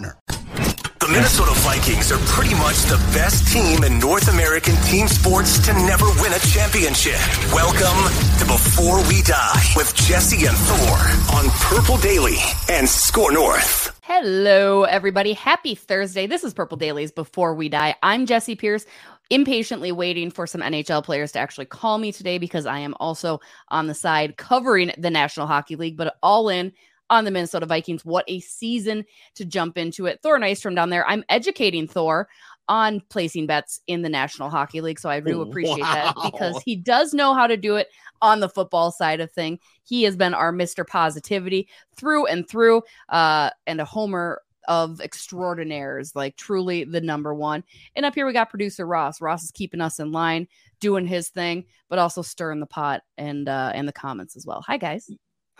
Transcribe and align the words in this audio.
The 0.00 1.08
Minnesota 1.10 1.52
Vikings 1.56 2.10
are 2.10 2.18
pretty 2.20 2.54
much 2.54 2.76
the 2.84 2.96
best 3.12 3.52
team 3.52 3.84
in 3.84 3.98
North 3.98 4.28
American 4.28 4.74
team 4.86 5.06
sports 5.08 5.58
to 5.66 5.74
never 5.74 6.06
win 6.22 6.32
a 6.32 6.38
championship. 6.38 7.20
Welcome 7.52 8.08
to 8.38 8.44
Before 8.46 8.96
We 9.08 9.20
Die 9.22 9.62
with 9.76 9.94
Jesse 9.94 10.46
and 10.46 10.56
Thor 10.56 11.36
on 11.36 11.50
Purple 11.50 11.98
Daily 11.98 12.36
and 12.70 12.88
Score 12.88 13.30
North. 13.30 13.98
Hello, 14.02 14.84
everybody. 14.84 15.34
Happy 15.34 15.74
Thursday. 15.74 16.26
This 16.26 16.44
is 16.44 16.54
Purple 16.54 16.78
Dailies 16.78 17.12
Before 17.12 17.54
We 17.54 17.68
Die. 17.68 17.94
I'm 18.02 18.24
Jesse 18.24 18.54
Pierce, 18.54 18.86
impatiently 19.28 19.92
waiting 19.92 20.30
for 20.30 20.46
some 20.46 20.62
NHL 20.62 21.04
players 21.04 21.32
to 21.32 21.40
actually 21.40 21.66
call 21.66 21.98
me 21.98 22.10
today 22.10 22.38
because 22.38 22.64
I 22.64 22.78
am 22.78 22.94
also 23.00 23.40
on 23.68 23.86
the 23.86 23.94
side 23.94 24.38
covering 24.38 24.92
the 24.96 25.10
National 25.10 25.46
Hockey 25.46 25.76
League, 25.76 25.98
but 25.98 26.16
all 26.22 26.48
in 26.48 26.72
on 27.10 27.24
the 27.24 27.30
Minnesota 27.30 27.66
Vikings. 27.66 28.04
What 28.04 28.24
a 28.28 28.40
season 28.40 29.04
to 29.34 29.44
jump 29.44 29.76
into 29.76 30.06
it. 30.06 30.20
Thor 30.22 30.38
Nystrom 30.38 30.74
down 30.74 30.90
there. 30.90 31.06
I'm 31.06 31.24
educating 31.28 31.86
Thor 31.86 32.28
on 32.68 33.02
placing 33.10 33.46
bets 33.46 33.80
in 33.88 34.02
the 34.02 34.08
National 34.08 34.48
Hockey 34.48 34.80
League. 34.80 35.00
So 35.00 35.10
I 35.10 35.18
do 35.18 35.42
appreciate 35.42 35.80
wow. 35.80 36.14
that 36.14 36.30
because 36.32 36.62
he 36.62 36.76
does 36.76 37.12
know 37.12 37.34
how 37.34 37.48
to 37.48 37.56
do 37.56 37.74
it 37.74 37.88
on 38.22 38.38
the 38.38 38.48
football 38.48 38.92
side 38.92 39.20
of 39.20 39.30
thing. 39.32 39.58
He 39.82 40.04
has 40.04 40.16
been 40.16 40.34
our 40.34 40.52
Mr. 40.52 40.86
Positivity 40.86 41.68
through 41.96 42.26
and 42.26 42.48
through, 42.48 42.82
uh, 43.08 43.50
and 43.66 43.80
a 43.80 43.84
homer 43.84 44.40
of 44.68 45.00
extraordinaires, 45.00 46.14
like 46.14 46.36
truly 46.36 46.84
the 46.84 47.00
number 47.00 47.34
one. 47.34 47.64
And 47.96 48.06
up 48.06 48.14
here 48.14 48.24
we 48.24 48.32
got 48.32 48.50
producer 48.50 48.86
Ross. 48.86 49.20
Ross 49.20 49.42
is 49.42 49.50
keeping 49.50 49.80
us 49.80 49.98
in 49.98 50.12
line, 50.12 50.46
doing 50.78 51.06
his 51.06 51.28
thing, 51.28 51.64
but 51.88 51.98
also 51.98 52.22
stirring 52.22 52.60
the 52.60 52.66
pot 52.66 53.02
and 53.18 53.48
uh 53.48 53.72
and 53.74 53.88
the 53.88 53.92
comments 53.92 54.36
as 54.36 54.46
well. 54.46 54.62
Hi 54.68 54.76
guys. 54.76 55.10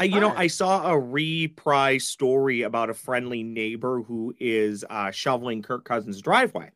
I, 0.01 0.05
you 0.05 0.19
know, 0.19 0.33
I 0.35 0.47
saw 0.47 0.91
a 0.91 0.99
reprise 0.99 2.07
story 2.07 2.63
about 2.63 2.89
a 2.89 2.95
friendly 2.95 3.43
neighbor 3.43 4.01
who 4.01 4.35
is 4.41 4.83
uh, 4.89 5.11
shoveling 5.11 5.61
Kirk 5.61 5.85
Cousins' 5.85 6.23
driveway. 6.23 6.71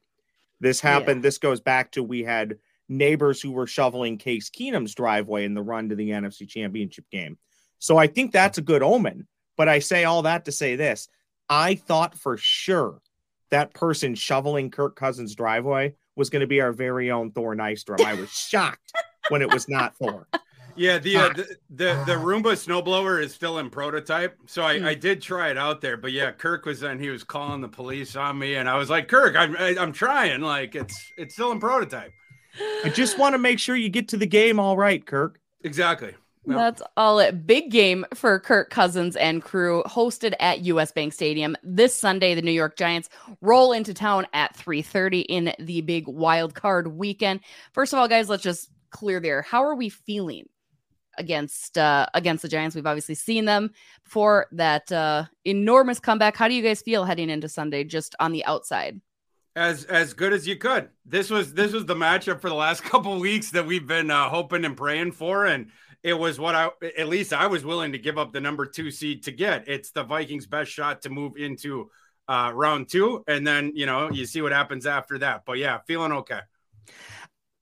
This 0.60 0.78
happened. 0.78 1.20
Yeah. 1.20 1.28
This 1.28 1.38
goes 1.38 1.58
back 1.58 1.92
to 1.92 2.02
we 2.02 2.22
had 2.22 2.58
neighbors 2.86 3.40
who 3.40 3.50
were 3.50 3.66
shoveling 3.66 4.18
Case 4.18 4.50
Keenum's 4.50 4.94
driveway 4.94 5.46
in 5.46 5.54
the 5.54 5.62
run 5.62 5.88
to 5.88 5.94
the 5.94 6.10
NFC 6.10 6.46
Championship 6.46 7.08
game. 7.10 7.38
So 7.78 7.96
I 7.96 8.08
think 8.08 8.30
that's 8.30 8.58
a 8.58 8.62
good 8.62 8.82
omen. 8.82 9.26
But 9.56 9.70
I 9.70 9.78
say 9.78 10.04
all 10.04 10.20
that 10.22 10.44
to 10.44 10.52
say 10.52 10.76
this: 10.76 11.08
I 11.48 11.76
thought 11.76 12.18
for 12.18 12.36
sure 12.36 13.00
that 13.48 13.72
person 13.72 14.14
shoveling 14.14 14.70
Kirk 14.70 14.96
Cousins' 14.96 15.34
driveway 15.34 15.94
was 16.14 16.28
going 16.28 16.40
to 16.40 16.46
be 16.46 16.60
our 16.60 16.72
very 16.72 17.10
own 17.10 17.30
Thor 17.30 17.56
Nystrom. 17.56 18.04
I 18.04 18.14
was 18.14 18.30
shocked 18.32 18.92
when 19.30 19.40
it 19.40 19.50
was 19.50 19.66
not 19.66 19.96
Thor. 19.96 20.28
Yeah, 20.76 20.98
the, 20.98 21.16
uh, 21.16 21.28
the, 21.28 21.56
the 21.70 22.04
the 22.06 22.12
Roomba 22.12 22.52
snowblower 22.52 23.22
is 23.22 23.34
still 23.34 23.58
in 23.58 23.70
prototype, 23.70 24.36
so 24.46 24.62
I, 24.62 24.90
I 24.90 24.94
did 24.94 25.22
try 25.22 25.50
it 25.50 25.58
out 25.58 25.80
there. 25.80 25.96
But 25.96 26.12
yeah, 26.12 26.32
Kirk 26.32 26.66
was 26.66 26.80
then 26.80 26.98
he 26.98 27.10
was 27.10 27.24
calling 27.24 27.60
the 27.60 27.68
police 27.68 28.16
on 28.16 28.38
me, 28.38 28.56
and 28.56 28.68
I 28.68 28.76
was 28.76 28.90
like, 28.90 29.08
Kirk, 29.08 29.36
I'm 29.36 29.56
I, 29.56 29.70
am 29.70 29.78
i 29.78 29.82
am 29.82 29.92
trying. 29.92 30.40
Like 30.40 30.74
it's 30.74 31.12
it's 31.16 31.34
still 31.34 31.52
in 31.52 31.60
prototype. 31.60 32.12
I 32.84 32.88
just 32.88 33.18
want 33.18 33.34
to 33.34 33.38
make 33.38 33.58
sure 33.58 33.76
you 33.76 33.88
get 33.88 34.08
to 34.08 34.16
the 34.16 34.26
game 34.26 34.60
all 34.60 34.76
right, 34.76 35.04
Kirk. 35.04 35.40
Exactly. 35.62 36.14
Well, 36.46 36.58
That's 36.58 36.82
all 36.96 37.18
it. 37.20 37.46
Big 37.46 37.70
game 37.70 38.04
for 38.12 38.38
Kirk 38.38 38.68
Cousins 38.68 39.16
and 39.16 39.42
crew 39.42 39.82
hosted 39.86 40.34
at 40.40 40.60
US 40.64 40.92
Bank 40.92 41.14
Stadium 41.14 41.56
this 41.62 41.94
Sunday. 41.94 42.34
The 42.34 42.42
New 42.42 42.52
York 42.52 42.76
Giants 42.76 43.08
roll 43.40 43.72
into 43.72 43.94
town 43.94 44.26
at 44.34 44.54
3:30 44.56 45.24
in 45.28 45.54
the 45.58 45.80
big 45.80 46.06
wild 46.06 46.54
card 46.54 46.88
weekend. 46.88 47.40
First 47.72 47.92
of 47.92 47.98
all, 47.98 48.08
guys, 48.08 48.28
let's 48.28 48.42
just 48.42 48.70
clear 48.90 49.20
there. 49.20 49.42
How 49.42 49.64
are 49.64 49.74
we 49.74 49.88
feeling 49.88 50.46
against 51.18 51.78
uh, 51.78 52.06
against 52.14 52.42
the 52.42 52.48
Giants. 52.48 52.74
We've 52.74 52.86
obviously 52.86 53.14
seen 53.14 53.44
them 53.44 53.70
before 54.04 54.46
that 54.52 54.90
uh, 54.90 55.24
enormous 55.44 56.00
comeback. 56.00 56.36
How 56.36 56.48
do 56.48 56.54
you 56.54 56.62
guys 56.62 56.82
feel 56.82 57.04
heading 57.04 57.30
into 57.30 57.48
Sunday, 57.48 57.84
just 57.84 58.14
on 58.20 58.32
the 58.32 58.44
outside? 58.44 59.00
As 59.56 59.84
as 59.84 60.14
good 60.14 60.32
as 60.32 60.46
you 60.46 60.56
could. 60.56 60.88
This 61.06 61.30
was 61.30 61.54
this 61.54 61.72
was 61.72 61.86
the 61.86 61.94
matchup 61.94 62.40
for 62.40 62.48
the 62.48 62.56
last 62.56 62.82
couple 62.84 63.18
weeks 63.20 63.50
that 63.50 63.66
we've 63.66 63.86
been 63.86 64.10
uh, 64.10 64.28
hoping 64.28 64.64
and 64.64 64.76
praying 64.76 65.12
for, 65.12 65.46
and 65.46 65.70
it 66.02 66.14
was 66.14 66.38
what 66.38 66.54
I 66.54 66.70
at 66.98 67.08
least 67.08 67.32
I 67.32 67.46
was 67.46 67.64
willing 67.64 67.92
to 67.92 67.98
give 67.98 68.18
up 68.18 68.32
the 68.32 68.40
number 68.40 68.66
two 68.66 68.90
seed 68.90 69.24
to 69.24 69.32
get. 69.32 69.68
It's 69.68 69.90
the 69.90 70.04
Vikings' 70.04 70.46
best 70.46 70.70
shot 70.70 71.02
to 71.02 71.10
move 71.10 71.36
into 71.36 71.90
uh, 72.28 72.52
round 72.54 72.88
two, 72.88 73.24
and 73.26 73.46
then 73.46 73.72
you 73.74 73.86
know 73.86 74.10
you 74.10 74.26
see 74.26 74.42
what 74.42 74.52
happens 74.52 74.86
after 74.86 75.18
that. 75.18 75.42
But 75.46 75.58
yeah, 75.58 75.78
feeling 75.86 76.12
okay. 76.12 76.40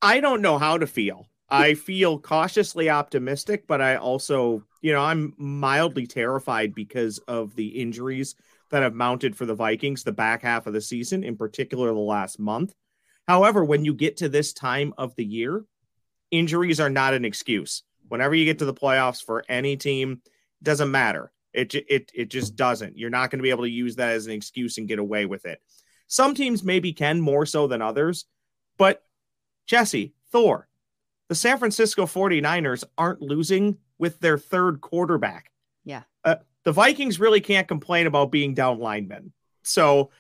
I 0.03 0.21
don't 0.21 0.43
know 0.43 0.59
how 0.59 0.79
to 0.79 0.87
feel. 0.87 1.29
I 1.53 1.75
feel 1.75 2.19
cautiously 2.19 2.89
optimistic, 2.89 3.67
but 3.67 3.83
I 3.83 3.97
also, 3.97 4.65
you 4.81 4.93
know, 4.93 5.03
I'm 5.03 5.35
mildly 5.37 6.07
terrified 6.07 6.75
because 6.75 7.19
of 7.29 7.55
the 7.55 7.69
injuries 7.69 8.35
that 8.71 8.83
have 8.83 8.95
mounted 8.95 9.37
for 9.37 9.45
the 9.45 9.55
Vikings 9.55 10.03
the 10.03 10.13
back 10.13 10.43
half 10.43 10.67
of 10.67 10.73
the 10.73 10.81
season, 10.81 11.23
in 11.23 11.37
particular 11.37 11.89
the 11.89 11.99
last 11.99 12.39
month. 12.39 12.75
However, 13.29 13.65
when 13.65 13.85
you 13.85 13.93
get 13.93 14.17
to 14.19 14.31
this 14.31 14.55
time 14.55 14.95
of 14.97 15.15
the 15.15 15.25
year, 15.25 15.65
injuries 16.31 16.81
are 16.81 16.91
not 16.91 17.13
an 17.13 17.27
excuse. 17.27 17.83
Whenever 18.09 18.35
you 18.35 18.47
get 18.47 18.59
to 18.61 18.65
the 18.65 18.75
playoffs 18.75 19.23
for 19.23 19.45
any 19.49 19.77
team, 19.77 20.23
doesn't 20.63 20.91
matter. 20.91 21.33
It 21.53 21.75
it 21.75 22.11
it 22.15 22.31
just 22.31 22.57
doesn't. 22.57 22.97
You're 22.97 23.11
not 23.11 23.31
going 23.31 23.41
to 23.41 23.43
be 23.43 23.51
able 23.51 23.65
to 23.65 23.71
use 23.71 23.97
that 23.97 24.13
as 24.13 24.27
an 24.27 24.33
excuse 24.33 24.79
and 24.79 24.89
get 24.89 24.99
away 24.99 25.27
with 25.27 25.45
it. 25.45 25.61
Some 26.07 26.35
teams 26.35 26.65
maybe 26.65 26.95
can 26.95 27.21
more 27.21 27.45
so 27.45 27.67
than 27.67 27.83
others, 27.83 28.25
but 28.79 29.03
Jesse, 29.67 30.15
Thor, 30.31 30.69
the 31.33 31.37
San 31.37 31.57
Francisco 31.57 32.05
49ers 32.05 32.85
aren't 32.99 33.23
losing 33.23 33.79
with 33.97 34.21
their 34.21 34.37
third 34.37 34.83
quarterback. 34.83 35.51
Yeah. 35.83 36.03
Uh, 36.23 36.35
the 36.65 36.73
Vikings 36.73 37.19
really 37.19 37.41
can't 37.41 37.67
complain 37.67 38.07
about 38.07 38.31
being 38.31 38.53
down 38.53 38.81
linemen. 38.81 39.33
So 39.63 40.11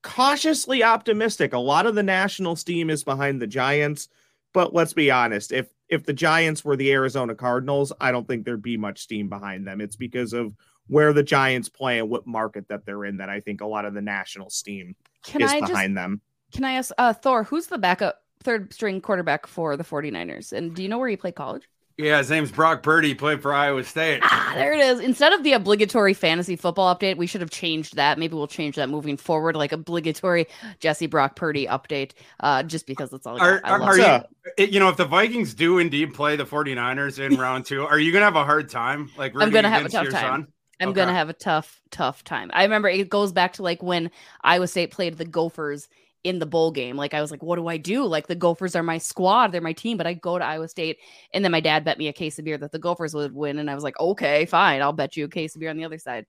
cautiously 0.00 0.82
optimistic. 0.82 1.52
A 1.52 1.58
lot 1.58 1.84
of 1.84 1.94
the 1.94 2.02
national 2.02 2.56
steam 2.56 2.88
is 2.88 3.04
behind 3.04 3.42
the 3.42 3.46
Giants, 3.46 4.08
but 4.54 4.72
let's 4.72 4.94
be 4.94 5.10
honest, 5.10 5.52
if 5.52 5.66
if 5.90 6.06
the 6.06 6.14
Giants 6.14 6.64
were 6.64 6.76
the 6.76 6.90
Arizona 6.92 7.34
Cardinals, 7.34 7.92
I 8.00 8.12
don't 8.12 8.26
think 8.26 8.46
there'd 8.46 8.62
be 8.62 8.78
much 8.78 9.02
steam 9.02 9.28
behind 9.28 9.66
them. 9.66 9.82
It's 9.82 9.96
because 9.96 10.32
of 10.32 10.54
where 10.86 11.12
the 11.12 11.22
Giants 11.22 11.68
play 11.68 11.98
and 11.98 12.08
what 12.08 12.26
market 12.26 12.68
that 12.68 12.86
they're 12.86 13.04
in 13.04 13.18
that 13.18 13.28
I 13.28 13.40
think 13.40 13.60
a 13.60 13.66
lot 13.66 13.84
of 13.84 13.92
the 13.92 14.00
national 14.00 14.48
steam 14.48 14.96
can 15.22 15.42
is 15.42 15.50
I 15.50 15.60
behind 15.60 15.90
just, 15.90 15.94
them. 15.96 16.22
Can 16.54 16.64
I 16.64 16.72
ask 16.72 16.92
uh, 16.96 17.12
Thor, 17.12 17.44
who's 17.44 17.66
the 17.66 17.76
backup 17.76 18.22
third 18.46 18.72
string 18.72 19.00
quarterback 19.00 19.46
for 19.46 19.76
the 19.76 19.84
49ers. 19.84 20.52
And 20.52 20.74
do 20.74 20.82
you 20.82 20.88
know 20.88 20.98
where 20.98 21.08
he 21.08 21.16
played 21.16 21.34
college? 21.34 21.68
Yeah, 21.98 22.18
his 22.18 22.30
name's 22.30 22.52
Brock 22.52 22.82
Purdy. 22.82 23.08
He 23.08 23.14
played 23.14 23.40
for 23.40 23.54
Iowa 23.54 23.82
State. 23.82 24.20
Ah, 24.22 24.52
there 24.54 24.74
it 24.74 24.80
is. 24.80 25.00
Instead 25.00 25.32
of 25.32 25.42
the 25.42 25.54
obligatory 25.54 26.12
fantasy 26.12 26.54
football 26.54 26.94
update, 26.94 27.16
we 27.16 27.26
should 27.26 27.40
have 27.40 27.50
changed 27.50 27.96
that. 27.96 28.18
Maybe 28.18 28.34
we'll 28.34 28.46
change 28.46 28.76
that 28.76 28.90
moving 28.90 29.16
forward, 29.16 29.56
like 29.56 29.72
obligatory 29.72 30.46
Jesse 30.78 31.06
Brock 31.06 31.36
Purdy 31.36 31.66
update, 31.66 32.12
uh, 32.40 32.62
just 32.62 32.86
because 32.86 33.14
it's 33.14 33.26
all. 33.26 33.40
Are, 33.40 33.62
are, 33.64 33.82
are 33.82 33.98
you, 33.98 34.66
you 34.66 34.78
know, 34.78 34.90
if 34.90 34.98
the 34.98 35.06
Vikings 35.06 35.54
do 35.54 35.78
indeed 35.78 36.12
play 36.12 36.36
the 36.36 36.44
49ers 36.44 37.18
in 37.18 37.36
round 37.40 37.64
two, 37.64 37.82
are 37.86 37.98
you 37.98 38.12
going 38.12 38.20
to 38.20 38.26
have 38.26 38.36
a 38.36 38.44
hard 38.44 38.68
time? 38.68 39.10
Like, 39.16 39.32
I'm 39.34 39.50
going 39.50 39.64
to 39.64 39.70
have 39.70 39.86
a 39.86 39.88
tough 39.88 40.10
time. 40.10 40.42
Son? 40.42 40.46
I'm 40.78 40.90
okay. 40.90 40.96
going 40.96 41.08
to 41.08 41.14
have 41.14 41.30
a 41.30 41.34
tough, 41.34 41.80
tough 41.90 42.22
time. 42.24 42.50
I 42.52 42.64
remember 42.64 42.88
it 42.88 43.08
goes 43.08 43.32
back 43.32 43.54
to 43.54 43.62
like 43.62 43.82
when 43.82 44.10
Iowa 44.44 44.68
State 44.68 44.90
played 44.90 45.16
the 45.16 45.24
Gophers 45.24 45.88
in 46.26 46.40
the 46.40 46.46
bowl 46.46 46.72
game. 46.72 46.96
Like 46.96 47.14
I 47.14 47.20
was 47.20 47.30
like, 47.30 47.42
what 47.42 47.56
do 47.56 47.68
I 47.68 47.76
do? 47.76 48.04
Like 48.04 48.26
the 48.26 48.34
Gophers 48.34 48.74
are 48.74 48.82
my 48.82 48.98
squad, 48.98 49.52
they're 49.52 49.60
my 49.60 49.72
team, 49.72 49.96
but 49.96 50.06
I 50.06 50.14
go 50.14 50.38
to 50.38 50.44
Iowa 50.44 50.68
State. 50.68 50.98
And 51.32 51.44
then 51.44 51.52
my 51.52 51.60
dad 51.60 51.84
bet 51.84 51.98
me 51.98 52.08
a 52.08 52.12
case 52.12 52.38
of 52.38 52.44
beer 52.44 52.58
that 52.58 52.72
the 52.72 52.78
Gophers 52.78 53.14
would 53.14 53.32
win. 53.32 53.58
And 53.58 53.70
I 53.70 53.74
was 53.74 53.84
like, 53.84 53.98
okay, 54.00 54.44
fine, 54.46 54.82
I'll 54.82 54.92
bet 54.92 55.16
you 55.16 55.24
a 55.24 55.28
case 55.28 55.54
of 55.54 55.60
beer 55.60 55.70
on 55.70 55.76
the 55.76 55.84
other 55.84 55.98
side. 55.98 56.26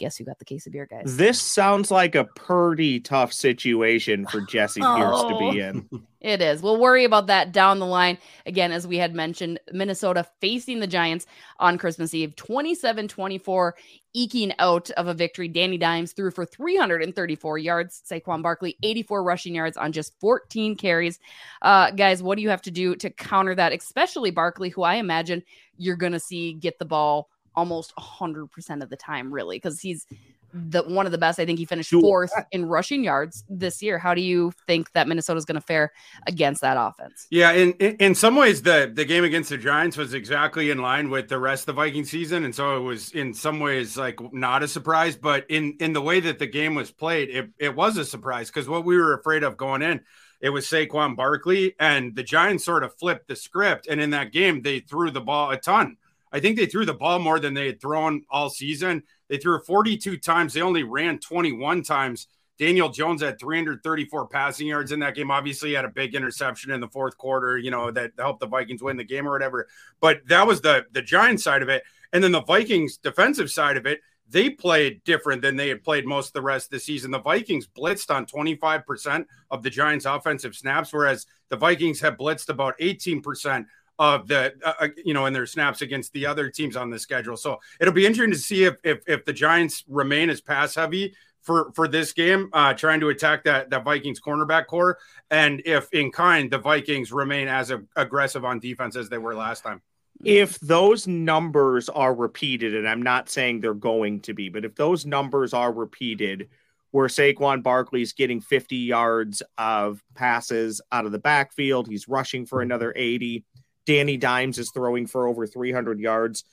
Guess 0.00 0.16
who 0.16 0.24
got 0.24 0.38
the 0.38 0.44
case 0.44 0.66
of 0.66 0.72
beer, 0.72 0.86
guys? 0.86 1.16
This 1.16 1.40
sounds 1.40 1.90
like 1.90 2.14
a 2.16 2.24
pretty 2.24 2.98
tough 2.98 3.32
situation 3.32 4.26
for 4.26 4.40
Jesse 4.40 4.80
Pierce 4.80 5.22
to 5.22 5.36
be 5.38 5.60
in. 5.60 5.88
It 6.20 6.42
is. 6.42 6.60
We'll 6.60 6.76
worry 6.76 7.04
about 7.04 7.28
that 7.28 7.50
down 7.50 7.78
the 7.78 7.86
line. 7.86 8.18
Again, 8.44 8.72
as 8.72 8.86
we 8.86 8.98
had 8.98 9.14
mentioned, 9.14 9.58
Minnesota 9.72 10.26
facing 10.38 10.80
the 10.80 10.86
Giants 10.86 11.24
on 11.58 11.78
Christmas 11.78 12.12
Eve, 12.12 12.36
27 12.36 13.08
24, 13.08 13.74
eking 14.12 14.52
out 14.58 14.90
of 14.90 15.06
a 15.06 15.14
victory. 15.14 15.48
Danny 15.48 15.78
Dimes 15.78 16.12
threw 16.12 16.30
for 16.30 16.44
334 16.44 17.56
yards. 17.56 18.02
Saquon 18.06 18.42
Barkley, 18.42 18.76
84 18.82 19.22
rushing 19.22 19.54
yards 19.54 19.78
on 19.78 19.92
just 19.92 20.12
14 20.20 20.76
carries. 20.76 21.18
Uh, 21.62 21.90
guys, 21.90 22.22
what 22.22 22.36
do 22.36 22.42
you 22.42 22.50
have 22.50 22.62
to 22.62 22.70
do 22.70 22.94
to 22.96 23.08
counter 23.08 23.54
that, 23.54 23.72
especially 23.72 24.30
Barkley, 24.30 24.68
who 24.68 24.82
I 24.82 24.96
imagine 24.96 25.42
you're 25.78 25.96
going 25.96 26.12
to 26.12 26.20
see 26.20 26.52
get 26.52 26.78
the 26.78 26.84
ball 26.84 27.30
almost 27.60 27.94
100% 27.96 28.82
of 28.82 28.88
the 28.88 28.96
time, 28.96 29.30
really, 29.30 29.56
because 29.56 29.80
he's 29.80 30.06
the 30.52 30.82
one 30.82 31.04
of 31.04 31.12
the 31.12 31.18
best. 31.18 31.38
I 31.38 31.44
think 31.44 31.58
he 31.58 31.64
finished 31.66 31.90
fourth 31.90 32.32
in 32.50 32.64
rushing 32.64 33.04
yards 33.04 33.44
this 33.50 33.82
year. 33.82 33.98
How 33.98 34.14
do 34.14 34.22
you 34.22 34.52
think 34.66 34.90
that 34.92 35.06
Minnesota 35.06 35.36
is 35.36 35.44
going 35.44 35.60
to 35.60 35.66
fare 35.66 35.92
against 36.26 36.62
that 36.62 36.76
offense? 36.80 37.26
Yeah, 37.30 37.52
in, 37.52 37.72
in, 37.74 37.96
in 37.96 38.14
some 38.14 38.34
ways, 38.34 38.62
the 38.62 38.90
the 38.92 39.04
game 39.04 39.24
against 39.24 39.50
the 39.50 39.58
Giants 39.58 39.98
was 39.98 40.14
exactly 40.14 40.70
in 40.70 40.78
line 40.78 41.10
with 41.10 41.28
the 41.28 41.38
rest 41.38 41.62
of 41.62 41.66
the 41.66 41.72
Viking 41.74 42.04
season, 42.04 42.44
and 42.44 42.54
so 42.54 42.78
it 42.78 42.80
was 42.80 43.12
in 43.12 43.34
some 43.34 43.60
ways 43.60 43.96
like 43.96 44.18
not 44.32 44.62
a 44.62 44.68
surprise. 44.68 45.16
But 45.16 45.44
in 45.50 45.76
in 45.80 45.92
the 45.92 46.02
way 46.02 46.20
that 46.20 46.38
the 46.38 46.46
game 46.46 46.74
was 46.74 46.90
played, 46.90 47.28
it 47.28 47.50
it 47.58 47.76
was 47.76 47.98
a 47.98 48.04
surprise 48.04 48.48
because 48.48 48.68
what 48.68 48.84
we 48.86 48.96
were 48.96 49.14
afraid 49.14 49.42
of 49.42 49.56
going 49.58 49.82
in. 49.82 50.00
It 50.40 50.48
was 50.48 50.64
Saquon 50.64 51.16
Barkley, 51.16 51.74
and 51.78 52.16
the 52.16 52.22
Giants 52.22 52.64
sort 52.64 52.82
of 52.82 52.96
flipped 52.96 53.28
the 53.28 53.36
script. 53.36 53.86
And 53.86 54.00
in 54.00 54.10
that 54.10 54.32
game, 54.32 54.62
they 54.62 54.80
threw 54.80 55.10
the 55.10 55.20
ball 55.20 55.50
a 55.50 55.58
ton. 55.58 55.98
I 56.32 56.40
think 56.40 56.56
they 56.56 56.66
threw 56.66 56.86
the 56.86 56.94
ball 56.94 57.18
more 57.18 57.40
than 57.40 57.54
they 57.54 57.66
had 57.66 57.80
thrown 57.80 58.22
all 58.30 58.50
season. 58.50 59.02
They 59.28 59.38
threw 59.38 59.60
42 59.60 60.18
times. 60.18 60.52
They 60.52 60.62
only 60.62 60.82
ran 60.82 61.18
21 61.18 61.82
times. 61.82 62.26
Daniel 62.58 62.90
Jones 62.90 63.22
had 63.22 63.40
334 63.40 64.26
passing 64.28 64.66
yards 64.66 64.92
in 64.92 65.00
that 65.00 65.14
game. 65.14 65.30
Obviously, 65.30 65.72
had 65.72 65.86
a 65.86 65.88
big 65.88 66.14
interception 66.14 66.70
in 66.70 66.80
the 66.80 66.88
fourth 66.88 67.16
quarter, 67.16 67.56
you 67.56 67.70
know, 67.70 67.90
that 67.90 68.12
helped 68.18 68.40
the 68.40 68.46
Vikings 68.46 68.82
win 68.82 68.98
the 68.98 69.04
game 69.04 69.26
or 69.26 69.32
whatever. 69.32 69.66
But 70.00 70.20
that 70.28 70.46
was 70.46 70.60
the 70.60 70.84
the 70.92 71.00
Giants 71.00 71.42
side 71.42 71.62
of 71.62 71.70
it. 71.70 71.84
And 72.12 72.22
then 72.22 72.32
the 72.32 72.42
Vikings 72.42 72.98
defensive 72.98 73.50
side 73.50 73.78
of 73.78 73.86
it, 73.86 74.00
they 74.28 74.50
played 74.50 75.02
different 75.04 75.42
than 75.42 75.56
they 75.56 75.68
had 75.68 75.82
played 75.82 76.06
most 76.06 76.28
of 76.28 76.32
the 76.34 76.42
rest 76.42 76.66
of 76.66 76.70
the 76.72 76.80
season. 76.80 77.10
The 77.10 77.18
Vikings 77.18 77.66
blitzed 77.66 78.14
on 78.14 78.26
25% 78.26 79.24
of 79.50 79.62
the 79.62 79.70
Giants' 79.70 80.04
offensive 80.04 80.54
snaps, 80.54 80.92
whereas 80.92 81.26
the 81.48 81.56
Vikings 81.56 82.00
have 82.00 82.16
blitzed 82.16 82.48
about 82.48 82.78
18% 82.78 83.64
of 84.00 84.26
the 84.26 84.54
uh, 84.64 84.72
uh, 84.80 84.88
you 85.04 85.12
know 85.12 85.26
in 85.26 85.32
their 85.34 85.46
snaps 85.46 85.82
against 85.82 86.12
the 86.14 86.24
other 86.24 86.48
teams 86.48 86.74
on 86.74 86.88
the 86.88 86.98
schedule. 86.98 87.36
So 87.36 87.60
it'll 87.78 87.92
be 87.92 88.06
interesting 88.06 88.32
to 88.32 88.38
see 88.38 88.64
if 88.64 88.76
if, 88.82 89.00
if 89.06 89.24
the 89.26 89.32
Giants 89.32 89.84
remain 89.86 90.30
as 90.30 90.40
pass 90.40 90.74
heavy 90.74 91.14
for 91.42 91.70
for 91.74 91.86
this 91.86 92.12
game, 92.14 92.48
uh, 92.54 92.72
trying 92.72 93.00
to 93.00 93.10
attack 93.10 93.44
that 93.44 93.68
that 93.70 93.84
Vikings 93.84 94.18
cornerback 94.18 94.66
core, 94.66 94.98
and 95.30 95.62
if 95.66 95.92
in 95.92 96.10
kind 96.10 96.50
the 96.50 96.58
Vikings 96.58 97.12
remain 97.12 97.46
as 97.46 97.70
a, 97.70 97.82
aggressive 97.94 98.44
on 98.44 98.58
defense 98.58 98.96
as 98.96 99.10
they 99.10 99.18
were 99.18 99.34
last 99.34 99.62
time. 99.62 99.82
If 100.24 100.58
those 100.60 101.06
numbers 101.06 101.88
are 101.88 102.14
repeated, 102.14 102.74
and 102.74 102.88
I'm 102.88 103.02
not 103.02 103.30
saying 103.30 103.60
they're 103.60 103.72
going 103.72 104.20
to 104.20 104.34
be, 104.34 104.48
but 104.48 104.64
if 104.66 104.74
those 104.74 105.06
numbers 105.06 105.54
are 105.54 105.72
repeated, 105.72 106.48
where 106.90 107.08
Saquon 107.08 107.62
Barkley's 107.62 108.12
getting 108.12 108.40
50 108.40 108.76
yards 108.76 109.42
of 109.56 110.02
passes 110.14 110.80
out 110.92 111.06
of 111.06 111.12
the 111.12 111.18
backfield, 111.18 111.88
he's 111.88 112.08
rushing 112.08 112.44
for 112.44 112.60
another 112.60 112.92
80 112.96 113.44
Danny 113.90 114.16
Dimes 114.16 114.56
is 114.56 114.70
throwing 114.70 115.04
for 115.04 115.26
over 115.26 115.48
300 115.48 115.98
yards. 115.98 116.44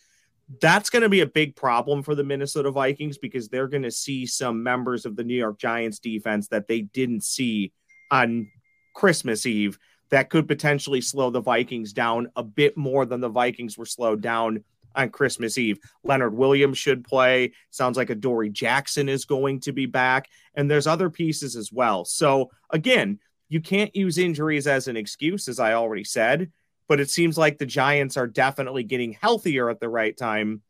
That's 0.60 0.90
going 0.90 1.04
to 1.04 1.10
be 1.10 1.22
a 1.22 1.28
big 1.28 1.56
problem 1.56 2.02
for 2.02 2.16
the 2.16 2.24
Minnesota 2.24 2.72
Vikings 2.72 3.20
because 3.20 3.48
they're 3.48 3.68
going 3.68 3.84
to 3.84 3.92
see 3.92 4.26
some 4.26 4.64
members 4.64 5.06
of 5.06 5.16
the 5.16 5.24
New 5.24 5.36
York 5.36 5.60
Giants 5.60 6.00
defense 6.00 6.48
that 6.48 6.68
they 6.68 6.82
didn't 6.82 7.24
see 7.24 7.74
on 8.10 8.50
Christmas 8.96 9.46
Eve 9.46 9.78
that 10.10 10.32
could 10.32 10.48
potentially 10.48 11.00
slow 11.00 11.30
the 11.30 11.40
Vikings 11.40 11.94
down 11.94 12.28
a 12.36 12.42
bit 12.42 12.76
more 12.76 13.06
than 13.06 13.22
the 13.22 13.30
Vikings 13.30 13.78
were 13.78 13.86
slowed 13.86 14.22
down 14.22 14.64
on 14.96 15.12
Christmas 15.12 15.60
Eve. 15.60 15.78
Leonard 16.04 16.34
Williams 16.34 16.80
should 16.80 17.04
play. 17.04 17.52
Sounds 17.70 17.98
like 17.98 18.10
Adoree 18.10 18.50
Jackson 18.50 19.08
is 19.08 19.26
going 19.26 19.60
to 19.60 19.72
be 19.72 19.86
back. 19.86 20.28
And 20.56 20.72
there's 20.72 20.88
other 20.88 21.12
pieces 21.12 21.56
as 21.56 21.72
well. 21.72 22.04
So, 22.04 22.50
again, 22.72 23.20
you 23.48 23.62
can't 23.62 23.96
use 23.96 24.18
injuries 24.18 24.66
as 24.66 24.88
an 24.88 24.98
excuse, 24.98 25.48
as 25.48 25.60
I 25.60 25.74
already 25.74 26.04
said 26.04 26.52
but 26.88 27.00
it 27.00 27.10
seems 27.10 27.38
like 27.38 27.58
the 27.58 27.66
Giants 27.66 28.18
are 28.18 28.28
definitely 28.28 28.84
getting 28.84 29.14
healthier 29.14 29.70
at 29.70 29.80
the 29.80 29.90
right 29.90 30.16
time, 30.16 30.62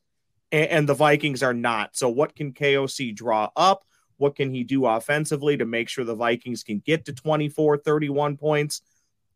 and, 0.52 0.69
and 0.69 0.90
the 0.90 0.94
Vikings 0.94 1.44
are 1.44 1.54
not. 1.54 1.96
So, 1.96 2.10
what 2.10 2.36
can 2.36 2.54
KOC 2.54 3.16
draw 3.16 3.50
up? 3.56 3.84
What 4.18 4.36
can 4.36 4.52
he 4.52 4.64
do 4.64 4.86
offensively 4.86 5.58
to 5.58 5.66
make 5.66 5.90
sure 5.90 6.04
the 6.04 6.16
Vikings 6.16 6.64
can 6.64 6.80
get 6.80 7.06
to 7.06 7.14
24, 7.14 7.78
31 7.78 8.38
points? 8.38 8.81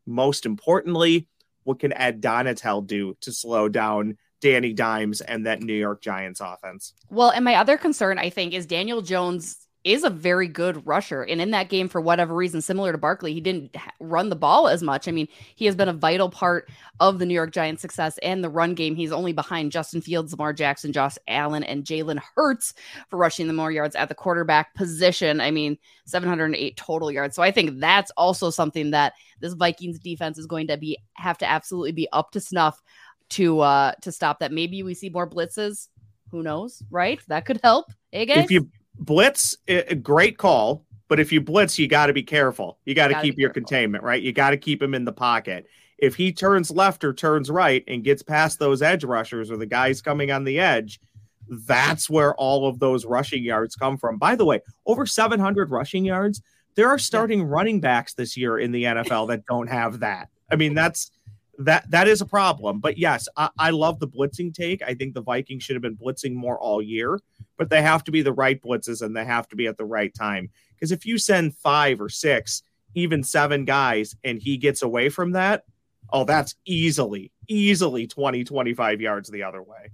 Most 0.07 0.45
importantly, 0.45 1.27
what 1.63 1.79
can 1.79 1.93
Ed 1.93 2.21
Donatell 2.21 2.85
do 2.85 3.15
to 3.21 3.31
slow 3.31 3.69
down 3.69 4.17
Danny 4.41 4.73
Dimes 4.73 5.21
and 5.21 5.45
that 5.45 5.61
New 5.61 5.73
York 5.73 6.01
Giants 6.01 6.41
offense? 6.41 6.93
Well, 7.09 7.29
and 7.29 7.45
my 7.45 7.55
other 7.55 7.77
concern, 7.77 8.17
I 8.17 8.31
think, 8.31 8.53
is 8.53 8.65
Daniel 8.65 9.01
Jones 9.01 9.67
is 9.83 10.03
a 10.03 10.09
very 10.09 10.47
good 10.47 10.85
rusher. 10.85 11.23
And 11.23 11.41
in 11.41 11.51
that 11.51 11.69
game, 11.69 11.89
for 11.89 11.99
whatever 11.99 12.35
reason, 12.35 12.61
similar 12.61 12.91
to 12.91 12.97
Barkley, 12.97 13.33
he 13.33 13.41
didn't 13.41 13.75
run 13.99 14.29
the 14.29 14.35
ball 14.35 14.67
as 14.67 14.83
much. 14.83 15.07
I 15.07 15.11
mean, 15.11 15.27
he 15.55 15.65
has 15.65 15.75
been 15.75 15.89
a 15.89 15.93
vital 15.93 16.29
part 16.29 16.69
of 16.99 17.17
the 17.17 17.25
New 17.25 17.33
York 17.33 17.51
Giants' 17.51 17.81
success 17.81 18.19
and 18.19 18.43
the 18.43 18.49
run 18.49 18.75
game. 18.75 18.95
He's 18.95 19.11
only 19.11 19.33
behind 19.33 19.71
Justin 19.71 20.01
Fields, 20.01 20.33
Lamar 20.33 20.53
Jackson, 20.53 20.93
Josh 20.93 21.17
Allen, 21.27 21.63
and 21.63 21.83
Jalen 21.83 22.21
Hurts 22.35 22.75
for 23.09 23.17
rushing 23.17 23.47
the 23.47 23.53
more 23.53 23.71
yards 23.71 23.95
at 23.95 24.07
the 24.07 24.15
quarterback 24.15 24.75
position. 24.75 25.41
I 25.41 25.49
mean, 25.49 25.77
708 26.05 26.77
total 26.77 27.11
yards. 27.11 27.35
So 27.35 27.41
I 27.41 27.51
think 27.51 27.79
that's 27.79 28.11
also 28.11 28.51
something 28.51 28.91
that 28.91 29.13
this 29.39 29.53
Vikings 29.53 29.99
defense 29.99 30.37
is 30.37 30.45
going 30.45 30.67
to 30.67 30.77
be 30.77 30.97
have 31.13 31.39
to 31.39 31.49
absolutely 31.49 31.91
be 31.91 32.07
up 32.13 32.31
to 32.31 32.39
snuff 32.39 32.81
to 33.29 33.61
uh 33.61 33.93
to 34.01 34.11
stop 34.11 34.39
that. 34.39 34.51
Maybe 34.51 34.83
we 34.83 34.93
see 34.93 35.09
more 35.09 35.27
blitzes. 35.27 35.87
Who 36.29 36.43
knows, 36.43 36.83
right? 36.91 37.19
That 37.27 37.45
could 37.45 37.59
help. 37.63 37.91
Hey 38.11 38.25
guys. 38.25 38.45
If 38.45 38.51
you 38.51 38.69
blitz, 39.01 39.57
a 39.67 39.95
great 39.95 40.37
call. 40.37 40.85
But 41.09 41.19
if 41.19 41.33
you 41.33 41.41
blitz, 41.41 41.77
you 41.77 41.89
got 41.89 42.05
to 42.05 42.13
be 42.13 42.23
careful. 42.23 42.77
You 42.85 42.95
got 42.95 43.09
to 43.09 43.21
keep 43.21 43.37
your 43.37 43.49
careful. 43.49 43.63
containment, 43.63 44.03
right? 44.03 44.21
You 44.21 44.31
got 44.31 44.51
to 44.51 44.57
keep 44.57 44.81
him 44.81 44.93
in 44.93 45.03
the 45.03 45.11
pocket. 45.11 45.67
If 45.97 46.15
he 46.15 46.31
turns 46.31 46.71
left 46.71 47.03
or 47.03 47.13
turns 47.13 47.51
right 47.51 47.83
and 47.87 48.01
gets 48.01 48.23
past 48.23 48.59
those 48.59 48.81
edge 48.81 49.03
rushers 49.03 49.51
or 49.51 49.57
the 49.57 49.65
guys 49.65 50.01
coming 50.01 50.31
on 50.31 50.45
the 50.45 50.57
edge, 50.57 51.01
that's 51.49 52.09
where 52.09 52.33
all 52.35 52.65
of 52.65 52.79
those 52.79 53.05
rushing 53.05 53.43
yards 53.43 53.75
come 53.75 53.97
from. 53.97 54.17
By 54.17 54.35
the 54.37 54.45
way, 54.45 54.61
over 54.85 55.05
700 55.05 55.69
rushing 55.69 56.05
yards. 56.05 56.41
There 56.75 56.87
are 56.87 56.97
starting 56.97 57.43
running 57.43 57.81
backs 57.81 58.13
this 58.13 58.37
year 58.37 58.57
in 58.57 58.71
the 58.71 58.85
NFL 58.85 59.27
that 59.27 59.45
don't 59.45 59.67
have 59.67 59.99
that. 59.99 60.29
I 60.49 60.55
mean, 60.55 60.73
that's 60.73 61.11
that 61.59 61.89
that 61.91 62.07
is 62.07 62.21
a 62.21 62.25
problem. 62.25 62.79
But 62.79 62.97
yes, 62.97 63.27
I, 63.35 63.49
I, 63.57 63.69
love 63.71 63.99
the 63.99 64.07
blitzing 64.07 64.53
take. 64.53 64.81
I 64.81 64.93
think 64.93 65.13
the 65.13 65.21
Vikings 65.21 65.63
should 65.63 65.75
have 65.75 65.83
been 65.83 65.97
blitzing 65.97 66.33
more 66.33 66.59
all 66.59 66.81
year, 66.81 67.19
but 67.57 67.69
they 67.69 67.81
have 67.81 68.03
to 68.05 68.11
be 68.11 68.21
the 68.21 68.33
right 68.33 68.61
blitzes 68.61 69.01
and 69.01 69.15
they 69.15 69.25
have 69.25 69.47
to 69.49 69.55
be 69.55 69.67
at 69.67 69.77
the 69.77 69.85
right 69.85 70.13
time. 70.13 70.49
Because 70.73 70.91
if 70.91 71.05
you 71.05 71.17
send 71.17 71.55
five 71.55 72.01
or 72.01 72.09
six, 72.09 72.63
even 72.95 73.23
seven 73.23 73.65
guys, 73.65 74.15
and 74.23 74.39
he 74.41 74.57
gets 74.57 74.81
away 74.81 75.09
from 75.09 75.33
that, 75.33 75.63
oh, 76.11 76.23
that's 76.23 76.55
easily, 76.65 77.31
easily 77.47 78.07
20, 78.07 78.43
25 78.43 79.01
yards 79.01 79.29
the 79.29 79.43
other 79.43 79.61
way. 79.61 79.91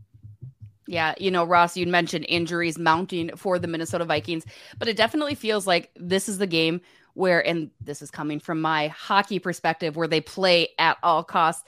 Yeah, 0.88 1.14
you 1.18 1.32
know, 1.32 1.44
Ross, 1.44 1.76
you 1.76 1.86
mentioned 1.86 2.26
injuries 2.30 2.80
mounting 2.80 3.36
for 3.36 3.60
the 3.60 3.68
Minnesota 3.68 4.06
Vikings, 4.06 4.46
but 4.80 4.88
it 4.88 4.96
definitely 4.96 5.36
feels 5.36 5.68
like 5.68 5.92
this 5.98 6.30
is 6.30 6.38
the 6.38 6.48
game 6.48 6.80
where, 7.18 7.46
and 7.46 7.72
this 7.82 8.02
is 8.02 8.12
coming 8.12 8.40
from 8.40 8.62
my 8.62 8.90
hockey 8.90 9.40
perspective, 9.40 9.96
where 9.96 10.08
they 10.08 10.22
play 10.22 10.70
at 10.78 10.98
all 11.02 11.24
costs. 11.24 11.64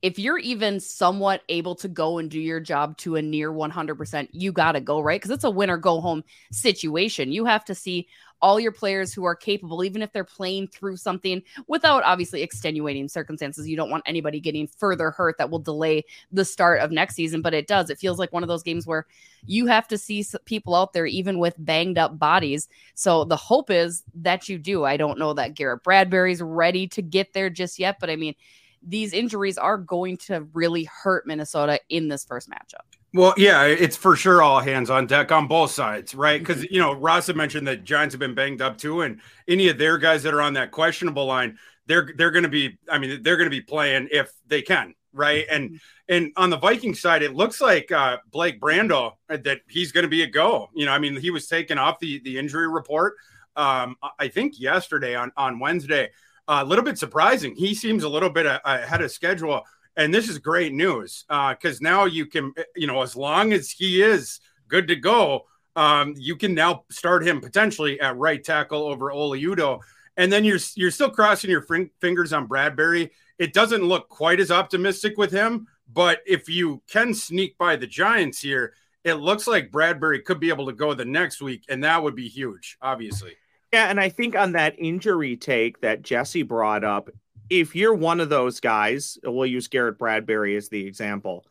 If 0.00 0.18
you're 0.18 0.38
even 0.38 0.80
somewhat 0.80 1.42
able 1.48 1.74
to 1.76 1.88
go 1.88 2.18
and 2.18 2.30
do 2.30 2.40
your 2.40 2.60
job 2.60 2.96
to 2.98 3.16
a 3.16 3.22
near 3.22 3.52
100%, 3.52 4.28
you 4.32 4.50
got 4.50 4.72
to 4.72 4.80
go, 4.80 5.00
right? 5.00 5.20
Because 5.20 5.30
it's 5.30 5.44
a 5.44 5.50
win 5.50 5.70
or 5.70 5.76
go 5.76 6.00
home 6.00 6.24
situation. 6.52 7.32
You 7.32 7.44
have 7.44 7.64
to 7.66 7.74
see 7.74 8.08
all 8.44 8.60
your 8.60 8.72
players 8.72 9.14
who 9.14 9.24
are 9.24 9.34
capable, 9.34 9.82
even 9.82 10.02
if 10.02 10.12
they're 10.12 10.22
playing 10.22 10.68
through 10.68 10.98
something 10.98 11.42
without 11.66 12.02
obviously 12.04 12.42
extenuating 12.42 13.08
circumstances. 13.08 13.66
You 13.66 13.74
don't 13.74 13.88
want 13.88 14.02
anybody 14.04 14.38
getting 14.38 14.66
further 14.66 15.10
hurt 15.10 15.38
that 15.38 15.48
will 15.48 15.60
delay 15.60 16.04
the 16.30 16.44
start 16.44 16.80
of 16.80 16.92
next 16.92 17.14
season, 17.14 17.40
but 17.40 17.54
it 17.54 17.66
does. 17.66 17.88
It 17.88 17.96
feels 17.96 18.18
like 18.18 18.34
one 18.34 18.42
of 18.42 18.48
those 18.48 18.62
games 18.62 18.86
where 18.86 19.06
you 19.46 19.64
have 19.64 19.88
to 19.88 19.96
see 19.96 20.22
people 20.44 20.74
out 20.74 20.92
there, 20.92 21.06
even 21.06 21.38
with 21.38 21.54
banged 21.56 21.96
up 21.96 22.18
bodies. 22.18 22.68
So 22.94 23.24
the 23.24 23.34
hope 23.34 23.70
is 23.70 24.02
that 24.14 24.46
you 24.46 24.58
do. 24.58 24.84
I 24.84 24.98
don't 24.98 25.18
know 25.18 25.32
that 25.32 25.54
Garrett 25.54 25.82
Bradbury's 25.82 26.42
ready 26.42 26.86
to 26.88 27.00
get 27.00 27.32
there 27.32 27.48
just 27.48 27.78
yet, 27.78 27.96
but 27.98 28.10
I 28.10 28.16
mean, 28.16 28.34
these 28.82 29.14
injuries 29.14 29.56
are 29.56 29.78
going 29.78 30.18
to 30.18 30.46
really 30.52 30.84
hurt 30.84 31.26
Minnesota 31.26 31.80
in 31.88 32.08
this 32.08 32.26
first 32.26 32.50
matchup. 32.50 32.93
Well, 33.14 33.32
yeah, 33.36 33.62
it's 33.62 33.96
for 33.96 34.16
sure 34.16 34.42
all 34.42 34.58
hands 34.58 34.90
on 34.90 35.06
deck 35.06 35.30
on 35.30 35.46
both 35.46 35.70
sides, 35.70 36.16
right? 36.16 36.40
Because 36.40 36.64
mm-hmm. 36.64 36.74
you 36.74 36.80
know, 36.80 36.92
Ross 36.92 37.28
had 37.28 37.36
mentioned 37.36 37.68
that 37.68 37.84
Giants 37.84 38.12
have 38.12 38.18
been 38.18 38.34
banged 38.34 38.60
up 38.60 38.76
too, 38.76 39.02
and 39.02 39.20
any 39.46 39.68
of 39.68 39.78
their 39.78 39.98
guys 39.98 40.24
that 40.24 40.34
are 40.34 40.42
on 40.42 40.54
that 40.54 40.72
questionable 40.72 41.24
line, 41.24 41.56
they're 41.86 42.10
they're 42.16 42.32
going 42.32 42.42
to 42.42 42.48
be. 42.48 42.76
I 42.90 42.98
mean, 42.98 43.22
they're 43.22 43.36
going 43.36 43.48
to 43.48 43.56
be 43.56 43.60
playing 43.60 44.08
if 44.10 44.32
they 44.48 44.62
can, 44.62 44.94
right? 45.12 45.46
And 45.48 45.80
and 46.08 46.32
on 46.36 46.50
the 46.50 46.58
Viking 46.58 46.92
side, 46.92 47.22
it 47.22 47.36
looks 47.36 47.60
like 47.60 47.92
uh, 47.92 48.16
Blake 48.32 48.60
Brandel 48.60 49.12
uh, 49.30 49.36
that 49.44 49.60
he's 49.68 49.92
going 49.92 50.02
to 50.02 50.08
be 50.08 50.22
a 50.22 50.26
go. 50.26 50.70
You 50.74 50.86
know, 50.86 50.92
I 50.92 50.98
mean, 50.98 51.16
he 51.16 51.30
was 51.30 51.46
taken 51.46 51.78
off 51.78 52.00
the 52.00 52.18
the 52.18 52.36
injury 52.36 52.68
report. 52.68 53.14
Um, 53.54 53.94
I 54.18 54.26
think 54.26 54.58
yesterday 54.58 55.14
on 55.14 55.30
on 55.36 55.60
Wednesday. 55.60 56.10
Uh, 56.46 56.60
a 56.60 56.64
little 56.64 56.84
bit 56.84 56.98
surprising. 56.98 57.54
He 57.54 57.74
seems 57.74 58.02
a 58.02 58.08
little 58.08 58.28
bit 58.28 58.44
ahead 58.44 59.00
of 59.00 59.10
schedule, 59.10 59.62
and 59.96 60.12
this 60.12 60.28
is 60.28 60.38
great 60.38 60.72
news 60.72 61.24
because 61.28 61.76
uh, 61.76 61.82
now 61.82 62.04
you 62.04 62.26
can, 62.26 62.52
you 62.74 62.86
know, 62.86 63.02
as 63.02 63.16
long 63.16 63.52
as 63.52 63.70
he 63.70 64.02
is 64.02 64.40
good 64.68 64.88
to 64.88 64.96
go, 64.96 65.44
um, 65.76 66.14
you 66.16 66.36
can 66.36 66.54
now 66.54 66.84
start 66.90 67.26
him 67.26 67.40
potentially 67.40 68.00
at 68.00 68.16
right 68.16 68.42
tackle 68.42 68.82
over 68.82 69.10
Oli 69.10 69.42
Udoh. 69.42 69.80
And 70.16 70.32
then 70.32 70.44
you're 70.44 70.60
you're 70.76 70.90
still 70.90 71.10
crossing 71.10 71.50
your 71.50 71.66
fingers 72.00 72.32
on 72.32 72.46
Bradbury. 72.46 73.10
It 73.38 73.52
doesn't 73.52 73.82
look 73.82 74.08
quite 74.08 74.38
as 74.38 74.52
optimistic 74.52 75.18
with 75.18 75.32
him, 75.32 75.66
but 75.92 76.20
if 76.26 76.48
you 76.48 76.82
can 76.88 77.14
sneak 77.14 77.58
by 77.58 77.74
the 77.76 77.86
Giants 77.86 78.40
here, 78.40 78.74
it 79.02 79.14
looks 79.14 79.46
like 79.46 79.72
Bradbury 79.72 80.20
could 80.20 80.38
be 80.38 80.50
able 80.50 80.66
to 80.66 80.72
go 80.72 80.94
the 80.94 81.04
next 81.04 81.42
week, 81.42 81.64
and 81.68 81.82
that 81.82 82.02
would 82.02 82.14
be 82.14 82.28
huge, 82.28 82.78
obviously. 82.80 83.32
Yeah, 83.72 83.90
and 83.90 83.98
I 84.00 84.08
think 84.08 84.36
on 84.36 84.52
that 84.52 84.76
injury 84.78 85.36
take 85.36 85.80
that 85.80 86.02
Jesse 86.02 86.44
brought 86.44 86.84
up, 86.84 87.10
if 87.50 87.76
you're 87.76 87.94
one 87.94 88.20
of 88.20 88.28
those 88.28 88.60
guys, 88.60 89.18
we'll 89.22 89.46
use 89.46 89.68
Garrett 89.68 89.98
Bradbury 89.98 90.56
as 90.56 90.68
the 90.68 90.86
example, 90.86 91.44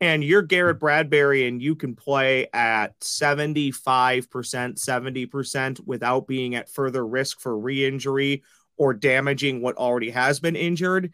and 0.00 0.22
you're 0.22 0.42
Garrett 0.42 0.78
Bradbury 0.78 1.48
and 1.48 1.60
you 1.60 1.74
can 1.74 1.94
play 1.96 2.48
at 2.52 2.98
75%, 3.00 3.72
70% 4.28 5.86
without 5.86 6.26
being 6.26 6.54
at 6.54 6.68
further 6.68 7.06
risk 7.06 7.40
for 7.40 7.58
re 7.58 7.84
injury 7.84 8.42
or 8.76 8.94
damaging 8.94 9.60
what 9.60 9.76
already 9.76 10.10
has 10.10 10.38
been 10.38 10.56
injured, 10.56 11.12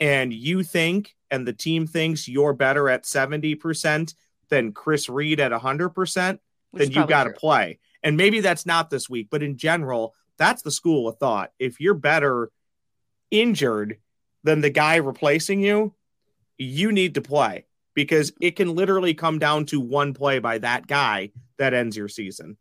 and 0.00 0.32
you 0.32 0.62
think 0.62 1.14
and 1.30 1.48
the 1.48 1.52
team 1.52 1.86
thinks 1.86 2.28
you're 2.28 2.52
better 2.52 2.88
at 2.90 3.04
70% 3.04 4.14
than 4.50 4.72
Chris 4.72 5.08
Reed 5.08 5.40
at 5.40 5.50
100%, 5.50 6.38
Which 6.72 6.82
then 6.82 6.92
you 6.92 7.06
got 7.06 7.24
to 7.24 7.30
play. 7.30 7.78
And 8.02 8.18
maybe 8.18 8.40
that's 8.40 8.66
not 8.66 8.90
this 8.90 9.08
week, 9.08 9.28
but 9.30 9.42
in 9.42 9.56
general, 9.56 10.14
that's 10.36 10.60
the 10.60 10.70
school 10.70 11.08
of 11.08 11.16
thought. 11.16 11.52
If 11.58 11.80
you're 11.80 11.94
better 11.94 12.50
injured 13.32 13.98
than 14.44 14.60
the 14.60 14.70
guy 14.70 14.96
replacing 14.96 15.60
you, 15.60 15.94
you 16.58 16.92
need 16.92 17.14
to 17.14 17.22
play 17.22 17.64
because 17.94 18.32
it 18.40 18.54
can 18.54 18.74
literally 18.74 19.14
come 19.14 19.40
down 19.40 19.66
to 19.66 19.80
one 19.80 20.14
play 20.14 20.38
by 20.38 20.58
that 20.58 20.86
guy 20.86 21.30
that 21.58 21.74
ends 21.74 21.96
your 21.96 22.08
season. 22.08 22.56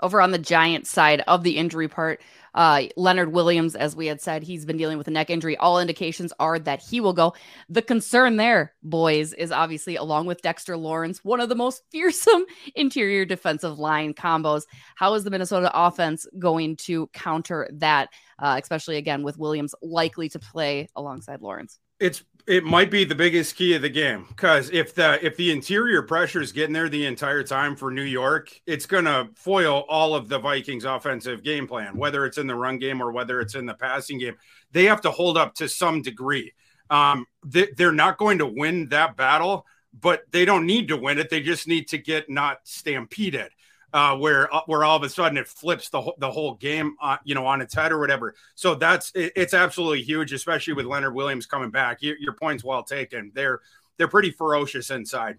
Over 0.00 0.20
on 0.20 0.30
the 0.30 0.38
Giant 0.38 0.86
side 0.86 1.22
of 1.26 1.42
the 1.42 1.56
injury 1.56 1.88
part, 1.88 2.20
uh, 2.56 2.84
Leonard 2.96 3.32
Williams, 3.32 3.74
as 3.76 3.94
we 3.94 4.06
had 4.06 4.20
said, 4.20 4.42
he's 4.42 4.64
been 4.64 4.78
dealing 4.78 4.96
with 4.96 5.06
a 5.08 5.10
neck 5.10 5.28
injury. 5.28 5.56
All 5.58 5.78
indications 5.78 6.32
are 6.40 6.58
that 6.58 6.82
he 6.82 7.00
will 7.00 7.12
go. 7.12 7.34
The 7.68 7.82
concern 7.82 8.36
there, 8.36 8.72
boys, 8.82 9.34
is 9.34 9.52
obviously 9.52 9.96
along 9.96 10.26
with 10.26 10.40
Dexter 10.40 10.76
Lawrence, 10.76 11.22
one 11.22 11.40
of 11.40 11.50
the 11.50 11.54
most 11.54 11.82
fearsome 11.92 12.46
interior 12.74 13.24
defensive 13.26 13.78
line 13.78 14.14
combos. 14.14 14.62
How 14.96 15.12
is 15.14 15.24
the 15.24 15.30
Minnesota 15.30 15.70
offense 15.74 16.26
going 16.38 16.76
to 16.76 17.08
counter 17.08 17.68
that, 17.74 18.08
uh, 18.38 18.58
especially 18.60 18.96
again 18.96 19.22
with 19.22 19.38
Williams 19.38 19.74
likely 19.82 20.30
to 20.30 20.38
play 20.38 20.88
alongside 20.96 21.42
Lawrence? 21.42 21.78
It's 22.00 22.22
it 22.46 22.62
might 22.62 22.90
be 22.90 23.04
the 23.04 23.14
biggest 23.14 23.56
key 23.56 23.74
of 23.74 23.82
the 23.82 23.88
game 23.88 24.24
because 24.28 24.70
if 24.70 24.94
the 24.94 25.24
if 25.24 25.36
the 25.36 25.50
interior 25.50 26.02
pressure 26.02 26.40
is 26.40 26.52
getting 26.52 26.72
there 26.72 26.88
the 26.88 27.04
entire 27.04 27.42
time 27.42 27.74
for 27.74 27.90
New 27.90 28.02
York, 28.02 28.60
it's 28.66 28.86
going 28.86 29.04
to 29.04 29.28
foil 29.34 29.84
all 29.88 30.14
of 30.14 30.28
the 30.28 30.38
Vikings' 30.38 30.84
offensive 30.84 31.42
game 31.42 31.66
plan, 31.66 31.96
whether 31.96 32.24
it's 32.24 32.38
in 32.38 32.46
the 32.46 32.54
run 32.54 32.78
game 32.78 33.02
or 33.02 33.10
whether 33.10 33.40
it's 33.40 33.56
in 33.56 33.66
the 33.66 33.74
passing 33.74 34.18
game. 34.18 34.36
They 34.70 34.84
have 34.84 35.00
to 35.02 35.10
hold 35.10 35.36
up 35.36 35.54
to 35.56 35.68
some 35.68 36.02
degree. 36.02 36.52
Um, 36.88 37.26
they, 37.44 37.68
they're 37.76 37.90
not 37.90 38.16
going 38.16 38.38
to 38.38 38.46
win 38.46 38.90
that 38.90 39.16
battle, 39.16 39.66
but 39.98 40.22
they 40.30 40.44
don't 40.44 40.66
need 40.66 40.88
to 40.88 40.96
win 40.96 41.18
it. 41.18 41.30
They 41.30 41.40
just 41.40 41.66
need 41.66 41.88
to 41.88 41.98
get 41.98 42.30
not 42.30 42.58
stampeded 42.62 43.50
uh, 43.96 44.14
where 44.14 44.54
uh, 44.54 44.60
where 44.66 44.84
all 44.84 44.98
of 44.98 45.02
a 45.02 45.08
sudden 45.08 45.38
it 45.38 45.48
flips 45.48 45.88
the 45.88 45.98
whole, 45.98 46.14
the 46.18 46.30
whole 46.30 46.54
game, 46.56 46.96
uh, 47.00 47.16
you 47.24 47.34
know, 47.34 47.46
on 47.46 47.62
its 47.62 47.74
head 47.74 47.92
or 47.92 47.98
whatever. 47.98 48.34
So 48.54 48.74
that's 48.74 49.10
it, 49.14 49.32
it's 49.34 49.54
absolutely 49.54 50.02
huge, 50.02 50.34
especially 50.34 50.74
with 50.74 50.84
Leonard 50.84 51.14
Williams 51.14 51.46
coming 51.46 51.70
back. 51.70 52.02
Your, 52.02 52.14
your 52.18 52.34
point's 52.34 52.62
well 52.62 52.82
taken. 52.82 53.32
They're 53.34 53.60
they're 53.96 54.06
pretty 54.06 54.30
ferocious 54.30 54.90
inside. 54.90 55.38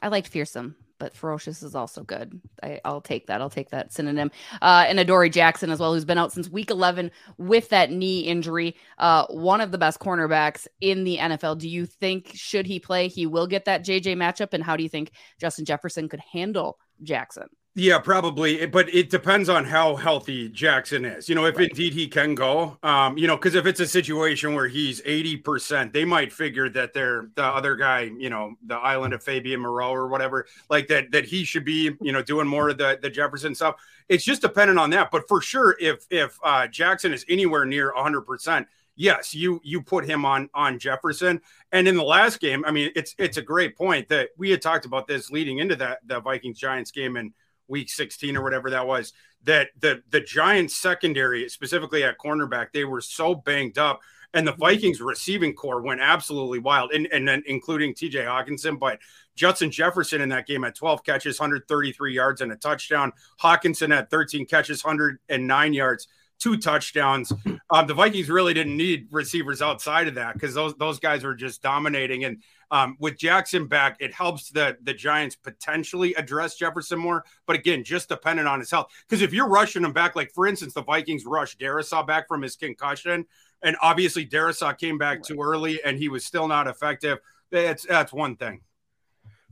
I 0.00 0.08
liked 0.08 0.28
fearsome, 0.28 0.76
but 0.98 1.16
ferocious 1.16 1.62
is 1.62 1.74
also 1.74 2.02
good. 2.02 2.38
I, 2.62 2.78
will 2.84 3.00
take 3.00 3.28
that. 3.28 3.40
I'll 3.40 3.48
take 3.48 3.70
that 3.70 3.90
synonym. 3.90 4.30
Uh, 4.60 4.84
and 4.86 5.00
Adoree 5.00 5.30
Jackson 5.30 5.70
as 5.70 5.80
well, 5.80 5.94
who's 5.94 6.04
been 6.04 6.18
out 6.18 6.30
since 6.30 6.50
week 6.50 6.70
11 6.70 7.10
with 7.38 7.70
that 7.70 7.90
knee 7.90 8.20
injury. 8.20 8.76
Uh, 8.98 9.24
one 9.30 9.62
of 9.62 9.70
the 9.70 9.78
best 9.78 9.98
cornerbacks 9.98 10.66
in 10.82 11.04
the 11.04 11.16
NFL. 11.16 11.56
Do 11.56 11.70
you 11.70 11.86
think 11.86 12.32
should 12.34 12.66
he 12.66 12.80
play, 12.80 13.08
he 13.08 13.24
will 13.24 13.46
get 13.46 13.64
that 13.64 13.82
JJ 13.82 14.14
matchup? 14.16 14.52
And 14.52 14.62
how 14.62 14.76
do 14.76 14.82
you 14.82 14.90
think 14.90 15.12
Justin 15.40 15.64
Jefferson 15.64 16.06
could 16.06 16.20
handle 16.20 16.76
Jackson? 17.02 17.48
Yeah, 17.76 17.98
probably, 17.98 18.66
but 18.66 18.92
it 18.94 19.10
depends 19.10 19.48
on 19.48 19.64
how 19.64 19.96
healthy 19.96 20.48
Jackson 20.48 21.04
is. 21.04 21.28
You 21.28 21.34
know, 21.34 21.44
if 21.46 21.56
right. 21.56 21.68
indeed 21.68 21.92
he 21.92 22.06
can 22.06 22.36
go, 22.36 22.78
um, 22.84 23.18
you 23.18 23.26
know, 23.26 23.36
because 23.36 23.56
if 23.56 23.66
it's 23.66 23.80
a 23.80 23.86
situation 23.88 24.54
where 24.54 24.68
he's 24.68 25.02
eighty 25.04 25.36
percent, 25.36 25.92
they 25.92 26.04
might 26.04 26.32
figure 26.32 26.68
that 26.68 26.92
they're 26.92 27.30
the 27.34 27.42
other 27.42 27.74
guy, 27.74 28.02
you 28.16 28.30
know, 28.30 28.54
the 28.64 28.76
island 28.76 29.12
of 29.12 29.24
Fabian 29.24 29.58
Moreau 29.58 29.90
or 29.90 30.06
whatever, 30.06 30.46
like 30.70 30.86
that 30.86 31.10
that 31.10 31.24
he 31.24 31.42
should 31.42 31.64
be, 31.64 31.90
you 32.00 32.12
know, 32.12 32.22
doing 32.22 32.46
more 32.46 32.68
of 32.68 32.78
the 32.78 32.96
the 33.02 33.10
Jefferson 33.10 33.56
stuff. 33.56 33.74
It's 34.08 34.22
just 34.22 34.42
dependent 34.42 34.78
on 34.78 34.90
that. 34.90 35.10
But 35.10 35.26
for 35.26 35.40
sure, 35.40 35.76
if 35.80 36.06
if 36.10 36.38
uh, 36.44 36.68
Jackson 36.68 37.12
is 37.12 37.24
anywhere 37.28 37.64
near 37.64 37.92
hundred 37.96 38.22
percent, 38.22 38.68
yes, 38.94 39.34
you 39.34 39.60
you 39.64 39.82
put 39.82 40.04
him 40.04 40.24
on 40.24 40.48
on 40.54 40.78
Jefferson. 40.78 41.40
And 41.72 41.88
in 41.88 41.96
the 41.96 42.04
last 42.04 42.38
game, 42.38 42.64
I 42.64 42.70
mean, 42.70 42.92
it's 42.94 43.16
it's 43.18 43.36
a 43.36 43.42
great 43.42 43.76
point 43.76 44.08
that 44.10 44.28
we 44.38 44.50
had 44.50 44.62
talked 44.62 44.86
about 44.86 45.08
this 45.08 45.32
leading 45.32 45.58
into 45.58 45.74
that 45.74 45.98
the 46.06 46.20
Vikings 46.20 46.60
Giants 46.60 46.92
game 46.92 47.16
and 47.16 47.32
week 47.68 47.90
16 47.90 48.36
or 48.36 48.42
whatever 48.42 48.70
that 48.70 48.86
was 48.86 49.12
that 49.44 49.68
the 49.78 50.02
the 50.10 50.20
Giants 50.20 50.76
secondary 50.76 51.48
specifically 51.48 52.04
at 52.04 52.18
cornerback 52.18 52.68
they 52.72 52.84
were 52.84 53.00
so 53.00 53.34
banged 53.34 53.78
up 53.78 54.00
and 54.32 54.46
the 54.46 54.52
mm-hmm. 54.52 54.60
Vikings 54.60 55.00
receiving 55.00 55.54
core 55.54 55.80
went 55.80 56.00
absolutely 56.00 56.58
wild 56.58 56.92
and 56.92 57.06
and 57.12 57.26
then 57.26 57.42
including 57.46 57.94
TJ 57.94 58.24
Hockenson. 58.24 58.78
but 58.78 58.98
Justin 59.36 59.70
Jefferson 59.70 60.20
in 60.20 60.28
that 60.28 60.46
game 60.46 60.62
had 60.62 60.74
12 60.74 61.04
catches 61.04 61.40
133 61.40 62.14
yards 62.14 62.40
and 62.40 62.52
a 62.52 62.56
touchdown 62.56 63.12
Hockenson 63.40 63.94
had 63.94 64.10
13 64.10 64.46
catches 64.46 64.84
109 64.84 65.72
yards 65.72 66.08
two 66.44 66.58
touchdowns. 66.58 67.32
Um, 67.70 67.86
the 67.86 67.94
Vikings 67.94 68.28
really 68.28 68.52
didn't 68.52 68.76
need 68.76 69.08
receivers 69.10 69.62
outside 69.62 70.08
of 70.08 70.14
that 70.16 70.34
because 70.34 70.52
those 70.52 70.74
those 70.74 71.00
guys 71.00 71.24
were 71.24 71.34
just 71.34 71.62
dominating. 71.62 72.24
And 72.24 72.42
um, 72.70 72.96
with 73.00 73.18
Jackson 73.18 73.66
back, 73.66 73.96
it 73.98 74.12
helps 74.12 74.50
the 74.50 74.76
the 74.82 74.92
Giants 74.92 75.36
potentially 75.36 76.12
address 76.14 76.56
Jefferson 76.56 76.98
more. 76.98 77.24
But 77.46 77.56
again, 77.56 77.82
just 77.82 78.10
dependent 78.10 78.46
on 78.46 78.60
his 78.60 78.70
health. 78.70 78.92
Because 79.08 79.22
if 79.22 79.32
you're 79.32 79.48
rushing 79.48 79.84
him 79.84 79.94
back, 79.94 80.14
like 80.14 80.32
for 80.32 80.46
instance, 80.46 80.74
the 80.74 80.82
Vikings 80.82 81.24
rushed 81.24 81.58
Darrisaw 81.58 82.06
back 82.06 82.28
from 82.28 82.42
his 82.42 82.56
concussion, 82.56 83.24
and 83.62 83.74
obviously 83.80 84.26
Darrisaw 84.26 84.76
came 84.76 84.98
back 84.98 85.22
too 85.22 85.40
early 85.40 85.82
and 85.82 85.96
he 85.96 86.10
was 86.10 86.26
still 86.26 86.46
not 86.46 86.68
effective. 86.68 87.18
That's 87.50 87.86
that's 87.86 88.12
one 88.12 88.36
thing. 88.36 88.60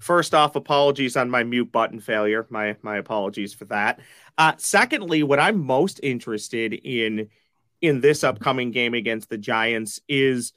First 0.02 0.34
off, 0.34 0.56
apologies 0.56 1.16
on 1.16 1.30
my 1.30 1.44
mute 1.44 1.70
button 1.70 2.00
failure. 2.00 2.44
My 2.50 2.76
my 2.82 2.96
apologies 2.96 3.54
for 3.54 3.66
that. 3.66 4.00
Uh, 4.36 4.54
secondly, 4.56 5.22
what 5.22 5.38
I'm 5.38 5.64
most 5.64 6.00
interested 6.02 6.74
in 6.74 7.28
in 7.80 8.00
this 8.00 8.24
upcoming 8.24 8.72
game 8.72 8.94
against 8.94 9.28
the 9.30 9.38
Giants 9.38 10.00
is 10.08 10.54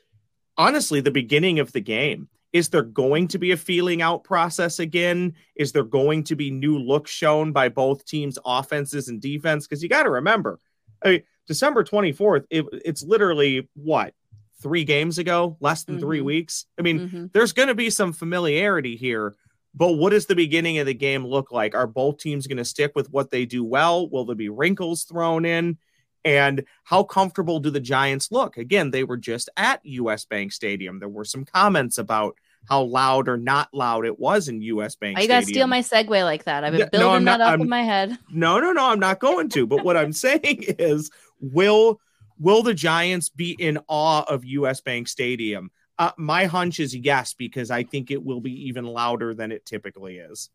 honestly 0.57 0.99
the 0.99 1.11
beginning 1.11 1.59
of 1.59 1.71
the 1.73 1.79
game. 1.79 2.27
Is 2.53 2.69
there 2.69 2.81
going 2.81 3.27
to 3.27 3.37
be 3.37 3.51
a 3.51 3.57
feeling 3.57 4.01
out 4.01 4.23
process 4.23 4.79
again? 4.79 5.35
Is 5.55 5.73
there 5.73 5.83
going 5.83 6.23
to 6.23 6.35
be 6.35 6.49
new 6.49 6.79
looks 6.79 7.11
shown 7.11 7.51
by 7.51 7.69
both 7.69 8.05
teams' 8.05 8.39
offenses 8.45 9.09
and 9.09 9.21
defense? 9.21 9.67
Because 9.67 9.83
you 9.83 9.89
got 9.89 10.03
to 10.03 10.09
remember, 10.09 10.59
I 11.03 11.09
mean, 11.09 11.23
December 11.45 11.83
24th, 11.83 12.45
it, 12.49 12.65
it's 12.71 13.03
literally 13.03 13.69
what 13.75 14.15
three 14.61 14.83
games 14.83 15.17
ago, 15.17 15.57
less 15.59 15.83
than 15.83 15.95
mm-hmm. 15.95 16.03
three 16.03 16.21
weeks. 16.21 16.65
I 16.79 16.81
mean, 16.81 16.99
mm-hmm. 16.99 17.25
there's 17.33 17.53
going 17.53 17.67
to 17.67 17.75
be 17.75 17.89
some 17.89 18.13
familiarity 18.13 18.95
here, 18.95 19.35
but 19.73 19.93
what 19.93 20.11
does 20.11 20.25
the 20.25 20.35
beginning 20.35 20.77
of 20.77 20.85
the 20.85 20.93
game 20.93 21.25
look 21.25 21.51
like? 21.51 21.75
Are 21.75 21.87
both 21.87 22.17
teams 22.17 22.47
going 22.47 22.57
to 22.57 22.65
stick 22.65 22.93
with 22.95 23.11
what 23.11 23.29
they 23.29 23.45
do 23.45 23.63
well? 23.63 24.09
Will 24.09 24.25
there 24.25 24.35
be 24.35 24.49
wrinkles 24.49 25.03
thrown 25.03 25.45
in? 25.45 25.77
And 26.23 26.65
how 26.83 27.03
comfortable 27.03 27.59
do 27.59 27.69
the 27.69 27.79
Giants 27.79 28.31
look? 28.31 28.57
Again, 28.57 28.89
they 28.89 29.03
were 29.03 29.17
just 29.17 29.49
at 29.57 29.81
US 29.83 30.25
Bank 30.25 30.51
Stadium. 30.53 30.99
There 30.99 31.09
were 31.09 31.25
some 31.25 31.45
comments 31.45 31.99
about 31.99 32.35
how 32.67 32.81
loud 32.81 33.29
or 33.29 33.37
not 33.37 33.71
loud 33.73 34.05
it 34.05 34.17
was 34.19 34.47
in 34.47 34.61
US 34.61 34.95
Bank. 34.95 35.17
Are 35.17 35.21
You 35.21 35.27
got 35.27 35.41
to 35.41 35.45
steal 35.45 35.67
my 35.67 35.81
segue 35.81 36.09
like 36.23 36.45
that. 36.45 36.63
I've 36.63 36.73
been 36.73 36.89
building 36.91 37.25
no, 37.25 37.31
not, 37.31 37.37
that 37.37 37.47
up 37.47 37.53
I'm, 37.53 37.61
in 37.61 37.69
my 37.69 37.83
head. 37.83 38.17
No, 38.31 38.59
no, 38.59 38.71
no, 38.71 38.89
I'm 38.89 38.99
not 38.99 39.19
going 39.19 39.49
to. 39.49 39.67
But 39.67 39.83
what 39.83 39.97
I'm 39.97 40.13
saying 40.25 40.63
is, 40.79 41.11
will 41.39 41.99
Will 42.39 42.63
the 42.63 42.73
Giants 42.73 43.29
be 43.29 43.55
in 43.57 43.79
awe 43.87 44.23
of 44.27 44.43
US 44.45 44.81
Bank 44.81 45.07
Stadium? 45.07 45.71
Uh, 45.97 46.11
my 46.17 46.45
hunch 46.45 46.79
is 46.79 46.93
yes, 46.95 47.33
because 47.33 47.71
I 47.71 47.83
think 47.83 48.11
it 48.11 48.23
will 48.23 48.41
be 48.41 48.67
even 48.67 48.85
louder 48.85 49.33
than 49.33 49.51
it 49.51 49.65
typically 49.65 50.17
is. 50.17 50.49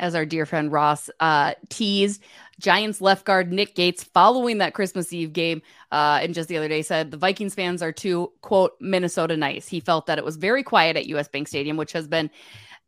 as 0.00 0.14
our 0.14 0.24
dear 0.24 0.46
friend 0.46 0.70
Ross 0.72 1.10
uh, 1.20 1.54
teased. 1.68 2.22
Giants 2.60 3.00
left 3.00 3.24
guard 3.24 3.52
Nick 3.52 3.74
Gates 3.74 4.04
following 4.04 4.58
that 4.58 4.74
Christmas 4.74 5.12
Eve 5.12 5.32
game 5.32 5.62
uh, 5.92 6.20
and 6.22 6.34
just 6.34 6.48
the 6.48 6.56
other 6.56 6.68
day 6.68 6.82
said 6.82 7.10
the 7.10 7.16
Vikings 7.16 7.54
fans 7.54 7.82
are 7.82 7.92
too, 7.92 8.32
quote, 8.40 8.72
Minnesota 8.80 9.36
nice. 9.36 9.68
He 9.68 9.80
felt 9.80 10.06
that 10.06 10.18
it 10.18 10.24
was 10.24 10.36
very 10.36 10.62
quiet 10.62 10.96
at 10.96 11.06
US 11.06 11.28
Bank 11.28 11.48
Stadium, 11.48 11.76
which 11.76 11.92
has 11.92 12.06
been 12.08 12.30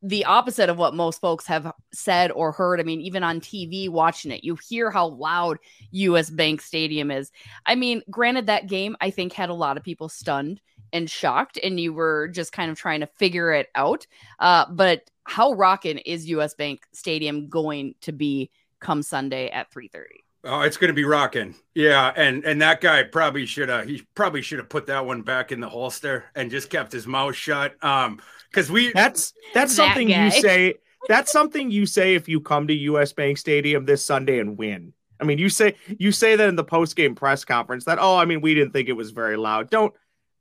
the 0.02 0.24
opposite 0.24 0.70
of 0.70 0.78
what 0.78 0.94
most 0.94 1.20
folks 1.20 1.46
have 1.46 1.72
said 1.92 2.30
or 2.32 2.52
heard. 2.52 2.80
I 2.80 2.84
mean, 2.84 3.00
even 3.00 3.22
on 3.22 3.40
TV 3.40 3.88
watching 3.88 4.30
it, 4.30 4.44
you 4.44 4.56
hear 4.68 4.90
how 4.90 5.08
loud 5.08 5.58
US 5.90 6.30
Bank 6.30 6.62
Stadium 6.62 7.10
is. 7.10 7.30
I 7.66 7.74
mean, 7.74 8.02
granted, 8.10 8.46
that 8.46 8.66
game 8.66 8.96
I 9.00 9.10
think 9.10 9.32
had 9.32 9.50
a 9.50 9.54
lot 9.54 9.76
of 9.76 9.82
people 9.82 10.08
stunned 10.08 10.60
and 10.92 11.08
shocked, 11.08 11.58
and 11.62 11.78
you 11.78 11.92
were 11.92 12.28
just 12.28 12.52
kind 12.52 12.70
of 12.70 12.78
trying 12.78 13.00
to 13.00 13.06
figure 13.06 13.52
it 13.52 13.68
out. 13.74 14.06
Uh, 14.38 14.66
but 14.70 15.10
how 15.24 15.52
rocking 15.52 15.98
is 15.98 16.28
US 16.30 16.54
Bank 16.54 16.82
Stadium 16.92 17.48
going 17.48 17.94
to 18.02 18.12
be 18.12 18.50
come 18.80 19.02
Sunday 19.02 19.50
at 19.50 19.70
3:30? 19.70 20.04
Oh, 20.42 20.62
it's 20.62 20.78
going 20.78 20.88
to 20.88 20.94
be 20.94 21.04
rocking. 21.04 21.54
Yeah, 21.74 22.12
and 22.16 22.44
and 22.44 22.62
that 22.62 22.80
guy 22.80 23.02
probably 23.02 23.44
should 23.44 23.68
have 23.68 23.86
he 23.86 24.02
probably 24.14 24.40
should 24.40 24.58
have 24.58 24.70
put 24.70 24.86
that 24.86 25.04
one 25.04 25.20
back 25.20 25.52
in 25.52 25.60
the 25.60 25.68
holster 25.68 26.24
and 26.34 26.50
just 26.50 26.70
kept 26.70 26.92
his 26.92 27.06
mouth 27.06 27.36
shut. 27.36 27.82
Um 27.84 28.20
cuz 28.52 28.70
we 28.70 28.92
That's 28.92 29.32
that's 29.54 29.76
That 29.76 29.82
something 29.82 30.08
guy. 30.08 30.24
you 30.26 30.30
say 30.30 30.74
that's 31.08 31.32
something 31.32 31.70
you 31.70 31.86
say 31.86 32.14
if 32.14 32.28
you 32.28 32.40
come 32.40 32.66
to 32.68 32.74
US 32.74 33.12
Bank 33.12 33.38
Stadium 33.38 33.86
this 33.86 34.04
Sunday 34.04 34.38
and 34.38 34.56
win. 34.58 34.92
I 35.20 35.24
mean, 35.24 35.38
you 35.38 35.48
say 35.48 35.74
you 35.98 36.12
say 36.12 36.36
that 36.36 36.48
in 36.48 36.56
the 36.56 36.64
post-game 36.64 37.14
press 37.14 37.44
conference 37.44 37.84
that 37.84 37.98
oh, 38.00 38.16
I 38.16 38.24
mean, 38.24 38.40
we 38.40 38.54
didn't 38.54 38.72
think 38.72 38.88
it 38.88 38.94
was 38.94 39.10
very 39.10 39.36
loud. 39.36 39.70
Don't 39.70 39.94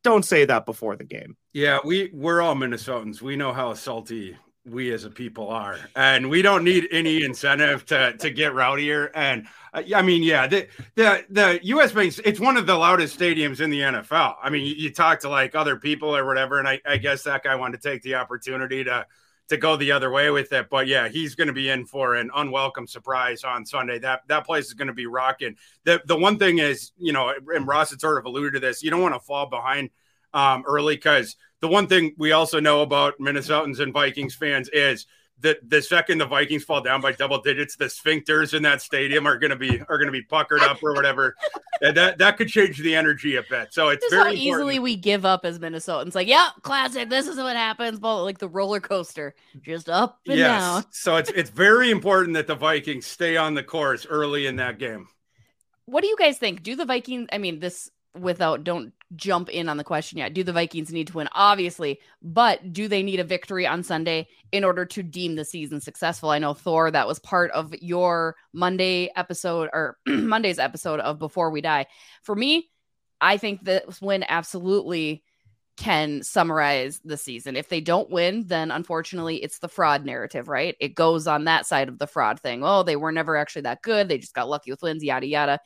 don't 0.03 0.23
say 0.23 0.45
that 0.45 0.65
before 0.65 0.95
the 0.95 1.03
game. 1.03 1.35
Yeah, 1.53 1.79
we 1.83 2.09
we're 2.13 2.41
all 2.41 2.55
Minnesotans. 2.55 3.21
We 3.21 3.35
know 3.35 3.51
how 3.51 3.73
salty 3.73 4.37
we 4.65 4.91
as 4.91 5.03
a 5.05 5.09
people 5.09 5.49
are, 5.49 5.77
and 5.95 6.29
we 6.29 6.41
don't 6.41 6.63
need 6.63 6.87
any 6.91 7.23
incentive 7.23 7.85
to 7.87 8.13
to 8.17 8.29
get 8.29 8.53
rowdier. 8.53 9.09
And 9.13 9.47
uh, 9.73 9.83
I 9.95 10.01
mean, 10.01 10.23
yeah, 10.23 10.47
the 10.47 10.67
the 10.95 11.25
the 11.29 11.59
U.S. 11.63 11.91
Bank 11.91 12.19
it's 12.25 12.39
one 12.39 12.57
of 12.57 12.65
the 12.65 12.75
loudest 12.75 13.17
stadiums 13.17 13.61
in 13.61 13.69
the 13.69 13.79
NFL. 13.79 14.35
I 14.41 14.49
mean, 14.49 14.65
you, 14.65 14.75
you 14.75 14.93
talk 14.93 15.21
to 15.21 15.29
like 15.29 15.55
other 15.55 15.77
people 15.77 16.15
or 16.15 16.25
whatever, 16.25 16.59
and 16.59 16.67
I, 16.67 16.79
I 16.85 16.97
guess 16.97 17.23
that 17.23 17.43
guy 17.43 17.55
wanted 17.55 17.81
to 17.81 17.89
take 17.89 18.01
the 18.03 18.15
opportunity 18.15 18.83
to 18.83 19.05
to 19.49 19.57
go 19.57 19.75
the 19.75 19.91
other 19.91 20.11
way 20.11 20.29
with 20.29 20.51
it. 20.53 20.69
But 20.69 20.87
yeah, 20.87 21.09
he's 21.09 21.35
going 21.35 21.47
to 21.47 21.53
be 21.53 21.69
in 21.69 21.85
for 21.85 22.15
an 22.15 22.29
unwelcome 22.35 22.87
surprise 22.87 23.43
on 23.43 23.65
Sunday. 23.65 23.99
That 23.99 24.21
that 24.27 24.45
place 24.45 24.65
is 24.65 24.73
going 24.73 24.87
to 24.87 24.93
be 24.93 25.07
rocking. 25.07 25.55
The 25.85 26.01
the 26.05 26.17
one 26.17 26.37
thing 26.37 26.59
is, 26.59 26.91
you 26.97 27.13
know, 27.13 27.33
and 27.53 27.67
Ross 27.67 27.89
had 27.91 28.01
sort 28.01 28.17
of 28.17 28.25
alluded 28.25 28.53
to 28.53 28.59
this. 28.59 28.83
You 28.83 28.91
don't 28.91 29.01
want 29.01 29.15
to 29.15 29.19
fall 29.19 29.47
behind 29.47 29.89
um, 30.33 30.63
early 30.67 30.95
because 30.95 31.35
the 31.61 31.67
one 31.67 31.87
thing 31.87 32.13
we 32.17 32.31
also 32.31 32.59
know 32.59 32.81
about 32.81 33.19
Minnesotans 33.19 33.79
and 33.79 33.93
Vikings 33.93 34.35
fans 34.35 34.69
is 34.69 35.05
that 35.41 35.57
the 35.69 35.81
second 35.81 36.17
the 36.17 36.25
Vikings 36.25 36.65
fall 36.65 36.81
down 36.81 36.99
by 36.99 37.13
double 37.13 37.41
digits, 37.41 37.77
the 37.77 37.85
sphincters 37.85 38.53
in 38.53 38.61
that 38.63 38.81
stadium 38.81 39.25
are 39.25 39.37
going 39.37 39.51
to 39.51 39.55
be 39.55 39.79
are 39.87 39.97
going 39.97 40.07
to 40.07 40.11
be 40.11 40.21
puckered 40.21 40.61
up 40.61 40.83
or 40.83 40.93
whatever. 40.93 41.35
and 41.81 41.95
that 41.95 42.17
that 42.17 42.35
could 42.37 42.49
change 42.49 42.77
the 42.79 42.93
energy 42.95 43.37
a 43.37 43.43
bit. 43.43 43.73
So 43.73 43.87
it's 43.87 44.03
Just 44.03 44.13
very 44.13 44.23
how 44.23 44.31
easily 44.31 44.75
important. 44.75 44.83
we 44.83 44.95
give 44.97 45.25
up 45.25 45.45
as 45.45 45.57
Minnesotans. 45.59 46.13
Like, 46.13 46.27
yeah, 46.27 46.49
classic. 46.61 47.09
This 47.09 47.27
is 47.27 47.37
what 47.37 47.55
happens. 47.55 47.99
But 47.99 48.23
like 48.23 48.37
the 48.37 48.49
roller 48.49 48.81
coaster, 48.81 49.33
just 49.61 49.87
up 49.89 50.19
and 50.27 50.37
down. 50.39 50.83
So 50.91 51.15
it's 51.15 51.29
it's 51.29 51.49
very 51.49 51.89
important 51.89 52.33
that 52.33 52.47
the 52.47 52.55
Vikings 52.55 53.05
stay 53.05 53.37
on 53.37 53.53
the 53.53 53.63
course 53.63 54.05
early 54.05 54.45
in 54.45 54.57
that 54.57 54.77
game. 54.77 55.07
What 55.85 56.01
do 56.01 56.07
you 56.07 56.17
guys 56.17 56.37
think? 56.37 56.63
Do 56.63 56.75
the 56.75 56.85
Vikings? 56.85 57.29
I 57.31 57.37
mean, 57.37 57.59
this 57.59 57.89
without 58.13 58.63
don't 58.65 58.93
jump 59.15 59.49
in 59.49 59.69
on 59.69 59.77
the 59.77 59.83
question 59.83 60.17
yet. 60.17 60.33
Do 60.33 60.43
the 60.43 60.53
Vikings 60.53 60.91
need 60.91 61.07
to 61.07 61.17
win? 61.17 61.29
Obviously, 61.33 61.99
but 62.21 62.73
do 62.73 62.87
they 62.87 63.03
need 63.03 63.19
a 63.19 63.23
victory 63.23 63.65
on 63.65 63.83
Sunday 63.83 64.27
in 64.51 64.63
order 64.63 64.85
to 64.85 65.03
deem 65.03 65.35
the 65.35 65.45
season 65.45 65.81
successful? 65.81 66.29
I 66.29 66.39
know 66.39 66.53
Thor, 66.53 66.91
that 66.91 67.07
was 67.07 67.19
part 67.19 67.51
of 67.51 67.73
your 67.81 68.35
Monday 68.53 69.11
episode 69.15 69.69
or 69.73 69.97
Monday's 70.07 70.59
episode 70.59 70.99
of 70.99 71.19
Before 71.19 71.49
We 71.49 71.61
Die. 71.61 71.85
For 72.21 72.35
me, 72.35 72.69
I 73.19 73.37
think 73.37 73.63
this 73.63 74.01
win 74.01 74.23
absolutely 74.27 75.23
can 75.79 76.21
summarize 76.23 76.99
the 77.05 77.15
season. 77.15 77.55
If 77.55 77.69
they 77.69 77.79
don't 77.79 78.09
win, 78.09 78.45
then 78.47 78.69
unfortunately 78.69 79.37
it's 79.37 79.59
the 79.59 79.69
fraud 79.69 80.05
narrative, 80.05 80.49
right? 80.49 80.75
It 80.79 80.93
goes 80.93 81.25
on 81.25 81.45
that 81.45 81.65
side 81.65 81.87
of 81.87 81.97
the 81.97 82.07
fraud 82.07 82.39
thing. 82.41 82.63
Oh, 82.63 82.83
they 82.83 82.97
were 82.97 83.13
never 83.13 83.37
actually 83.37 83.61
that 83.61 83.81
good. 83.81 84.09
They 84.09 84.17
just 84.17 84.33
got 84.33 84.49
lucky 84.49 84.71
with 84.71 84.81
wins, 84.81 85.03
yada 85.03 85.25
yada. 85.25 85.59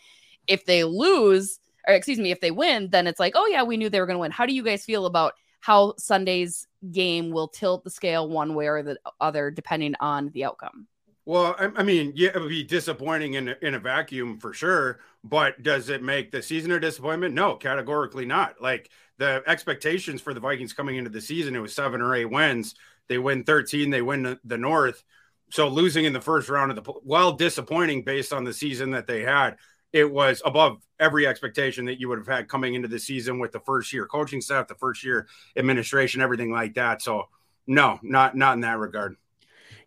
If 0.46 0.66
they 0.66 0.84
lose, 0.84 1.60
or 1.88 1.94
excuse 1.94 2.20
me, 2.20 2.32
if 2.32 2.42
they 2.42 2.52
win, 2.52 2.90
then 2.90 3.08
it's 3.08 3.20
like, 3.20 3.34
oh 3.36 3.48
yeah, 3.48 3.64
we 3.64 3.78
knew 3.78 3.90
they 3.90 4.00
were 4.00 4.06
going 4.06 4.16
to 4.16 4.22
win. 4.22 4.32
How 4.32 4.46
do 4.46 4.54
you 4.54 4.64
guys 4.64 4.86
feel 4.86 5.06
about 5.06 5.34
how 5.60 5.94
Sunday's 5.98 6.68
game 6.92 7.32
will 7.32 7.48
tilt 7.48 7.84
the 7.84 7.90
scale 7.90 8.28
one 8.28 8.54
way 8.56 8.68
or 8.68 8.84
the 8.84 9.00
other 9.22 9.50
depending 9.50 9.96
on 10.00 10.30
the 10.32 10.46
outcome? 10.46 10.88
Well, 11.26 11.56
I, 11.58 11.70
I 11.78 11.84
mean, 11.84 12.12
yeah, 12.16 12.32
it 12.36 12.40
would 12.40 12.50
be 12.50 12.64
disappointing 12.64 13.36
in 13.36 13.56
in 13.62 13.76
a 13.76 13.80
vacuum 13.80 14.40
for 14.40 14.54
sure. 14.54 15.00
But 15.24 15.64
does 15.64 15.90
it 15.90 16.04
make 16.04 16.32
the 16.32 16.42
season 16.42 16.72
a 16.72 16.80
disappointment? 16.80 17.34
No, 17.34 17.56
categorically 17.56 18.26
not. 18.26 18.62
Like 18.62 18.90
the 19.18 19.42
expectations 19.48 20.22
for 20.22 20.34
the 20.34 20.42
Vikings 20.42 20.74
coming 20.74 20.98
into 20.98 21.10
the 21.10 21.22
season, 21.22 21.56
it 21.56 21.60
was 21.60 21.74
seven 21.74 22.02
or 22.02 22.14
eight 22.16 22.26
wins. 22.26 22.76
They 23.08 23.18
win 23.18 23.44
13, 23.44 23.90
they 23.90 24.02
win 24.02 24.24
the, 24.24 24.40
the 24.44 24.58
North. 24.58 25.04
So 25.52 25.68
losing 25.68 26.06
in 26.06 26.14
the 26.14 26.22
first 26.22 26.50
round 26.50 26.72
of 26.72 26.84
the 26.84 26.94
well, 27.04 27.34
disappointing 27.34 28.04
based 28.04 28.34
on 28.34 28.44
the 28.44 28.54
season 28.54 28.92
that 28.92 29.08
they 29.08 29.22
had, 29.22 29.58
it 29.94 30.12
was 30.12 30.42
above 30.44 30.84
every 31.00 31.28
expectation 31.28 31.86
that 31.86 32.00
you 32.00 32.10
would 32.10 32.18
have 32.18 32.28
had 32.28 32.50
coming 32.50 32.74
into 32.74 32.88
the 32.88 33.00
season 33.00 33.40
with 33.40 33.52
the 33.52 33.60
first 33.60 33.94
year 33.94 34.06
coaching 34.06 34.42
staff, 34.42 34.68
the 34.68 34.76
first 34.76 35.04
year 35.04 35.28
administration, 35.56 36.22
everything 36.22 36.52
like 36.52 36.74
that. 36.74 37.02
So 37.02 37.30
no, 37.68 38.00
not 38.02 38.36
not 38.36 38.56
in 38.56 38.62
that 38.62 38.80
regard. 38.80 39.16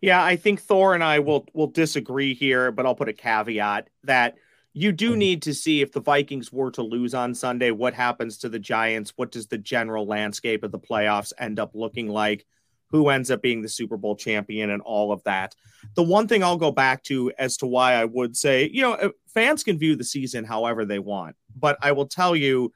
Yeah, 0.01 0.23
I 0.23 0.35
think 0.35 0.61
Thor 0.61 0.93
and 0.93 1.03
I 1.03 1.19
will 1.19 1.45
will 1.53 1.67
disagree 1.67 2.33
here, 2.33 2.71
but 2.71 2.85
I'll 2.85 2.95
put 2.95 3.09
a 3.09 3.13
caveat 3.13 3.89
that 4.05 4.37
you 4.73 4.91
do 4.91 5.11
mm-hmm. 5.11 5.19
need 5.19 5.41
to 5.43 5.55
see 5.55 5.81
if 5.81 5.91
the 5.91 5.99
Vikings 5.99 6.53
were 6.53 6.69
to 6.71 6.83
lose 6.83 7.15
on 7.15 7.33
Sunday, 7.33 7.71
what 7.71 7.95
happens 7.95 8.37
to 8.39 8.49
the 8.49 8.59
Giants? 8.59 9.13
What 9.15 9.31
does 9.31 9.47
the 9.47 9.57
general 9.57 10.05
landscape 10.05 10.63
of 10.63 10.71
the 10.71 10.79
playoffs 10.79 11.33
end 11.39 11.59
up 11.59 11.71
looking 11.73 12.07
like? 12.07 12.45
Who 12.91 13.09
ends 13.09 13.31
up 13.31 13.41
being 13.41 13.63
the 13.63 13.69
Super 13.69 13.97
Bowl 13.97 14.15
champion 14.15 14.69
and 14.69 14.83
all 14.83 15.11
of 15.11 15.23
that? 15.23 15.55
The 15.95 16.03
one 16.03 16.27
thing 16.27 16.43
I'll 16.43 16.57
go 16.57 16.71
back 16.71 17.03
to 17.05 17.31
as 17.39 17.57
to 17.57 17.65
why 17.65 17.93
I 17.93 18.05
would 18.05 18.37
say, 18.37 18.69
you 18.71 18.83
know, 18.83 19.11
fans 19.37 19.63
can 19.63 19.77
view 19.77 19.95
the 19.95 20.03
season 20.03 20.43
however 20.43 20.83
they 20.83 20.97
want, 20.99 21.35
but 21.55 21.77
I 21.81 21.91
will 21.91 22.07
tell 22.07 22.35
you 22.35 22.73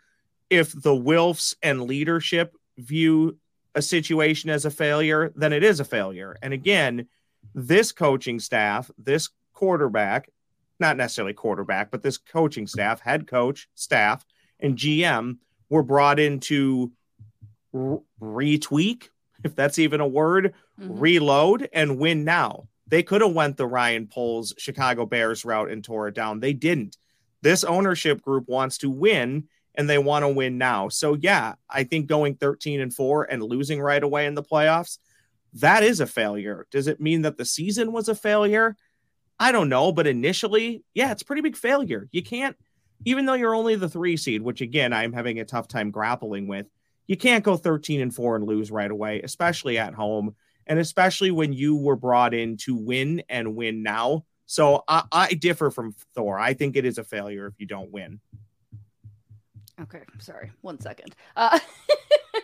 if 0.49 0.71
the 0.73 0.91
Wilfs 0.91 1.55
and 1.63 1.81
leadership 1.81 2.55
view 2.77 3.37
a 3.73 3.81
situation 3.81 4.49
as 4.49 4.65
a 4.65 4.69
failure, 4.69 5.31
then 5.35 5.53
it 5.53 5.63
is 5.63 5.79
a 5.79 5.85
failure. 5.85 6.37
And 6.41 6.53
again, 6.53 7.07
this 7.55 7.91
coaching 7.91 8.39
staff, 8.39 8.91
this 8.97 9.29
quarterback, 9.53 10.29
not 10.79 10.97
necessarily 10.97 11.33
quarterback, 11.33 11.89
but 11.89 12.03
this 12.03 12.17
coaching 12.17 12.67
staff, 12.67 12.99
head 12.99 13.25
coach, 13.27 13.67
staff, 13.73 14.23
and 14.59 14.77
GM 14.77 15.37
were 15.69 15.83
brought 15.83 16.19
in 16.19 16.39
to 16.41 16.91
retweak, 17.73 19.09
if 19.43 19.55
that's 19.55 19.79
even 19.79 20.01
a 20.01 20.07
word, 20.07 20.53
Mhm. 20.79 21.01
reload 21.01 21.69
and 21.73 21.97
win 21.97 22.23
now. 22.23 22.67
They 22.91 23.03
could 23.03 23.21
have 23.21 23.31
went 23.31 23.55
the 23.55 23.65
Ryan 23.65 24.05
Poles 24.05 24.53
Chicago 24.57 25.05
Bears 25.05 25.45
route 25.45 25.71
and 25.71 25.81
tore 25.81 26.09
it 26.09 26.13
down. 26.13 26.41
They 26.41 26.51
didn't. 26.51 26.97
This 27.41 27.63
ownership 27.63 28.21
group 28.21 28.49
wants 28.49 28.77
to 28.79 28.89
win 28.89 29.47
and 29.75 29.89
they 29.89 29.97
want 29.97 30.23
to 30.23 30.29
win 30.29 30.57
now. 30.57 30.89
So 30.89 31.13
yeah, 31.19 31.53
I 31.69 31.85
think 31.85 32.07
going 32.07 32.35
13 32.35 32.81
and 32.81 32.93
4 32.93 33.23
and 33.23 33.41
losing 33.41 33.81
right 33.81 34.03
away 34.03 34.25
in 34.25 34.35
the 34.35 34.43
playoffs, 34.43 34.97
that 35.53 35.83
is 35.83 36.01
a 36.01 36.05
failure. 36.05 36.67
Does 36.69 36.87
it 36.87 36.99
mean 36.99 37.21
that 37.21 37.37
the 37.37 37.45
season 37.45 37.93
was 37.93 38.09
a 38.09 38.15
failure? 38.15 38.75
I 39.39 39.53
don't 39.53 39.69
know, 39.69 39.93
but 39.93 40.05
initially, 40.05 40.83
yeah, 40.93 41.13
it's 41.13 41.23
pretty 41.23 41.41
big 41.41 41.55
failure. 41.55 42.09
You 42.11 42.21
can't 42.21 42.57
even 43.05 43.25
though 43.25 43.33
you're 43.35 43.55
only 43.55 43.75
the 43.75 43.89
3 43.89 44.17
seed, 44.17 44.41
which 44.41 44.59
again 44.59 44.91
I'm 44.91 45.13
having 45.13 45.39
a 45.39 45.45
tough 45.45 45.69
time 45.69 45.91
grappling 45.91 46.45
with. 46.45 46.67
You 47.07 47.15
can't 47.15 47.43
go 47.43 47.55
13 47.55 48.01
and 48.01 48.13
4 48.13 48.35
and 48.35 48.45
lose 48.45 48.69
right 48.69 48.91
away, 48.91 49.21
especially 49.21 49.77
at 49.77 49.93
home 49.93 50.35
and 50.67 50.79
especially 50.79 51.31
when 51.31 51.53
you 51.53 51.75
were 51.75 51.95
brought 51.95 52.33
in 52.33 52.57
to 52.57 52.75
win 52.75 53.23
and 53.29 53.55
win 53.55 53.83
now. 53.83 54.25
So 54.45 54.83
I, 54.87 55.03
I 55.11 55.33
differ 55.33 55.71
from 55.71 55.95
Thor. 56.13 56.37
I 56.39 56.53
think 56.53 56.75
it 56.75 56.85
is 56.85 56.97
a 56.97 57.03
failure 57.03 57.47
if 57.47 57.53
you 57.59 57.65
don't 57.65 57.91
win. 57.91 58.19
Okay, 59.81 60.01
sorry. 60.19 60.51
One 60.61 60.79
second. 60.79 61.15
Uh, 61.35 61.59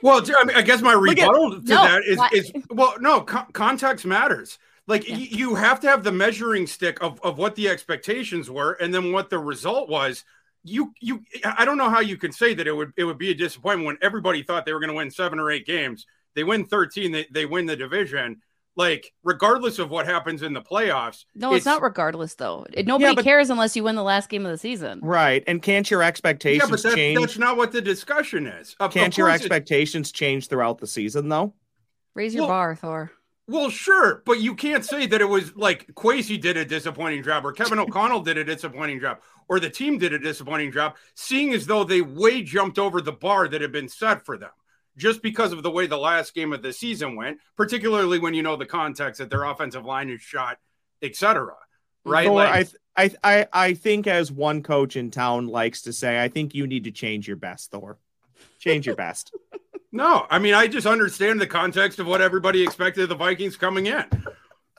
Well, 0.03 0.21
I, 0.38 0.43
mean, 0.43 0.56
I 0.56 0.62
guess 0.62 0.82
my 0.84 0.93
Look 0.93 1.17
at- 1.17 1.27
rebuttal 1.27 1.62
to 1.62 1.67
No, 1.67 1.84
that 1.84 2.03
is, 2.06 2.17
why- 2.17 2.30
is 2.32 2.51
well, 2.69 2.93
no, 2.99 3.21
co- 3.21 3.47
context 3.53 4.06
matters. 4.06 4.60
Like 4.86 5.08
Yeah. 5.08 5.15
y- 5.15 5.27
you 5.32 5.56
have 5.56 5.80
to 5.80 5.88
have 5.88 6.03
the 6.03 6.12
measuring 6.12 6.67
stick 6.67 7.01
of, 7.01 7.19
of 7.23 7.39
what 7.39 7.56
the 7.56 7.67
expectations 7.67 8.51
were 8.51 8.73
and 8.73 8.93
then 8.93 9.12
what 9.12 9.32
the 9.32 9.39
result 9.39 9.89
was. 9.89 10.23
You 10.63 10.93
you 10.99 11.23
I 11.43 11.65
don't 11.65 11.77
know 11.80 11.89
how 11.89 12.01
you 12.01 12.15
can 12.17 12.32
say 12.32 12.53
that 12.53 12.67
it 12.67 12.73
would 12.73 12.91
it 12.95 13.06
would 13.06 13.17
be 13.17 13.32
a 13.32 13.34
disappointment 13.34 13.88
when 13.88 13.97
everybody 14.01 14.43
thought 14.43 14.65
they 14.65 14.73
were 14.73 14.80
going 14.82 14.89
to 14.91 14.95
win 14.95 15.10
seven 15.10 15.39
or 15.39 15.49
eight 15.49 15.65
games. 15.65 16.06
They 16.38 16.43
win 16.43 16.65
13, 16.65 17.12
they, 17.12 17.26
they 17.32 17.47
win 17.47 17.65
the 17.65 17.76
division. 17.76 18.43
Like, 18.76 19.12
regardless 19.23 19.80
of 19.80 19.89
what 19.89 20.06
happens 20.06 20.43
in 20.43 20.54
the 20.54 20.62
playoffs, 20.62 21.26
no, 21.34 21.56
it's, 21.56 21.65
not 21.65 21.82
regardless 21.82 22.36
though. 22.36 22.67
Nobody 22.86 23.06
Yeah, 23.06 23.13
but- 23.15 23.23
cares 23.23 23.50
unless 23.50 23.76
you 23.76 23.84
win 23.84 23.95
the 23.95 24.04
last 24.04 24.30
game 24.30 24.45
of 24.45 24.52
the 24.52 24.58
season. 24.60 25.00
Right. 25.02 25.43
And 25.47 25.63
can't 25.63 25.89
your 25.89 26.04
Yeah, 26.04 26.10
expectations 26.10 26.69
but 26.69 26.84
that, 26.84 26.93
change? 26.93 27.19
that's 27.19 27.39
not 27.39 27.58
what 27.58 27.71
the 27.71 27.82
discussion 27.82 28.45
is. 28.45 28.76
Of- 28.80 28.89
of 28.89 28.93
Can't 28.93 29.17
your 29.17 29.30
course 29.30 29.41
it- 29.41 29.45
expectations 29.45 30.12
change 30.12 30.47
throughout 30.47 30.78
the 30.78 30.86
season 30.86 31.28
though? 31.28 31.56
Raise 32.13 32.36
your 32.36 32.43
Well- 32.43 32.50
bar, 32.50 32.76
Thor. 32.76 33.12
Well, 33.47 33.71
sure, 33.71 34.21
but 34.28 34.41
you 34.41 34.54
can't 34.54 34.86
say 34.86 35.08
that 35.08 35.21
it 35.21 35.30
was 35.30 35.56
like 35.56 35.88
Kwesi 35.95 36.39
did 36.39 36.56
a 36.56 36.65
disappointing 36.65 37.23
job 37.23 37.47
or 37.47 37.54
Kevin 37.54 37.80
O'Connell 37.80 38.19
did 38.21 38.38
a 38.38 38.43
disappointing 38.43 39.00
job 39.00 39.21
or 39.50 39.60
the 39.60 39.71
team 39.71 39.97
did 39.97 40.13
a 40.13 40.19
disappointing 40.19 40.71
job, 40.71 40.97
seeing 41.15 41.52
as 41.54 41.65
though 41.65 41.84
they 41.84 42.02
way 42.02 42.43
jumped 42.43 42.78
over 42.78 43.02
the 43.02 43.12
bar 43.13 43.47
that 43.47 43.62
had 43.62 43.71
been 43.71 43.89
set 43.89 44.23
for 44.23 44.38
them 44.38 44.52
just 44.97 45.21
because 45.21 45.53
of 45.53 45.63
the 45.63 45.71
way 45.71 45.88
the 45.88 45.97
last 45.97 46.33
game 46.33 46.51
of 46.51 46.62
the 46.62 46.73
season 46.73 47.15
went, 47.15 47.38
particularly 47.55 48.19
when 48.19 48.33
you 48.33 48.41
know 48.43 48.55
the 48.55 48.65
context 48.65 49.19
that 49.19 49.29
their 49.29 49.43
offensive 49.43 49.86
line 49.86 50.10
is 50.10 50.21
shot, 50.21 50.57
etc. 51.01 51.53
Right? 52.03 52.25
Thor, 52.25 52.36
Like, 52.36 52.69
I, 52.95 53.03
I 53.03 53.12
I 53.23 53.47
I 53.53 53.73
think 53.75 54.07
as 54.07 54.31
one 54.31 54.63
coach 54.63 54.95
in 54.95 55.12
town 55.12 55.47
likes 55.47 55.83
to 55.83 55.93
say, 55.93 56.21
I 56.21 56.27
think 56.27 56.55
you 56.55 56.67
need 56.67 56.86
to 56.86 56.91
change 56.91 57.27
your 57.27 57.38
best, 57.38 57.71
Thor. 57.71 57.97
Change 58.60 58.88
your 58.88 58.95
best. 58.95 59.33
no, 59.91 60.25
I 60.29 60.39
mean 60.39 60.53
I 60.53 60.67
just 60.67 60.88
understand 60.88 61.39
the 61.39 61.47
context 61.47 61.99
of 61.99 62.07
what 62.07 62.21
everybody 62.21 62.63
expected 62.63 63.03
of 63.03 63.10
the 63.10 63.15
Vikings 63.15 63.55
coming 63.55 63.86
in. 63.86 64.05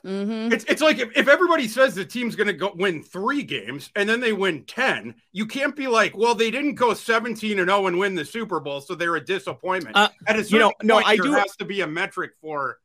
Mm-hmm. 0.05 0.53
It's 0.53 0.63
it's 0.65 0.81
like 0.81 0.99
if, 0.99 1.09
if 1.17 1.27
everybody 1.27 1.67
says 1.67 1.95
the 1.95 2.05
team's 2.05 2.35
going 2.35 2.47
to 2.47 2.53
go 2.53 2.71
win 2.75 3.03
three 3.03 3.43
games 3.43 3.89
and 3.95 4.07
then 4.07 4.19
they 4.19 4.33
win 4.33 4.63
ten, 4.63 5.15
you 5.31 5.45
can't 5.45 5.75
be 5.75 5.87
like, 5.87 6.15
well, 6.17 6.35
they 6.35 6.51
didn't 6.51 6.75
go 6.75 6.93
seventeen 6.93 7.59
and 7.59 7.69
zero 7.69 7.87
and 7.87 7.99
win 7.99 8.15
the 8.15 8.25
Super 8.25 8.59
Bowl, 8.59 8.81
so 8.81 8.95
they're 8.95 9.15
a 9.15 9.23
disappointment. 9.25 9.95
Uh, 9.95 10.09
At 10.27 10.35
a 10.35 10.39
you 10.39 10.43
certain 10.45 10.59
know, 10.59 10.73
no, 10.83 10.97
I 11.05 11.15
there 11.15 11.25
do- 11.25 11.31
has 11.33 11.55
to 11.57 11.65
be 11.65 11.81
a 11.81 11.87
metric 11.87 12.31
for 12.41 12.79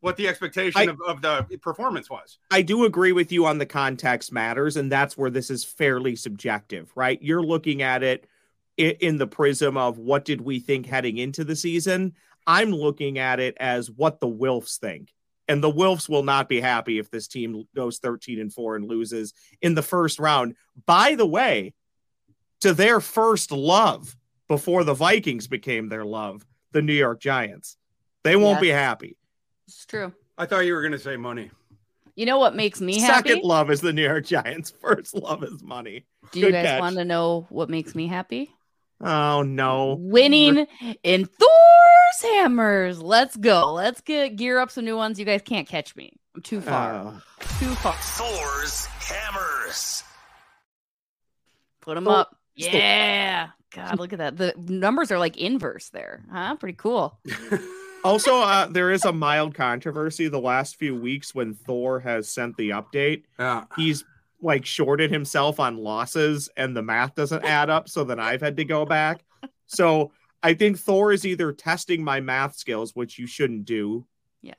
what 0.00 0.16
the 0.16 0.26
expectation 0.28 0.80
I- 0.80 0.84
of, 0.84 1.00
of 1.06 1.22
the 1.22 1.56
performance 1.58 2.10
was. 2.10 2.38
I 2.50 2.62
do 2.62 2.84
agree 2.84 3.12
with 3.12 3.30
you 3.32 3.46
on 3.46 3.58
the 3.58 3.66
context 3.66 4.32
matters, 4.32 4.76
and 4.76 4.90
that's 4.90 5.16
where 5.16 5.30
this 5.30 5.48
is 5.50 5.64
fairly 5.64 6.16
subjective, 6.16 6.90
right? 6.96 7.22
You're 7.22 7.42
looking 7.42 7.82
at 7.82 8.02
it 8.02 8.26
i- 8.80 8.96
in 9.00 9.18
the 9.18 9.26
prism 9.28 9.76
of 9.76 9.98
what 9.98 10.24
did 10.24 10.40
we 10.40 10.58
think 10.58 10.86
heading 10.86 11.18
into 11.18 11.44
the 11.44 11.54
season. 11.56 12.14
I'm 12.46 12.72
looking 12.72 13.18
at 13.18 13.38
it 13.38 13.56
as 13.60 13.88
what 13.90 14.18
the 14.18 14.26
Wilfs 14.28 14.76
think. 14.78 15.14
And 15.52 15.62
the 15.62 15.70
Wilfs 15.70 16.08
will 16.08 16.22
not 16.22 16.48
be 16.48 16.62
happy 16.62 16.98
if 16.98 17.10
this 17.10 17.28
team 17.28 17.68
goes 17.76 17.98
13 17.98 18.40
and 18.40 18.50
4 18.50 18.76
and 18.76 18.88
loses 18.88 19.34
in 19.60 19.74
the 19.74 19.82
first 19.82 20.18
round. 20.18 20.56
By 20.86 21.14
the 21.14 21.26
way, 21.26 21.74
to 22.62 22.72
their 22.72 23.00
first 23.00 23.52
love 23.52 24.16
before 24.48 24.82
the 24.82 24.94
Vikings 24.94 25.48
became 25.48 25.90
their 25.90 26.06
love, 26.06 26.46
the 26.70 26.80
New 26.80 26.94
York 26.94 27.20
Giants. 27.20 27.76
They 28.24 28.34
won't 28.34 28.62
be 28.62 28.70
happy. 28.70 29.18
It's 29.68 29.84
true. 29.84 30.14
I 30.38 30.46
thought 30.46 30.60
you 30.60 30.72
were 30.72 30.80
going 30.80 30.92
to 30.92 30.98
say 30.98 31.18
money. 31.18 31.50
You 32.14 32.24
know 32.24 32.38
what 32.38 32.56
makes 32.56 32.80
me 32.80 32.98
happy? 32.98 33.28
Second 33.28 33.44
love 33.44 33.70
is 33.70 33.82
the 33.82 33.92
New 33.92 34.04
York 34.04 34.24
Giants. 34.24 34.72
First 34.80 35.14
love 35.14 35.44
is 35.44 35.62
money. 35.62 36.06
Do 36.30 36.40
you 36.40 36.46
good 36.46 36.52
guys 36.52 36.64
catch. 36.64 36.80
want 36.80 36.96
to 36.96 37.04
know 37.04 37.46
what 37.50 37.68
makes 37.68 37.94
me 37.94 38.06
happy? 38.06 38.54
Oh 39.02 39.42
no. 39.42 39.98
Winning 40.00 40.66
in 41.02 41.26
Thor's 42.20 42.32
hammers. 42.34 43.02
Let's 43.02 43.36
go. 43.36 43.72
Let's 43.72 44.00
get 44.00 44.36
gear 44.36 44.58
up 44.58 44.70
some 44.70 44.84
new 44.84 44.96
ones. 44.96 45.18
You 45.18 45.24
guys 45.24 45.42
can't 45.44 45.68
catch 45.68 45.94
me. 45.96 46.12
I'm 46.34 46.42
too 46.42 46.60
far. 46.60 46.94
Oh. 46.94 47.22
too 47.58 47.74
far. 47.76 47.94
Thor's 47.94 48.86
hammers. 48.86 50.02
Put 51.80 51.94
them 51.94 52.04
Thor- 52.04 52.16
up. 52.16 52.30
Thor- 52.58 52.70
Yeah. 52.70 53.48
God, 53.74 53.98
look 53.98 54.12
at 54.12 54.18
that. 54.18 54.36
The 54.36 54.54
numbers 54.58 55.10
are 55.10 55.18
like 55.18 55.36
inverse 55.38 55.88
there. 55.90 56.22
Huh? 56.30 56.56
Pretty 56.56 56.76
cool. 56.76 57.18
also, 58.04 58.36
uh, 58.40 58.66
there 58.66 58.90
is 58.90 59.04
a 59.06 59.12
mild 59.12 59.54
controversy 59.54 60.28
the 60.28 60.40
last 60.40 60.76
few 60.76 60.94
weeks 60.94 61.34
when 61.34 61.54
Thor 61.54 62.00
has 62.00 62.28
sent 62.28 62.56
the 62.58 62.70
update. 62.70 63.22
Yeah. 63.38 63.64
He's 63.76 64.04
like 64.42 64.66
shorted 64.66 65.10
himself 65.10 65.58
on 65.58 65.78
losses 65.78 66.50
and 66.56 66.76
the 66.76 66.82
math 66.82 67.14
doesn't 67.14 67.44
add 67.44 67.70
up. 67.70 67.88
So 67.88 68.04
then 68.04 68.20
I've 68.20 68.40
had 68.42 68.56
to 68.58 68.64
go 68.64 68.84
back. 68.84 69.24
So 69.66 70.12
I 70.42 70.54
think 70.54 70.78
Thor 70.78 71.12
is 71.12 71.24
either 71.24 71.52
testing 71.52 72.02
my 72.02 72.20
math 72.20 72.56
skills, 72.56 72.94
which 72.94 73.18
you 73.18 73.26
shouldn't 73.26 73.64
do. 73.64 74.06
Yeah. 74.42 74.54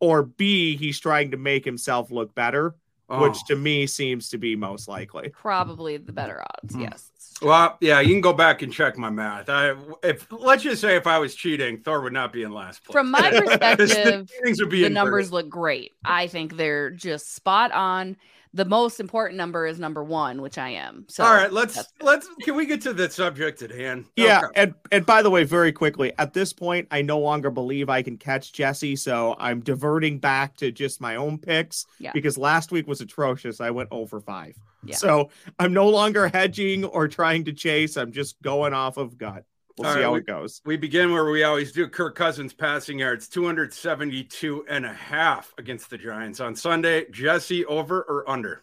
Or 0.00 0.22
B, 0.22 0.76
he's 0.76 0.98
trying 1.00 1.30
to 1.30 1.36
make 1.36 1.64
himself 1.64 2.10
look 2.10 2.34
better, 2.34 2.74
Oh. 3.08 3.22
which 3.22 3.36
to 3.46 3.54
me 3.56 3.86
seems 3.86 4.30
to 4.30 4.38
be 4.38 4.56
most 4.56 4.88
likely. 4.88 5.28
Probably 5.28 5.96
the 5.96 6.12
better 6.12 6.42
odds. 6.42 6.74
Hmm. 6.74 6.80
Yes. 6.82 7.10
Well, 7.40 7.76
yeah, 7.80 8.00
you 8.00 8.12
can 8.14 8.20
go 8.20 8.32
back 8.32 8.62
and 8.62 8.72
check 8.72 8.96
my 8.98 9.10
math. 9.10 9.48
I 9.48 9.74
if 10.02 10.26
let's 10.32 10.62
just 10.62 10.80
say 10.80 10.96
if 10.96 11.06
I 11.06 11.18
was 11.18 11.34
cheating, 11.34 11.78
Thor 11.82 12.00
would 12.00 12.12
not 12.14 12.32
be 12.32 12.42
in 12.42 12.50
last 12.52 12.82
place. 12.82 12.92
From 12.94 13.10
my 13.10 13.30
perspective, 13.44 14.28
things 14.42 14.60
would 14.60 14.70
be 14.70 14.80
the 14.80 14.86
inverted. 14.86 14.92
numbers 14.94 15.32
look 15.32 15.48
great. 15.48 15.92
I 16.04 16.26
think 16.28 16.56
they're 16.56 16.90
just 16.90 17.34
spot 17.34 17.72
on. 17.72 18.16
The 18.56 18.64
most 18.64 19.00
important 19.00 19.36
number 19.36 19.66
is 19.66 19.78
number 19.78 20.02
one, 20.02 20.40
which 20.40 20.56
I 20.56 20.70
am. 20.70 21.04
So 21.08 21.22
All 21.22 21.34
right, 21.34 21.52
let's 21.52 21.84
let's 22.00 22.26
can 22.40 22.56
we 22.56 22.64
get 22.64 22.80
to 22.82 22.94
the 22.94 23.10
subject 23.10 23.60
at 23.60 23.70
hand? 23.70 24.06
Yeah, 24.16 24.38
Okay. 24.46 24.62
and 24.62 24.74
and 24.90 25.04
by 25.04 25.20
the 25.20 25.28
way, 25.28 25.44
very 25.44 25.72
quickly, 25.72 26.14
at 26.16 26.32
this 26.32 26.54
point, 26.54 26.88
I 26.90 27.02
no 27.02 27.18
longer 27.18 27.50
believe 27.50 27.90
I 27.90 28.00
can 28.00 28.16
catch 28.16 28.54
Jesse, 28.54 28.96
so 28.96 29.36
I'm 29.38 29.60
diverting 29.60 30.18
back 30.20 30.56
to 30.56 30.72
just 30.72 31.02
my 31.02 31.16
own 31.16 31.36
picks 31.36 31.84
Yeah. 31.98 32.12
because 32.14 32.38
last 32.38 32.72
week 32.72 32.86
was 32.88 33.02
atrocious. 33.02 33.60
I 33.60 33.70
went 33.70 33.90
over 33.92 34.20
five, 34.20 34.56
Yeah. 34.84 34.96
so 34.96 35.28
I'm 35.58 35.74
no 35.74 35.90
longer 35.90 36.28
hedging 36.28 36.86
or 36.86 37.08
trying 37.08 37.44
to 37.44 37.52
chase. 37.52 37.98
I'm 37.98 38.10
just 38.10 38.40
going 38.40 38.72
off 38.72 38.96
of 38.96 39.18
gut. 39.18 39.44
We'll 39.78 39.88
All 39.88 39.92
see 39.92 39.98
right, 40.00 40.04
how 40.06 40.12
we- 40.14 40.20
it 40.20 40.26
goes. 40.26 40.62
We 40.64 40.76
begin 40.76 41.12
where 41.12 41.26
we 41.30 41.42
always 41.44 41.70
do. 41.72 41.86
Kirk 41.88 42.14
Cousins 42.14 42.54
passing 42.54 42.98
yards 43.00 43.28
272 43.28 44.64
and 44.68 44.86
a 44.86 44.92
half 44.92 45.52
against 45.58 45.90
the 45.90 45.98
Giants 45.98 46.40
on 46.40 46.56
Sunday. 46.56 47.06
Jesse 47.10 47.64
over 47.66 48.00
or 48.02 48.28
under? 48.28 48.62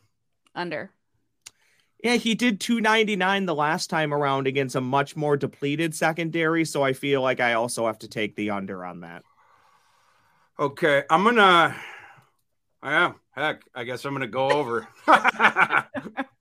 under. 0.56 0.92
Yeah, 2.04 2.16
he 2.16 2.36
did 2.36 2.60
299 2.60 3.46
the 3.46 3.56
last 3.56 3.90
time 3.90 4.14
around 4.14 4.46
against 4.48 4.76
a 4.76 4.82
much 4.82 5.16
more 5.16 5.38
depleted 5.38 5.96
secondary, 5.96 6.66
so 6.66 6.84
I 6.84 6.92
feel 6.94 7.22
like 7.22 7.40
I 7.40 7.54
also 7.54 7.86
have 7.86 8.00
to 8.00 8.08
take 8.10 8.36
the 8.36 8.50
under 8.50 8.84
on 8.84 9.02
that. 9.02 9.24
Okay, 10.60 11.04
I'm 11.10 11.24
gonna. 11.24 11.76
I 12.82 12.94
am. 12.94 13.16
Heck, 13.32 13.62
I 13.74 13.84
guess 13.86 14.04
I'm 14.04 14.14
gonna 14.14 14.28
go 14.28 14.50
over. 14.52 14.88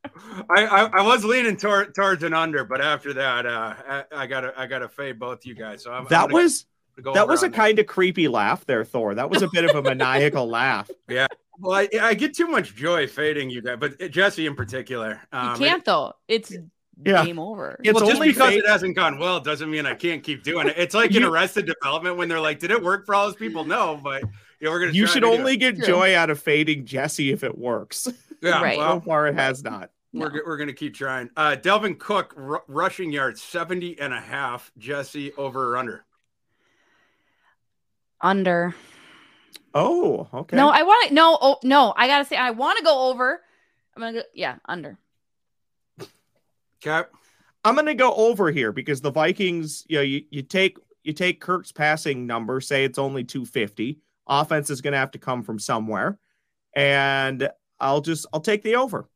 I, 0.51 0.65
I 0.67 0.85
I 1.01 1.03
was 1.03 1.25
leaning 1.25 1.57
toward 1.57 1.95
towards 1.95 2.23
an 2.23 2.35
under, 2.35 2.65
but 2.65 2.81
after 2.81 3.13
that, 3.15 3.47
uh, 3.47 3.75
I, 3.89 4.05
I 4.13 4.27
gotta 4.27 4.53
I 4.57 4.67
gotta 4.67 4.89
fade 4.89 5.19
both 5.19 5.45
you 5.47 5.55
guys. 5.55 5.83
So 5.83 5.91
I'm, 5.93 6.03
I'm 6.03 6.09
That 6.09 6.31
gonna 6.31 6.35
was 6.43 6.67
go 7.03 7.13
that 7.15 7.27
was 7.29 7.43
a 7.43 7.51
kind 7.51 7.79
of 7.79 7.87
creepy 7.87 8.29
laugh 8.29 8.65
there, 8.67 8.85
Thor. 8.85 9.15
That 9.15 9.31
was 9.31 9.43
a 9.43 9.49
bit 9.49 9.65
of 9.65 9.75
a 9.77 9.83
maniacal 9.83 10.47
laugh. 10.49 10.91
Yeah. 11.09 11.27
Well, 11.59 11.73
I, 11.75 11.89
I 12.01 12.15
get 12.15 12.35
too 12.35 12.47
much 12.49 12.75
joy 12.75 13.07
fading 13.07 13.51
you 13.51 13.63
guys, 13.63 13.77
but 13.79 13.99
Jesse 14.11 14.47
in 14.47 14.55
particular. 14.57 15.21
You 15.33 15.39
Um, 15.39 15.59
can't 15.59 15.85
though. 15.85 16.15
It's 16.29 16.53
Yeah. 17.05 17.25
game 17.25 17.39
over. 17.39 17.79
It's 17.85 17.95
well, 17.95 18.05
just 18.07 18.17
only 18.17 18.29
because 18.29 18.51
fade- 18.51 18.61
it 18.61 18.67
hasn't 18.69 18.97
gone 18.97 19.19
well 19.19 19.39
doesn't 19.41 19.71
mean 19.71 19.87
I 19.87 19.95
can't 19.95 20.23
keep 20.23 20.43
doing 20.43 20.69
it. 20.69 20.75
It's 20.77 20.95
like 20.95 21.15
in 21.15 21.25
Arrested 21.25 21.67
Development 21.67 22.17
when 22.17 22.29
they're 22.29 22.41
like, 22.41 22.59
"Did 22.59 22.71
it 22.71 22.83
work 22.83 23.07
for 23.07 23.15
all 23.15 23.27
those 23.27 23.37
people?" 23.37 23.65
No, 23.65 23.99
but 24.03 24.23
yeah, 24.61 24.71
we're 24.71 24.81
gonna. 24.81 24.93
You 24.93 25.05
try 25.07 25.13
should 25.15 25.21
to 25.21 25.27
only 25.29 25.57
get 25.57 25.77
True. 25.77 25.87
joy 25.87 26.17
out 26.17 26.31
of 26.31 26.41
fading 26.41 26.85
Jesse 26.85 27.31
if 27.33 27.43
it 27.45 27.57
works. 27.59 28.09
yeah, 28.43 28.61
Right. 28.63 28.75
so 28.77 28.81
Well, 28.81 29.01
far, 29.01 29.27
it 29.29 29.35
has 29.35 29.63
not. 29.63 29.91
We're 30.13 30.45
we're 30.45 30.57
gonna 30.59 30.73
keep 30.73 30.95
trying. 30.95 31.31
Uh, 31.37 31.57
Dalvin 31.61 31.99
Cook 31.99 32.35
r- 32.37 32.65
rushing 32.69 33.13
yards 33.13 33.43
70 33.43 33.99
and 33.99 34.13
a 34.13 34.21
half. 34.21 34.71
Jesse 34.77 35.33
over 35.35 35.73
or 35.73 35.77
under? 35.79 36.05
Under. 38.21 38.75
Oh, 39.75 40.29
okay. 40.35 40.57
No, 40.57 40.69
I 40.69 40.83
want 40.83 41.09
to. 41.09 41.15
No, 41.15 41.39
oh, 41.41 41.59
no. 41.65 41.95
I 41.97 42.07
gotta 42.07 42.27
say, 42.27 42.37
I 42.37 42.51
want 42.51 42.79
to 42.79 42.85
go 42.85 43.11
over. 43.11 43.41
I'm 43.97 44.03
gonna 44.03 44.13
go. 44.19 44.23
Yeah, 44.35 44.57
under. 44.67 44.99
Okay. 46.85 47.09
I'm 47.65 47.75
going 47.75 47.87
to 47.87 47.95
go 47.95 48.13
over 48.15 48.51
here 48.51 48.73
because 48.73 49.01
the 49.01 49.13
Vikings, 49.13 49.85
you 49.89 49.97
know, 49.97 50.03
you, 50.03 50.23
you 50.31 50.43
take 50.43 50.79
you 51.05 51.13
take 51.13 51.41
Kirk's 51.41 51.73
passing 51.73 52.27
number, 52.27 52.61
say 52.61 52.85
it's 52.85 52.99
only 52.99 53.25
250. 53.25 53.99
Offense 54.27 54.71
is 54.71 54.81
going 54.81 54.93
to 54.93 54.99
have 54.99 55.11
to 55.13 55.19
come 55.19 55.43
from 55.43 55.59
somewhere, 55.59 56.19
and 56.75 57.49
I'll 57.81 58.01
just 58.01 58.27
I'll 58.33 58.41
take 58.41 58.63
the 58.63 58.77
over. 58.77 59.09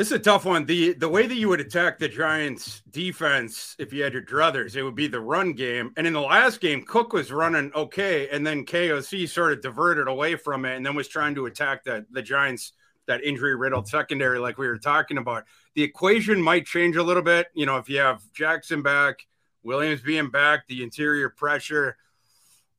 This 0.00 0.12
is 0.12 0.16
a 0.16 0.18
tough 0.18 0.46
one. 0.46 0.64
The 0.64 0.94
the 0.94 1.10
way 1.10 1.26
that 1.26 1.34
you 1.34 1.50
would 1.50 1.60
attack 1.60 1.98
the 1.98 2.08
Giants 2.08 2.80
defense 2.90 3.76
if 3.78 3.92
you 3.92 4.02
had 4.02 4.14
your 4.14 4.22
druthers, 4.22 4.74
it 4.74 4.82
would 4.82 4.94
be 4.94 5.08
the 5.08 5.20
run 5.20 5.52
game. 5.52 5.92
And 5.94 6.06
in 6.06 6.14
the 6.14 6.22
last 6.22 6.62
game, 6.62 6.84
Cook 6.86 7.12
was 7.12 7.30
running 7.30 7.70
okay, 7.74 8.26
and 8.30 8.46
then 8.46 8.64
KOC 8.64 9.28
sort 9.28 9.52
of 9.52 9.60
diverted 9.60 10.08
away 10.08 10.36
from 10.36 10.64
it 10.64 10.74
and 10.74 10.86
then 10.86 10.94
was 10.94 11.06
trying 11.06 11.34
to 11.34 11.44
attack 11.44 11.84
the, 11.84 12.06
the 12.12 12.22
Giants, 12.22 12.72
that 13.08 13.22
injury 13.22 13.54
riddled 13.54 13.88
secondary, 13.88 14.38
like 14.38 14.56
we 14.56 14.68
were 14.68 14.78
talking 14.78 15.18
about. 15.18 15.44
The 15.74 15.82
equation 15.82 16.40
might 16.40 16.64
change 16.64 16.96
a 16.96 17.02
little 17.02 17.22
bit. 17.22 17.48
You 17.52 17.66
know, 17.66 17.76
if 17.76 17.90
you 17.90 17.98
have 17.98 18.22
Jackson 18.32 18.80
back, 18.80 19.26
Williams 19.62 20.00
being 20.00 20.30
back, 20.30 20.66
the 20.66 20.82
interior 20.82 21.28
pressure. 21.28 21.98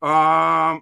Um 0.01 0.81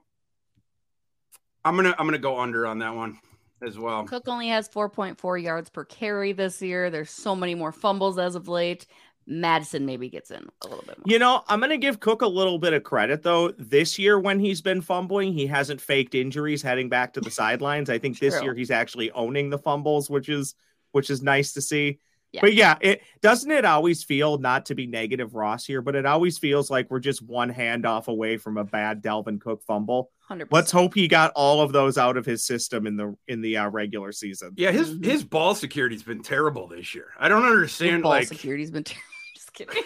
I'm 1.65 1.75
gonna 1.75 1.93
I'm 1.99 2.07
gonna 2.07 2.17
go 2.17 2.39
under 2.39 2.65
on 2.65 2.79
that 2.79 2.95
one 2.95 3.19
as 3.61 3.77
well. 3.77 4.03
Cook 4.05 4.27
only 4.27 4.49
has 4.49 4.69
4.4 4.69 5.41
yards 5.41 5.69
per 5.69 5.85
carry 5.85 6.31
this 6.31 6.61
year. 6.61 6.89
There's 6.89 7.09
so 7.09 7.35
many 7.35 7.55
more 7.55 7.71
fumbles 7.71 8.17
as 8.17 8.35
of 8.35 8.47
late. 8.47 8.85
Mattison 9.29 9.85
maybe 9.85 10.09
gets 10.09 10.31
in 10.31 10.47
a 10.63 10.67
little 10.67 10.83
bit 10.85 10.97
more. 10.97 11.03
You 11.05 11.19
know, 11.19 11.43
I'm 11.47 11.59
going 11.59 11.69
to 11.69 11.77
give 11.77 11.99
Cook 11.99 12.23
a 12.23 12.27
little 12.27 12.57
bit 12.57 12.73
of 12.73 12.83
credit 12.83 13.21
though. 13.21 13.51
This 13.57 13.99
year, 13.99 14.19
when 14.19 14.39
he's 14.39 14.61
been 14.61 14.81
fumbling, 14.81 15.33
he 15.33 15.45
hasn't 15.45 15.79
faked 15.79 16.15
injuries 16.15 16.61
heading 16.61 16.89
back 16.89 17.13
to 17.13 17.21
the 17.21 17.31
sidelines. 17.31 17.89
I 17.89 17.99
think 17.99 18.17
this 18.19 18.41
year 18.41 18.55
he's 18.55 18.71
actually 18.71 19.11
owning 19.11 19.49
the 19.49 19.59
fumbles, 19.59 20.09
which 20.09 20.29
is 20.29 20.55
which 20.91 21.09
is 21.09 21.21
nice 21.21 21.53
to 21.53 21.61
see. 21.61 21.99
Yeah. 22.31 22.41
But 22.41 22.53
yeah, 22.53 22.77
it 22.81 23.01
doesn't 23.21 23.49
it 23.49 23.65
always 23.65 24.03
feel 24.03 24.37
not 24.37 24.67
to 24.67 24.75
be 24.75 24.87
negative 24.87 25.35
Ross 25.35 25.65
here, 25.65 25.81
but 25.81 25.95
it 25.95 26.05
always 26.05 26.37
feels 26.37 26.69
like 26.69 26.89
we're 26.89 26.99
just 26.99 27.21
one 27.21 27.53
handoff 27.53 28.07
away 28.07 28.37
from 28.37 28.57
a 28.57 28.63
bad 28.63 29.01
Dalvin 29.03 29.39
Cook 29.41 29.63
fumble. 29.63 30.11
Hundred. 30.29 30.47
Let's 30.51 30.71
hope 30.71 30.93
he 30.93 31.07
got 31.07 31.31
all 31.35 31.59
of 31.61 31.71
those 31.73 31.97
out 31.97 32.15
of 32.15 32.23
his 32.25 32.45
system 32.45 32.85
in 32.85 32.95
the 32.95 33.15
in 33.27 33.41
the 33.41 33.57
uh, 33.57 33.69
regular 33.69 34.11
season. 34.11 34.51
Yeah, 34.55 34.69
his 34.71 34.91
Mhm. 34.95 35.03
his 35.03 35.23
ball 35.23 35.55
security's 35.55 36.03
been 36.03 36.21
terrible 36.21 36.67
this 36.67 36.93
year. 36.93 37.07
I 37.19 37.27
don't 37.27 37.43
understand. 37.43 37.93
His 37.95 38.01
Ball 38.03 38.11
like 38.11 38.27
security's 38.27 38.69
been. 38.69 38.83
Terrible. 38.83 39.03
Just 39.35 39.53
kidding. 39.53 39.83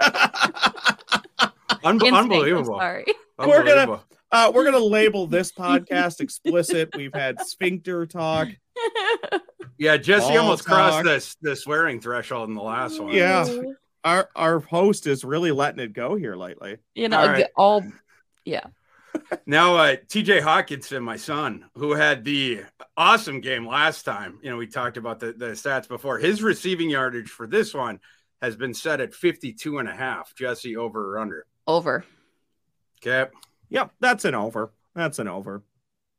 un- 1.84 1.94
Instinct, 1.94 2.04
I'm 2.04 2.14
unbelievable. 2.14 2.78
sorry. 2.78 3.04
We're 3.38 3.64
gonna- 3.64 4.00
uh, 4.32 4.50
we're 4.54 4.64
gonna 4.64 4.78
label 4.84 5.26
this 5.26 5.52
podcast 5.52 6.20
explicit. 6.20 6.90
We've 6.96 7.14
had 7.14 7.40
sphincter 7.40 8.06
talk. 8.06 8.48
Yeah, 9.78 9.96
Jesse 9.96 10.28
Ball 10.28 10.38
almost 10.38 10.64
talk. 10.66 10.72
crossed 10.74 11.04
this 11.04 11.36
the 11.42 11.54
swearing 11.54 12.00
threshold 12.00 12.48
in 12.48 12.54
the 12.54 12.62
last 12.62 13.00
one. 13.00 13.12
Yeah. 13.12 13.46
Our 14.04 14.28
our 14.34 14.60
host 14.60 15.06
is 15.06 15.24
really 15.24 15.50
letting 15.52 15.80
it 15.80 15.92
go 15.92 16.14
here 16.16 16.34
lately. 16.36 16.78
You 16.94 17.08
know, 17.08 17.20
All 17.20 17.28
right. 17.28 17.46
all 17.56 17.84
yeah. 18.44 18.64
Now, 19.46 19.76
uh, 19.76 19.96
TJ 19.96 20.40
Hockenson, 20.40 21.02
my 21.02 21.16
son, 21.16 21.66
who 21.74 21.92
had 21.92 22.24
the 22.24 22.62
awesome 22.96 23.40
game 23.40 23.66
last 23.66 24.04
time, 24.04 24.38
you 24.42 24.50
know, 24.50 24.56
we 24.56 24.66
talked 24.66 24.96
about 24.96 25.20
the, 25.20 25.32
the 25.32 25.50
stats 25.50 25.88
before. 25.88 26.18
His 26.18 26.42
receiving 26.42 26.90
yardage 26.90 27.28
for 27.28 27.46
this 27.46 27.74
one 27.74 28.00
has 28.40 28.56
been 28.56 28.74
set 28.74 29.00
at 29.00 29.14
52 29.14 29.78
and 29.78 29.88
a 29.88 29.94
half. 29.94 30.34
Jesse, 30.34 30.76
over 30.76 31.14
or 31.14 31.18
under? 31.18 31.46
Over. 31.66 32.04
Okay. 33.00 33.30
Yep, 33.68 33.92
that's 34.00 34.24
an 34.24 34.34
over. 34.34 34.72
That's 34.94 35.18
an 35.18 35.28
over. 35.28 35.62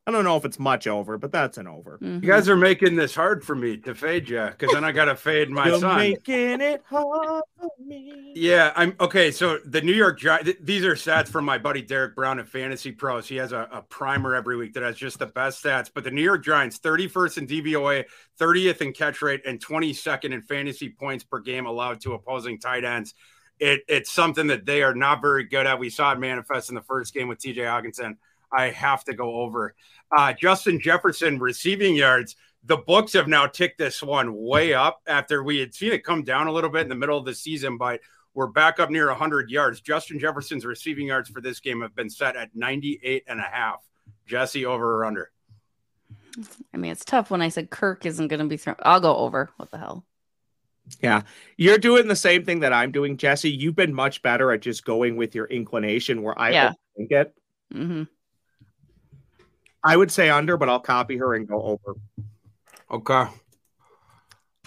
I 0.08 0.12
don't 0.12 0.24
know 0.24 0.38
if 0.38 0.46
it's 0.46 0.60
much 0.60 0.86
over, 0.86 1.18
but 1.18 1.32
that's 1.32 1.58
an 1.58 1.68
over. 1.68 1.98
Mhm. 1.98 2.22
You 2.22 2.30
guys 2.30 2.48
are 2.48 2.56
making 2.56 2.96
this 2.96 3.15
hard 3.15 3.44
for 3.44 3.56
me 3.56 3.76
to 3.78 3.96
fade 3.96 4.30
you 4.30 4.46
because 4.52 4.72
then 4.72 4.84
I 4.84 4.91
got 4.91 5.06
to 5.06 5.15
fade 5.15 5.50
my 5.50 5.68
You're 5.68 5.80
son. 5.80 5.98
making 5.98 6.62
it 6.62 6.84
hard 6.88 7.44
for 7.60 7.70
me. 7.84 8.32
Yeah, 8.36 8.72
I'm 8.76 8.96
okay. 9.00 9.32
So 9.32 9.58
the 9.65 9.82
New 9.82 9.94
York 9.94 10.20
Giants, 10.20 10.46
th- 10.46 10.58
these 10.62 10.86
are 10.86 10.94
stats 10.94 11.28
from 11.28 11.44
my 11.44 11.58
buddy 11.58 11.82
Derek 11.82 12.15
Brown 12.15 12.38
at 12.38 12.48
Fantasy 12.48 12.91
Pros. 12.91 13.28
He 13.28 13.38
has 13.38 13.52
a, 13.52 13.68
a 13.72 13.82
primer 13.82 14.36
every 14.36 14.58
week 14.58 14.74
that 14.74 14.84
has 14.84 14.96
just 14.96 15.18
the 15.18 15.26
best 15.26 15.63
stats. 15.63 15.89
But 15.91 16.04
the 16.04 16.12
New 16.12 16.22
York 16.24 16.44
Giants, 16.44 16.78
31st 16.78 17.38
in 17.39 17.48
DVOA, 17.48 18.04
30th 18.39 18.82
in 18.82 18.94
catch 18.94 19.24
rate, 19.24 19.41
and 19.48 19.60
22nd 19.60 20.34
in 20.34 20.44
fantasy 20.44 20.89
points 20.89 21.24
per 21.24 21.39
game 21.39 21.65
allowed 21.65 22.02
to 22.02 22.13
opposing 22.13 22.60
tight 22.60 22.84
ends. 22.84 23.15
It, 23.58 23.82
it's 23.88 24.12
something 24.12 24.48
that 24.48 24.65
they 24.68 24.84
are 24.84 24.94
not 24.94 25.22
very 25.22 25.46
good 25.46 25.65
at. 25.65 25.80
We 25.80 25.89
saw 25.89 26.12
it 26.12 26.20
manifest 26.20 26.70
in 26.70 26.76
the 26.76 26.82
first 26.84 27.12
game 27.13 27.28
with 27.28 27.39
TJ 27.39 27.56
Hockenson. 27.63 28.18
I 28.52 28.70
have 28.70 29.04
to 29.06 29.14
go 29.14 29.42
over. 29.42 29.76
Uh, 30.16 30.34
Justin 30.34 30.80
Jefferson 30.80 31.40
receiving 31.40 31.96
yards. 31.96 32.36
The 32.64 32.78
books 32.78 33.14
have 33.14 33.28
now 33.28 33.46
ticked 33.46 33.78
this 33.78 34.02
one 34.02 34.34
way 34.36 34.74
up 34.74 35.02
after 35.06 35.44
we 35.44 35.60
had 35.60 35.74
seen 35.76 35.92
it 35.92 36.04
come 36.04 36.24
down 36.24 36.48
a 36.48 36.52
little 36.52 36.70
bit 36.70 36.82
in 36.82 36.90
the 36.90 36.96
middle 36.96 37.18
of 37.18 37.26
the 37.26 37.36
season, 37.36 37.78
but 37.78 38.00
we're 38.34 38.48
back 38.48 38.80
up 38.80 38.90
near 38.90 39.08
100 39.08 39.50
yards. 39.50 39.82
Justin 39.82 40.20
Jefferson's 40.20 40.66
receiving 40.66 41.08
yards 41.08 41.30
for 41.30 41.42
this 41.42 41.60
game 41.60 41.82
have 41.82 41.96
been 41.96 42.10
set 42.10 42.36
at 42.36 42.56
98 42.56 43.24
and 43.28 43.40
a 43.40 43.44
half. 43.44 43.82
Jesse, 44.26 44.66
over 44.66 44.98
or 44.98 45.06
under? 45.06 45.32
I 46.74 46.78
mean, 46.78 46.92
it's 46.92 47.06
tough 47.06 47.30
when 47.30 47.42
I 47.42 47.50
said 47.50 47.70
Kirk 47.70 48.06
isn't 48.06 48.28
going 48.28 48.40
to 48.42 48.46
be 48.46 48.58
thrown. 48.58 48.76
I'll 48.82 49.00
go 49.00 49.16
over. 49.16 49.52
What 49.58 49.72
the 49.72 49.78
hell? 49.78 50.06
Yeah, 51.02 51.22
you're 51.58 51.78
doing 51.78 52.08
the 52.08 52.16
same 52.16 52.44
thing 52.46 52.60
that 52.60 52.74
I'm 52.74 52.92
doing, 52.92 53.18
Jesse. 53.18 53.50
You've 53.50 53.76
been 53.76 53.94
much 53.94 54.22
better 54.22 54.52
at 54.52 54.62
just 54.62 54.86
going 54.86 55.16
with 55.16 55.34
your 55.34 55.46
inclination 55.46 56.22
where 56.22 56.38
I 56.38 56.52
Yeah. 56.52 56.72
think 56.98 57.12
it. 57.12 57.34
hmm 57.72 58.04
I 59.86 59.95
would 59.95 60.12
say 60.12 60.30
under, 60.30 60.58
but 60.58 60.67
I'll 60.67 60.80
copy 60.80 61.17
her 61.17 61.36
and 61.36 61.48
go 61.48 61.62
over. 61.62 61.95
Okay. 62.89 63.26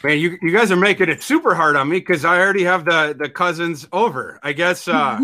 Man, 0.04 0.18
you, 0.18 0.38
you 0.40 0.52
guys 0.52 0.70
are 0.70 0.76
making 0.76 1.09
it 1.09 1.22
super 1.22 1.57
hard 1.57 1.74
on 1.74 1.88
me 1.88 1.98
because 1.98 2.24
I 2.24 2.38
already 2.38 2.62
have 2.62 2.85
the 2.85 3.16
the 3.18 3.28
cousins 3.28 3.87
over. 3.92 4.38
I 4.44 4.52
guess. 4.52 4.87
Uh, 4.87 5.18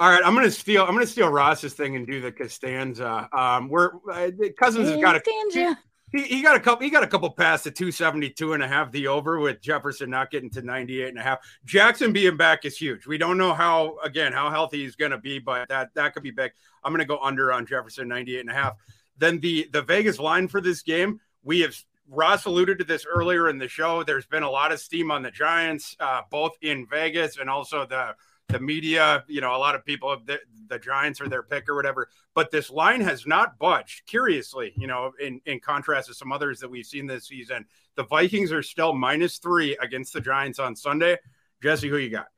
all 0.00 0.10
right, 0.10 0.22
I'm 0.24 0.34
gonna 0.34 0.50
steal. 0.50 0.82
I'm 0.82 0.92
gonna 0.92 1.06
steal 1.06 1.28
Ross's 1.28 1.74
thing 1.74 1.94
and 1.94 2.04
do 2.04 2.20
the 2.20 2.32
Costanza. 2.32 3.28
Um, 3.32 3.68
we're 3.68 3.90
uh, 4.10 4.30
the 4.36 4.52
cousins 4.58 4.88
has 4.88 5.00
got 5.00 5.14
a 5.14 5.20
Costanza. 5.20 5.78
He, 6.10 6.22
he 6.22 6.42
got 6.42 6.56
a 6.56 6.60
couple 6.60 6.84
he 6.84 6.90
got 6.90 7.02
a 7.02 7.06
couple 7.06 7.28
past 7.30 7.64
the 7.64 7.70
272 7.70 8.54
and 8.54 8.62
a 8.62 8.68
half 8.68 8.90
the 8.90 9.08
over 9.08 9.38
with 9.38 9.60
Jefferson 9.60 10.10
not 10.10 10.30
getting 10.30 10.50
to 10.50 10.62
98 10.62 11.08
and 11.08 11.18
a 11.18 11.22
half. 11.22 11.38
Jackson 11.64 12.12
being 12.12 12.36
back 12.36 12.64
is 12.64 12.78
huge. 12.78 13.06
We 13.06 13.18
don't 13.18 13.36
know 13.36 13.52
how 13.52 13.98
again 14.02 14.32
how 14.32 14.50
healthy 14.50 14.78
he's 14.78 14.96
going 14.96 15.10
to 15.10 15.18
be, 15.18 15.38
but 15.38 15.68
that 15.68 15.90
that 15.94 16.14
could 16.14 16.22
be 16.22 16.30
big. 16.30 16.52
I'm 16.82 16.92
going 16.92 17.00
to 17.00 17.06
go 17.06 17.18
under 17.18 17.52
on 17.52 17.66
Jefferson 17.66 18.08
98 18.08 18.40
and 18.40 18.50
a 18.50 18.54
half. 18.54 18.74
Then 19.18 19.40
the 19.40 19.68
the 19.72 19.82
Vegas 19.82 20.18
line 20.18 20.48
for 20.48 20.60
this 20.60 20.82
game, 20.82 21.20
we 21.42 21.60
have 21.60 21.76
Ross 22.08 22.46
alluded 22.46 22.78
to 22.78 22.84
this 22.84 23.04
earlier 23.06 23.48
in 23.48 23.58
the 23.58 23.68
show. 23.68 24.02
There's 24.02 24.26
been 24.26 24.42
a 24.42 24.50
lot 24.50 24.72
of 24.72 24.80
steam 24.80 25.10
on 25.10 25.22
the 25.22 25.30
Giants, 25.30 25.96
uh, 26.00 26.22
both 26.30 26.52
in 26.62 26.86
Vegas 26.86 27.38
and 27.38 27.50
also 27.50 27.86
the 27.86 28.14
the 28.48 28.58
media. 28.58 29.24
You 29.28 29.40
know, 29.40 29.54
a 29.54 29.58
lot 29.58 29.74
of 29.74 29.84
people 29.84 30.16
the, 30.24 30.40
the 30.68 30.78
Giants 30.78 31.20
are 31.20 31.28
their 31.28 31.42
pick 31.42 31.68
or 31.68 31.76
whatever. 31.76 32.08
But 32.34 32.50
this 32.50 32.70
line 32.70 33.00
has 33.02 33.26
not 33.26 33.58
budged. 33.58 34.06
Curiously, 34.06 34.72
you 34.76 34.86
know, 34.86 35.12
in 35.20 35.40
in 35.44 35.60
contrast 35.60 36.08
to 36.08 36.14
some 36.14 36.32
others 36.32 36.60
that 36.60 36.70
we've 36.70 36.86
seen 36.86 37.06
this 37.06 37.26
season, 37.26 37.66
the 37.96 38.04
Vikings 38.04 38.52
are 38.52 38.62
still 38.62 38.94
minus 38.94 39.38
three 39.38 39.76
against 39.76 40.12
the 40.12 40.20
Giants 40.20 40.58
on 40.58 40.76
Sunday. 40.76 41.18
Jesse, 41.62 41.88
who 41.88 41.96
you 41.96 42.10
got? 42.10 42.28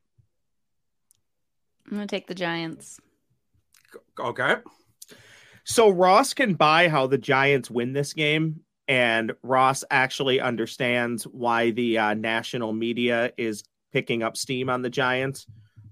I'm 1.90 1.98
to 1.98 2.06
take 2.06 2.26
the 2.26 2.34
Giants. 2.34 3.00
Okay. 4.18 4.56
So 5.70 5.88
Ross 5.88 6.34
can 6.34 6.54
buy 6.54 6.88
how 6.88 7.06
the 7.06 7.16
Giants 7.16 7.70
win 7.70 7.92
this 7.92 8.12
game, 8.12 8.62
and 8.88 9.32
Ross 9.44 9.84
actually 9.88 10.40
understands 10.40 11.22
why 11.22 11.70
the 11.70 11.96
uh, 11.96 12.14
national 12.14 12.72
media 12.72 13.30
is 13.38 13.62
picking 13.92 14.24
up 14.24 14.36
steam 14.36 14.68
on 14.68 14.82
the 14.82 14.90
Giants. 14.90 15.46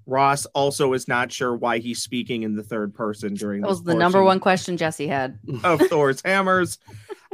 Ross 0.04 0.46
also 0.46 0.94
is 0.94 1.06
not 1.06 1.30
sure 1.30 1.54
why 1.54 1.78
he's 1.78 2.02
speaking 2.02 2.42
in 2.42 2.56
the 2.56 2.64
third 2.64 2.92
person 2.92 3.34
during 3.34 3.60
That 3.60 3.68
was 3.68 3.84
the 3.84 3.94
number 3.94 4.20
one 4.20 4.40
question 4.40 4.76
Jesse 4.76 5.06
had. 5.06 5.38
of 5.62 5.80
Thor's 5.82 6.22
hammers. 6.24 6.78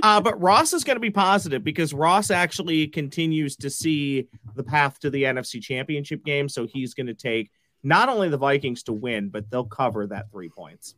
Uh, 0.02 0.20
but 0.20 0.38
Ross 0.38 0.74
is 0.74 0.84
going 0.84 0.96
to 0.96 1.00
be 1.00 1.10
positive 1.10 1.64
because 1.64 1.94
Ross 1.94 2.30
actually 2.30 2.88
continues 2.88 3.56
to 3.56 3.70
see 3.70 4.28
the 4.54 4.64
path 4.64 4.98
to 4.98 5.08
the 5.08 5.22
NFC 5.22 5.62
Championship 5.62 6.22
game. 6.22 6.50
So 6.50 6.66
he's 6.66 6.92
going 6.92 7.06
to 7.06 7.14
take 7.14 7.50
not 7.82 8.10
only 8.10 8.28
the 8.28 8.36
Vikings 8.36 8.82
to 8.82 8.92
win, 8.92 9.30
but 9.30 9.48
they'll 9.50 9.64
cover 9.64 10.06
that 10.08 10.30
three 10.30 10.50
points. 10.50 10.94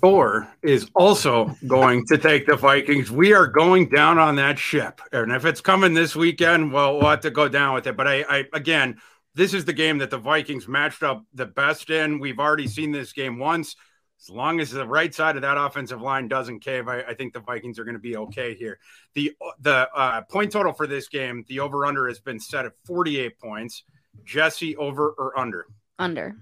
Thor 0.00 0.48
is 0.62 0.90
also 0.94 1.56
going 1.66 2.04
to 2.06 2.18
take 2.18 2.46
the 2.46 2.56
Vikings. 2.56 3.10
We 3.10 3.32
are 3.32 3.46
going 3.46 3.88
down 3.88 4.18
on 4.18 4.36
that 4.36 4.58
ship. 4.58 5.00
And 5.12 5.32
if 5.32 5.44
it's 5.44 5.60
coming 5.60 5.94
this 5.94 6.14
weekend, 6.14 6.72
well, 6.72 6.98
we'll 6.98 7.10
have 7.10 7.20
to 7.20 7.30
go 7.30 7.48
down 7.48 7.74
with 7.74 7.86
it. 7.86 7.96
But 7.96 8.08
I, 8.08 8.22
I 8.28 8.44
again, 8.52 8.98
this 9.34 9.54
is 9.54 9.64
the 9.64 9.72
game 9.72 9.98
that 9.98 10.10
the 10.10 10.18
Vikings 10.18 10.68
matched 10.68 11.02
up 11.02 11.24
the 11.34 11.46
best 11.46 11.90
in. 11.90 12.18
We've 12.18 12.38
already 12.38 12.68
seen 12.68 12.92
this 12.92 13.12
game 13.12 13.38
once. 13.38 13.76
As 14.20 14.30
long 14.30 14.60
as 14.60 14.70
the 14.70 14.86
right 14.86 15.12
side 15.14 15.36
of 15.36 15.42
that 15.42 15.58
offensive 15.58 16.00
line 16.00 16.28
doesn't 16.28 16.60
cave, 16.60 16.88
I, 16.88 17.02
I 17.02 17.14
think 17.14 17.32
the 17.32 17.40
Vikings 17.40 17.78
are 17.78 17.84
going 17.84 17.96
to 17.96 18.00
be 18.00 18.16
okay 18.16 18.54
here. 18.54 18.78
The 19.14 19.32
the 19.60 19.88
uh, 19.94 20.22
point 20.22 20.52
total 20.52 20.72
for 20.72 20.86
this 20.86 21.08
game, 21.08 21.44
the 21.48 21.60
over 21.60 21.84
under 21.84 22.08
has 22.08 22.20
been 22.20 22.40
set 22.40 22.64
at 22.64 22.72
48 22.86 23.38
points. 23.38 23.84
Jesse, 24.24 24.76
over 24.76 25.10
or 25.10 25.38
under? 25.38 25.66
Under. 25.98 26.36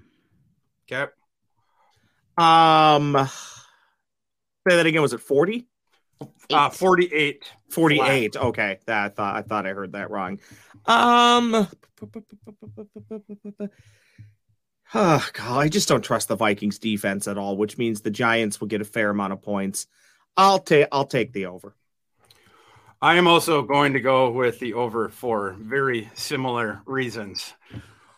Okay. 0.87 1.11
Um, 2.39 3.29
say 4.69 4.77
that 4.77 4.87
again. 4.87 5.03
Was 5.03 5.13
it 5.13 5.21
40? 5.21 5.67
Uh, 6.21 6.27
Eight. 6.71 6.75
48. 6.75 7.53
48. 7.71 8.37
Okay. 8.37 8.79
That 8.87 9.05
I 9.05 9.09
thought 9.09 9.37
I 9.37 9.43
thought 9.43 9.67
I 9.67 9.71
heard 9.71 9.93
that 9.93 10.11
wrong. 10.11 10.39
Um 10.87 11.69
Oh 14.95 15.27
god, 15.33 15.59
I 15.59 15.69
just 15.69 15.89
don't 15.89 16.05
trust 16.05 16.29
the 16.29 16.37
Vikings 16.37 16.79
defense 16.79 17.27
at 17.27 17.39
all, 17.39 17.57
which 17.57 17.79
means 17.79 18.03
the 18.03 18.11
Giants 18.11 18.61
will 18.61 18.69
get 18.69 18.83
a 18.83 18.85
fair 18.85 19.09
amount 19.09 19.33
of 19.33 19.41
points. 19.41 19.87
I'll 20.37 20.59
take 20.59 20.89
I'll 20.93 21.07
take 21.07 21.33
the 21.33 21.47
over. 21.47 21.75
I 23.01 23.17
am 23.17 23.27
also 23.27 23.63
going 23.63 23.95
to 23.95 24.01
go 24.01 24.31
with 24.31 24.61
the 24.61 24.75
over 24.75 25.09
for 25.09 25.57
very 25.59 26.11
similar 26.15 26.83
reasons. 26.87 27.55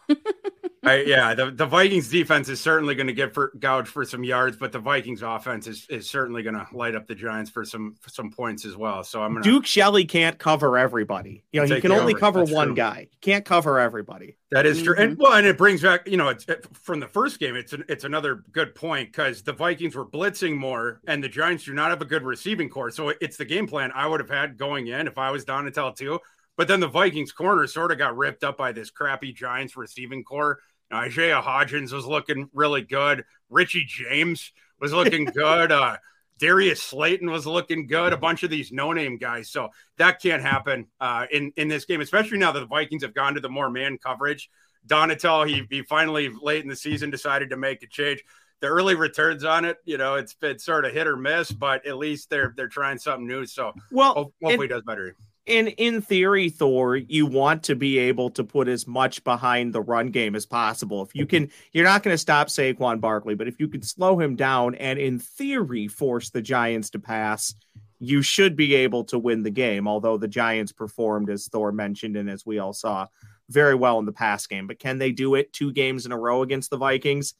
I, 0.84 1.02
yeah, 1.02 1.34
the, 1.34 1.50
the 1.50 1.66
Vikings 1.66 2.08
defense 2.08 2.48
is 2.48 2.60
certainly 2.60 2.94
going 2.94 3.06
to 3.06 3.12
get 3.12 3.32
for 3.32 3.52
gouge 3.58 3.88
for 3.88 4.04
some 4.04 4.22
yards, 4.22 4.56
but 4.56 4.72
the 4.72 4.78
Vikings 4.78 5.22
offense 5.22 5.66
is, 5.66 5.86
is 5.88 6.08
certainly 6.08 6.42
going 6.42 6.54
to 6.54 6.66
light 6.72 6.94
up 6.94 7.06
the 7.06 7.14
Giants 7.14 7.50
for 7.50 7.64
some 7.64 7.94
for 8.00 8.10
some 8.10 8.30
points 8.30 8.64
as 8.64 8.76
well. 8.76 9.02
So 9.04 9.22
I'm 9.22 9.34
to 9.34 9.40
Duke 9.40 9.66
Shelley 9.66 10.04
can't 10.04 10.38
cover 10.38 10.76
everybody. 10.76 11.44
You 11.52 11.60
know, 11.60 11.74
he 11.74 11.80
can 11.80 11.92
only 11.92 12.12
over. 12.12 12.20
cover 12.20 12.38
That's 12.40 12.52
one 12.52 12.68
true. 12.68 12.76
guy. 12.76 13.08
He 13.10 13.18
can't 13.20 13.44
cover 13.44 13.78
everybody. 13.80 14.36
That 14.50 14.66
is 14.66 14.82
true, 14.82 14.94
and 14.96 15.12
mm-hmm. 15.12 15.22
well, 15.22 15.34
and 15.34 15.46
it 15.46 15.58
brings 15.58 15.82
back, 15.82 16.06
you 16.06 16.16
know, 16.16 16.28
it's 16.28 16.44
it, 16.48 16.66
from 16.72 17.00
the 17.00 17.08
first 17.08 17.40
game. 17.40 17.56
It's 17.56 17.72
an, 17.72 17.84
it's 17.88 18.04
another 18.04 18.44
good 18.52 18.74
point 18.74 19.10
because 19.10 19.42
the 19.42 19.52
Vikings 19.52 19.96
were 19.96 20.06
blitzing 20.06 20.56
more, 20.56 21.00
and 21.06 21.22
the 21.24 21.28
Giants 21.28 21.64
do 21.64 21.74
not 21.74 21.90
have 21.90 22.02
a 22.02 22.04
good 22.04 22.22
receiving 22.22 22.68
core. 22.68 22.90
So 22.90 23.12
it's 23.20 23.36
the 23.36 23.44
game 23.44 23.66
plan 23.66 23.90
I 23.94 24.06
would 24.06 24.20
have 24.20 24.30
had 24.30 24.56
going 24.56 24.86
in 24.88 25.08
if 25.08 25.18
I 25.18 25.30
was 25.30 25.44
Donatell 25.44 25.96
too. 25.96 26.20
But 26.56 26.68
then 26.68 26.80
the 26.80 26.88
Vikings 26.88 27.32
corner 27.32 27.66
sort 27.66 27.90
of 27.90 27.98
got 27.98 28.16
ripped 28.16 28.44
up 28.44 28.56
by 28.56 28.72
this 28.72 28.90
crappy 28.90 29.32
Giants 29.32 29.76
receiving 29.76 30.22
core. 30.22 30.60
Isaiah 30.94 31.42
Hodgins 31.42 31.92
was 31.92 32.06
looking 32.06 32.48
really 32.52 32.82
good. 32.82 33.24
Richie 33.50 33.84
James 33.86 34.52
was 34.80 34.92
looking 34.92 35.24
good. 35.26 35.70
Uh, 35.72 35.96
Darius 36.38 36.82
Slayton 36.82 37.30
was 37.30 37.46
looking 37.46 37.86
good. 37.86 38.12
A 38.12 38.16
bunch 38.16 38.42
of 38.42 38.50
these 38.50 38.72
no-name 38.72 39.18
guys. 39.18 39.50
So 39.50 39.68
that 39.98 40.20
can't 40.20 40.42
happen 40.42 40.86
uh, 41.00 41.26
in 41.30 41.52
in 41.56 41.68
this 41.68 41.84
game, 41.84 42.00
especially 42.00 42.38
now 42.38 42.52
that 42.52 42.60
the 42.60 42.66
Vikings 42.66 43.02
have 43.02 43.14
gone 43.14 43.34
to 43.34 43.40
the 43.40 43.48
more 43.48 43.70
man 43.70 43.98
coverage. 43.98 44.50
Donatell, 44.86 45.48
he, 45.48 45.62
he 45.70 45.82
finally 45.82 46.28
late 46.42 46.62
in 46.62 46.68
the 46.68 46.76
season 46.76 47.10
decided 47.10 47.50
to 47.50 47.56
make 47.56 47.82
a 47.82 47.86
change. 47.86 48.22
the 48.60 48.66
early 48.66 48.94
returns 48.94 49.42
on 49.44 49.64
it, 49.64 49.78
you 49.84 49.96
know, 49.96 50.14
it's 50.16 50.34
been 50.34 50.58
sort 50.58 50.84
of 50.84 50.92
hit 50.92 51.06
or 51.06 51.16
miss, 51.16 51.50
but 51.50 51.86
at 51.86 51.96
least 51.96 52.28
they're 52.30 52.52
they're 52.56 52.68
trying 52.68 52.98
something 52.98 53.26
new. 53.26 53.46
So 53.46 53.72
Well, 53.90 54.12
ho- 54.14 54.22
and- 54.42 54.50
hopefully, 54.50 54.66
it 54.66 54.70
does 54.70 54.82
better. 54.82 55.16
In 55.46 55.68
in 55.68 56.00
theory, 56.00 56.48
Thor, 56.48 56.96
you 56.96 57.26
want 57.26 57.62
to 57.64 57.76
be 57.76 57.98
able 57.98 58.30
to 58.30 58.44
put 58.44 58.68
as 58.68 58.86
much 58.86 59.22
behind 59.24 59.72
the 59.72 59.82
run 59.82 60.08
game 60.08 60.34
as 60.34 60.46
possible. 60.46 61.02
If 61.02 61.14
you 61.14 61.26
can, 61.26 61.50
you're 61.72 61.84
not 61.84 62.02
going 62.02 62.14
to 62.14 62.18
stop 62.18 62.48
Saquon 62.48 63.00
Barkley, 63.00 63.34
but 63.34 63.48
if 63.48 63.60
you 63.60 63.68
can 63.68 63.82
slow 63.82 64.18
him 64.18 64.36
down 64.36 64.74
and 64.76 64.98
in 64.98 65.18
theory 65.18 65.88
force 65.88 66.30
the 66.30 66.42
Giants 66.42 66.90
to 66.90 66.98
pass, 66.98 67.54
you 67.98 68.22
should 68.22 68.56
be 68.56 68.74
able 68.74 69.04
to 69.04 69.18
win 69.18 69.42
the 69.42 69.50
game. 69.50 69.86
Although 69.86 70.16
the 70.16 70.28
Giants 70.28 70.72
performed, 70.72 71.28
as 71.28 71.48
Thor 71.48 71.72
mentioned, 71.72 72.16
and 72.16 72.30
as 72.30 72.46
we 72.46 72.58
all 72.58 72.72
saw, 72.72 73.06
very 73.50 73.74
well 73.74 73.98
in 73.98 74.06
the 74.06 74.12
pass 74.12 74.46
game. 74.46 74.66
But 74.66 74.78
can 74.78 74.98
they 74.98 75.12
do 75.12 75.34
it 75.34 75.52
two 75.52 75.72
games 75.72 76.06
in 76.06 76.12
a 76.12 76.18
row 76.18 76.42
against 76.42 76.70
the 76.70 76.78
Vikings? 76.78 77.34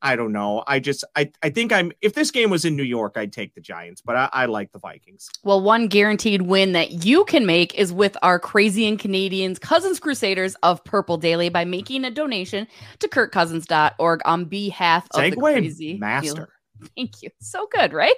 I 0.00 0.16
don't 0.16 0.32
know. 0.32 0.62
I 0.66 0.78
just 0.78 1.04
I 1.16 1.30
I 1.42 1.50
think 1.50 1.72
I'm 1.72 1.92
if 2.00 2.14
this 2.14 2.30
game 2.30 2.50
was 2.50 2.64
in 2.64 2.76
New 2.76 2.84
York, 2.84 3.14
I'd 3.16 3.32
take 3.32 3.54
the 3.54 3.60
Giants, 3.60 4.00
but 4.00 4.16
I, 4.16 4.28
I 4.32 4.46
like 4.46 4.72
the 4.72 4.78
Vikings. 4.78 5.28
Well, 5.42 5.60
one 5.60 5.88
guaranteed 5.88 6.42
win 6.42 6.72
that 6.72 7.04
you 7.04 7.24
can 7.24 7.46
make 7.46 7.74
is 7.74 7.92
with 7.92 8.16
our 8.22 8.38
crazy 8.38 8.86
and 8.86 8.98
Canadians 8.98 9.58
Cousins 9.58 9.98
Crusaders 9.98 10.54
of 10.62 10.82
Purple 10.84 11.16
Daily 11.16 11.48
by 11.48 11.64
making 11.64 12.04
a 12.04 12.10
donation 12.10 12.66
to 13.00 13.08
kirkcousins.org 13.08 14.20
on 14.24 14.44
behalf 14.44 15.08
of 15.14 15.30
the 15.30 15.36
crazy 15.36 15.98
master. 15.98 16.48
Thank 16.96 17.22
you. 17.22 17.30
So 17.40 17.66
good, 17.72 17.92
right? 17.92 18.14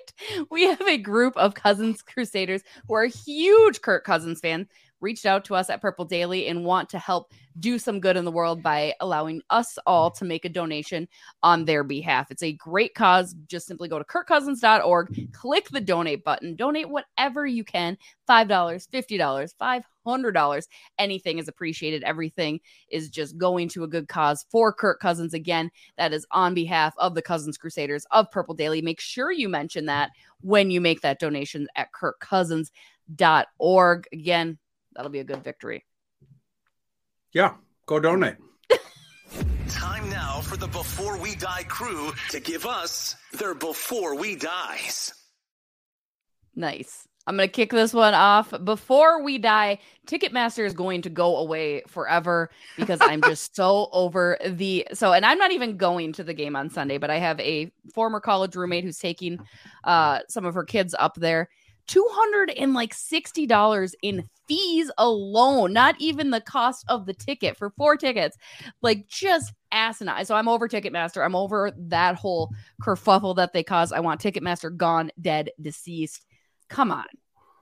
We 0.50 0.64
have 0.64 0.82
a 0.82 0.98
group 0.98 1.34
of 1.36 1.54
Cousins 1.54 2.02
Crusaders 2.02 2.62
who 2.86 2.94
are 2.94 3.06
huge 3.06 3.80
Kirk 3.80 4.04
Cousins 4.04 4.40
fans 4.40 4.66
reached 5.00 5.26
out 5.26 5.44
to 5.46 5.54
us 5.54 5.70
at 5.70 5.80
Purple 5.80 6.04
Daily 6.04 6.48
and 6.48 6.64
want 6.64 6.88
to 6.90 6.98
help 6.98 7.32
do 7.58 7.78
some 7.78 8.00
good 8.00 8.16
in 8.16 8.24
the 8.24 8.30
world 8.30 8.62
by 8.62 8.94
allowing 9.00 9.42
us 9.50 9.76
all 9.86 10.10
to 10.12 10.24
make 10.24 10.44
a 10.44 10.48
donation 10.48 11.08
on 11.42 11.64
their 11.64 11.82
behalf. 11.82 12.30
It's 12.30 12.42
a 12.42 12.52
great 12.52 12.94
cause. 12.94 13.34
Just 13.46 13.66
simply 13.66 13.88
go 13.88 13.98
to 13.98 14.04
kirkcousins.org, 14.04 15.32
click 15.32 15.68
the 15.70 15.80
donate 15.80 16.22
button, 16.24 16.54
donate 16.54 16.88
whatever 16.88 17.46
you 17.46 17.64
can 17.64 17.98
$5, 18.28 18.88
$50, 18.88 19.82
$500. 20.06 20.68
Anything 20.98 21.38
is 21.38 21.48
appreciated. 21.48 22.04
Everything 22.04 22.60
is 22.88 23.10
just 23.10 23.36
going 23.36 23.68
to 23.70 23.82
a 23.84 23.88
good 23.88 24.06
cause 24.08 24.46
for 24.50 24.72
Kirk 24.72 25.00
Cousins. 25.00 25.34
Again, 25.34 25.70
that 25.98 26.12
is 26.12 26.24
on 26.30 26.54
behalf 26.54 26.94
of 26.98 27.16
the 27.16 27.22
Cousins 27.22 27.58
Crusaders 27.58 28.06
of 28.12 28.30
Purple 28.30 28.54
Daily. 28.54 28.80
Make 28.82 29.00
sure 29.00 29.32
you 29.32 29.48
mention 29.48 29.86
that 29.86 30.10
when 30.42 30.70
you 30.70 30.80
make 30.80 31.00
that 31.00 31.18
donation 31.18 31.66
at 31.74 31.88
kirkcousins.org. 31.92 34.06
Again, 34.12 34.58
that'll 35.00 35.10
be 35.10 35.20
a 35.20 35.24
good 35.24 35.42
victory. 35.42 35.82
Yeah, 37.32 37.54
go 37.86 38.00
donate. 38.00 38.36
Time 39.70 40.10
now 40.10 40.42
for 40.42 40.58
the 40.58 40.66
Before 40.66 41.16
We 41.16 41.34
Die 41.36 41.62
crew 41.68 42.12
to 42.28 42.38
give 42.38 42.66
us 42.66 43.16
their 43.32 43.54
Before 43.54 44.14
We 44.14 44.36
Dies. 44.36 45.14
Nice. 46.54 47.08
I'm 47.26 47.36
going 47.36 47.48
to 47.48 47.52
kick 47.52 47.70
this 47.70 47.94
one 47.94 48.12
off. 48.12 48.52
Before 48.64 49.22
we 49.22 49.38
die, 49.38 49.78
Ticketmaster 50.06 50.66
is 50.66 50.74
going 50.74 51.02
to 51.02 51.10
go 51.10 51.36
away 51.36 51.82
forever 51.86 52.50
because 52.76 52.98
I'm 53.00 53.22
just 53.22 53.54
so 53.56 53.88
over 53.92 54.36
the. 54.44 54.86
So, 54.92 55.12
and 55.12 55.24
I'm 55.24 55.38
not 55.38 55.52
even 55.52 55.78
going 55.78 56.12
to 56.14 56.24
the 56.24 56.34
game 56.34 56.56
on 56.56 56.68
Sunday, 56.68 56.98
but 56.98 57.08
I 57.08 57.18
have 57.18 57.40
a 57.40 57.72
former 57.94 58.20
college 58.20 58.56
roommate 58.56 58.84
who's 58.84 58.98
taking 58.98 59.38
uh, 59.84 60.20
some 60.28 60.44
of 60.44 60.54
her 60.54 60.64
kids 60.64 60.94
up 60.98 61.14
there. 61.14 61.48
$260 61.90 63.94
in 64.02 64.16
mm. 64.16 64.28
fees 64.48 64.90
alone, 64.98 65.72
not 65.72 65.94
even 65.98 66.30
the 66.30 66.40
cost 66.40 66.84
of 66.88 67.06
the 67.06 67.14
ticket 67.14 67.56
for 67.56 67.70
four 67.70 67.96
tickets. 67.96 68.36
Like 68.82 69.08
just 69.08 69.52
asinine. 69.72 70.24
So 70.24 70.34
I'm 70.34 70.48
over 70.48 70.68
Ticketmaster. 70.68 71.24
I'm 71.24 71.34
over 71.34 71.72
that 71.76 72.16
whole 72.16 72.50
kerfuffle 72.82 73.36
that 73.36 73.52
they 73.52 73.62
cause. 73.62 73.92
I 73.92 74.00
want 74.00 74.20
Ticketmaster 74.20 74.76
gone, 74.76 75.10
dead, 75.20 75.50
deceased. 75.60 76.24
Come 76.68 76.92
on. 76.92 77.06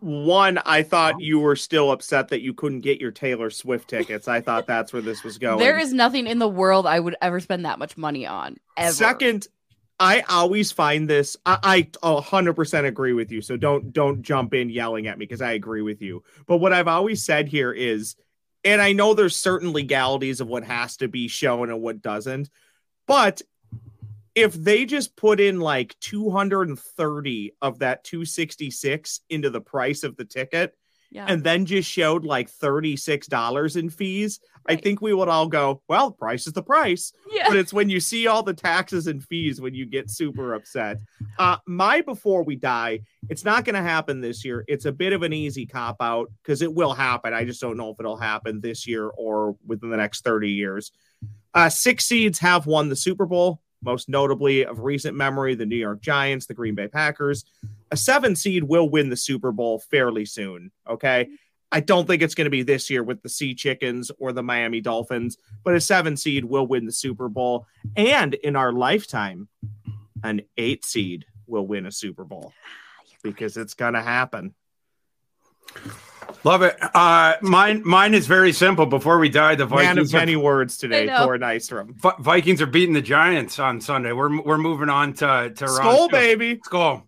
One, 0.01 0.59
I 0.59 0.85
thought 0.85 1.21
you 1.21 1.41
were 1.41 1.57
still 1.57 1.91
upset 1.91 2.29
that 2.29 2.41
you 2.41 2.55
couldn't 2.55 2.81
get 2.81 3.01
your 3.01 3.11
Taylor 3.11 3.51
Swift 3.51 3.91
tickets. 3.91 4.29
I 4.29 4.41
thought 4.41 4.67
that's 4.67 4.93
where 4.93 5.03
this 5.03 5.25
was 5.25 5.39
going. 5.39 5.59
There 5.59 5.79
is 5.79 5.93
nothing 5.93 6.29
in 6.29 6.39
the 6.39 6.49
world 6.49 6.87
I 6.87 7.01
would 7.01 7.17
ever 7.21 7.41
spend 7.41 7.65
that 7.65 7.81
much 7.81 7.97
money 7.97 8.25
on. 8.25 8.59
Ever. 8.77 8.93
Second, 8.93 9.49
I 10.01 10.21
always 10.29 10.71
find 10.71 11.09
this. 11.09 11.37
I, 11.45 11.59
I 11.63 11.83
100% 11.83 12.85
agree 12.85 13.13
with 13.13 13.33
you. 13.33 13.43
So 13.43 13.57
don't 13.57 13.93
don't 13.93 14.23
jump 14.23 14.55
in 14.55 14.71
yelling 14.71 15.07
at 15.07 15.19
me 15.19 15.27
because 15.27 15.43
I 15.43 15.53
agree 15.53 15.83
with 15.83 16.01
you. 16.01 16.23
But 16.47 16.59
what 16.59 16.73
I've 16.73 16.89
always 16.89 17.25
said 17.25 17.49
here 17.49 17.73
is, 17.73 18.17
and 18.65 18.81
I 18.81 18.93
know 18.93 19.15
there's 19.15 19.37
certain 19.37 19.73
legalities 19.73 20.41
of 20.41 20.49
what 20.49 20.65
has 20.65 20.97
to 20.99 21.09
be 21.09 21.27
shown 21.27 21.71
and 21.71 21.83
what 21.83 22.03
doesn't, 22.03 22.49
but 23.07 23.43
if 24.35 24.55
they 24.55 24.85
just 24.85 25.17
put 25.17 25.41
in 25.41 25.59
like 25.59 25.99
230 25.99 27.53
of 27.61 27.81
that 27.81 28.05
266 28.05 29.21
into 29.31 29.51
the 29.51 29.61
price 29.61 30.05
of 30.05 30.17
the 30.17 30.25
ticket 30.25 30.77
yeah. 31.11 31.27
and 31.29 31.43
then 31.43 31.67
just 31.67 31.91
showed 31.91 32.25
like 32.25 32.51
$36 32.51 33.77
in 33.77 33.91
fees, 33.91 34.41
I 34.69 34.77
think 34.77 35.01
we 35.01 35.15
would 35.15 35.29
all 35.29 35.49
go, 35.49 35.83
well, 35.89 36.11
price 36.11 36.47
is 36.47 36.53
the 36.53 36.63
price 36.63 37.13
yeah. 37.39 37.49
but 37.49 37.57
it's 37.57 37.73
when 37.73 37.89
you 37.89 38.01
see 38.01 38.27
all 38.27 38.43
the 38.43 38.55
taxes 38.55 39.07
and 39.07 39.23
fees 39.25 39.61
when 39.61 39.75
you 39.75 39.87
get 39.87 40.11
super 40.11 40.55
upset. 40.55 40.99
Uh, 41.39 41.57
my 41.67 42.01
before 42.01 42.43
we 42.43 42.57
die, 42.57 43.01
it's 43.29 43.45
not 43.45 43.65
going 43.65 43.75
to 43.75 43.83
happen 43.83 44.21
this 44.21 44.45
year. 44.45 44.65
It's 44.69 44.85
a 44.85 44.93
bit 44.93 45.13
of 45.13 45.23
an 45.23 45.33
easy 45.33 45.67
cop 45.67 45.97
out 46.01 46.31
because 46.43 46.63
it 46.63 46.73
will 46.73 46.93
happen. 46.93 47.33
I 47.33 47.45
just 47.45 47.61
don't 47.61 47.77
know 47.77 47.91
if 47.91 47.97
it'll 47.99 48.17
happen 48.17 48.61
this 48.61 48.87
year 48.87 49.09
or 49.09 49.57
within 49.67 49.91
the 49.91 49.97
next 49.97 50.25
30 50.25 50.51
years. 50.51 50.93
Uh, 51.55 51.69
six 51.69 52.05
seeds 52.05 52.39
have 52.39 52.67
won 52.67 52.89
the 52.89 52.97
Super 52.97 53.27
Bowl, 53.27 53.61
most 53.83 54.09
notably 54.09 54.65
of 54.65 54.81
recent 54.81 55.17
memory, 55.17 55.55
the 55.55 55.67
New 55.67 55.77
York 55.77 56.01
Giants, 56.01 56.47
the 56.47 56.55
Green 56.55 56.75
Bay 56.75 56.89
Packers. 56.89 57.45
A 57.91 57.97
seven 57.97 58.37
seed 58.37 58.65
will 58.65 58.89
win 58.89 59.09
the 59.09 59.17
Super 59.17 59.53
Bowl 59.53 59.79
fairly 59.79 60.25
soon. 60.25 60.71
Okay. 60.89 61.29
I 61.71 61.81
don't 61.81 62.07
think 62.07 62.23
it's 62.23 62.35
going 62.35 62.47
to 62.47 62.51
be 62.51 62.63
this 62.63 62.89
year 62.89 63.03
with 63.03 63.23
the 63.23 63.29
Sea 63.29 63.55
Chickens 63.55 64.11
or 64.19 64.33
the 64.33 64.43
Miami 64.43 64.81
Dolphins, 64.81 65.37
but 65.65 65.75
a 65.75 65.81
seven 65.81 66.17
seed 66.17 66.45
will 66.45 66.67
win 66.67 66.87
the 66.87 66.93
Super 66.93 67.29
Bowl. 67.29 67.67
And 67.95 68.35
in 68.35 68.57
our 68.57 68.73
lifetime, 68.73 69.49
an 70.25 70.43
eight 70.57 70.85
seed 70.85 71.27
will 71.47 71.67
win 71.67 71.87
a 71.87 71.93
Super 71.93 72.25
Bowl 72.25 72.53
because 73.23 73.57
it's 73.57 73.75
going 73.75 73.95
to 73.95 74.03
happen. 74.03 74.55
Love 76.49 76.63
it. 76.63 76.79
Uh, 76.81 77.35
mine, 77.43 77.83
mine 77.85 78.15
is 78.15 78.27
very 78.27 78.55
simple. 78.55 78.87
Before 78.87 79.19
we 79.19 79.29
die, 79.29 79.55
the 79.55 79.67
Man 79.67 79.99
of 79.99 80.05
Vikings, 80.07 80.15
are, 80.15 80.19
many 80.19 80.37
words 80.37 80.79
today, 80.79 81.03
I 81.03 81.05
know. 81.05 81.25
Thor 81.25 81.37
Nystrom. 81.37 81.95
Vi- 81.97 82.17
Vikings 82.21 82.63
are 82.63 82.67
beating 82.67 82.95
the 82.95 83.03
Giants 83.03 83.59
on 83.59 83.83
Sunday. 83.83 84.13
We're 84.13 84.41
we're 84.41 84.57
moving 84.57 84.89
on 84.89 85.13
to 85.15 85.53
to 85.55 85.65
Ron 85.67 85.77
Skol, 85.77 85.95
Stewart. 85.95 86.11
baby. 86.11 86.57
Skol. 86.57 87.03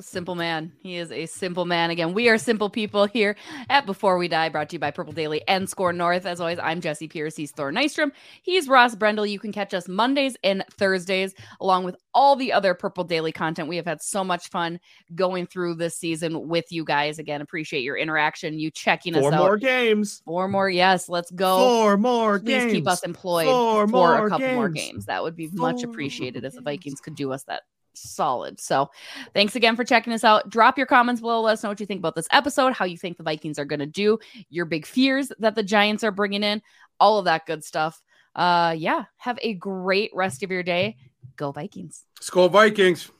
A 0.00 0.02
simple 0.02 0.34
man. 0.34 0.72
He 0.82 0.96
is 0.96 1.12
a 1.12 1.26
simple 1.26 1.66
man. 1.66 1.90
Again, 1.90 2.14
we 2.14 2.30
are 2.30 2.38
simple 2.38 2.70
people 2.70 3.04
here 3.04 3.36
at 3.68 3.84
Before 3.84 4.16
We 4.16 4.28
Die, 4.28 4.48
brought 4.48 4.70
to 4.70 4.76
you 4.76 4.80
by 4.80 4.90
Purple 4.90 5.12
Daily 5.12 5.46
and 5.46 5.68
SKOR 5.68 5.92
North. 5.92 6.24
As 6.24 6.40
always, 6.40 6.58
I'm 6.58 6.80
Jesse 6.80 7.06
Pierce. 7.06 7.36
He's 7.36 7.50
Thor 7.50 7.70
Nystrom. 7.70 8.10
He's 8.40 8.66
Ross 8.66 8.94
Brendel. 8.94 9.26
You 9.26 9.38
can 9.38 9.52
catch 9.52 9.74
us 9.74 9.88
Mondays 9.88 10.38
and 10.42 10.64
Thursdays, 10.70 11.34
along 11.60 11.84
with 11.84 11.96
all 12.14 12.34
the 12.34 12.50
other 12.50 12.72
Purple 12.72 13.04
Daily 13.04 13.30
content. 13.30 13.68
We 13.68 13.76
have 13.76 13.84
had 13.84 14.00
so 14.00 14.24
much 14.24 14.48
fun 14.48 14.80
going 15.14 15.44
through 15.46 15.74
this 15.74 15.98
season 15.98 16.48
with 16.48 16.72
you 16.72 16.82
guys. 16.82 17.18
Again, 17.18 17.42
appreciate 17.42 17.82
your 17.82 17.98
interaction, 17.98 18.58
you 18.58 18.70
checking 18.70 19.12
Four 19.12 19.34
us 19.34 19.38
more 19.38 19.58
games. 19.58 20.22
Four 20.24 20.48
more. 20.48 20.70
Yes, 20.70 21.10
let's 21.10 21.30
go. 21.30 21.58
Four 21.58 21.98
more 21.98 22.38
Please 22.40 22.62
games. 22.62 22.72
keep 22.72 22.88
us 22.88 23.02
employed 23.02 23.48
Four 23.48 23.86
for 23.86 23.92
more 23.92 24.26
a 24.26 24.30
couple 24.30 24.50
more 24.54 24.70
games. 24.70 24.92
games. 24.92 25.06
That 25.06 25.22
would 25.22 25.36
be 25.36 25.50
much 25.52 25.82
appreciated 25.82 26.44
if 26.46 26.54
the. 26.54 26.62
Vikings 26.62 27.02
could 27.02 27.16
do 27.16 27.34
us 27.34 27.42
that 27.42 27.64
solid. 27.94 28.60
So, 28.60 28.90
thanks 29.34 29.56
again 29.56 29.76
for 29.76 29.84
checking 29.84 30.12
us 30.12 30.24
out. 30.24 30.50
Drop 30.50 30.78
your 30.78 30.86
comments 30.86 31.20
below. 31.20 31.40
Let 31.40 31.54
us 31.54 31.62
know 31.62 31.68
what 31.68 31.80
you 31.80 31.86
think 31.86 31.98
about 32.00 32.14
this 32.14 32.28
episode, 32.32 32.72
how 32.72 32.84
you 32.84 32.96
think 32.96 33.16
the 33.16 33.22
Vikings 33.22 33.58
are 33.58 33.64
going 33.64 33.80
to 33.80 33.86
do, 33.86 34.18
your 34.48 34.64
big 34.64 34.86
fears 34.86 35.32
that 35.38 35.54
the 35.54 35.62
Giants 35.62 36.04
are 36.04 36.10
bringing 36.10 36.42
in, 36.42 36.62
all 36.98 37.18
of 37.18 37.24
that 37.26 37.46
good 37.46 37.64
stuff. 37.64 38.00
Uh, 38.34 38.74
yeah, 38.76 39.04
have 39.16 39.38
a 39.42 39.54
great 39.54 40.10
rest 40.14 40.42
of 40.42 40.50
your 40.50 40.62
day. 40.62 40.96
Go 41.36 41.52
Vikings. 41.52 42.04
Skol 42.20 42.50
Vikings. 42.50 43.10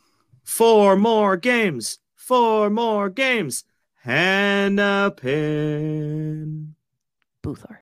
Four 0.44 0.96
more 0.96 1.36
games. 1.36 1.98
Four 2.14 2.70
more 2.70 3.08
games. 3.08 3.64
And 4.04 4.80
a 4.80 5.12
pin. 5.16 6.74
Boothor. 7.42 7.78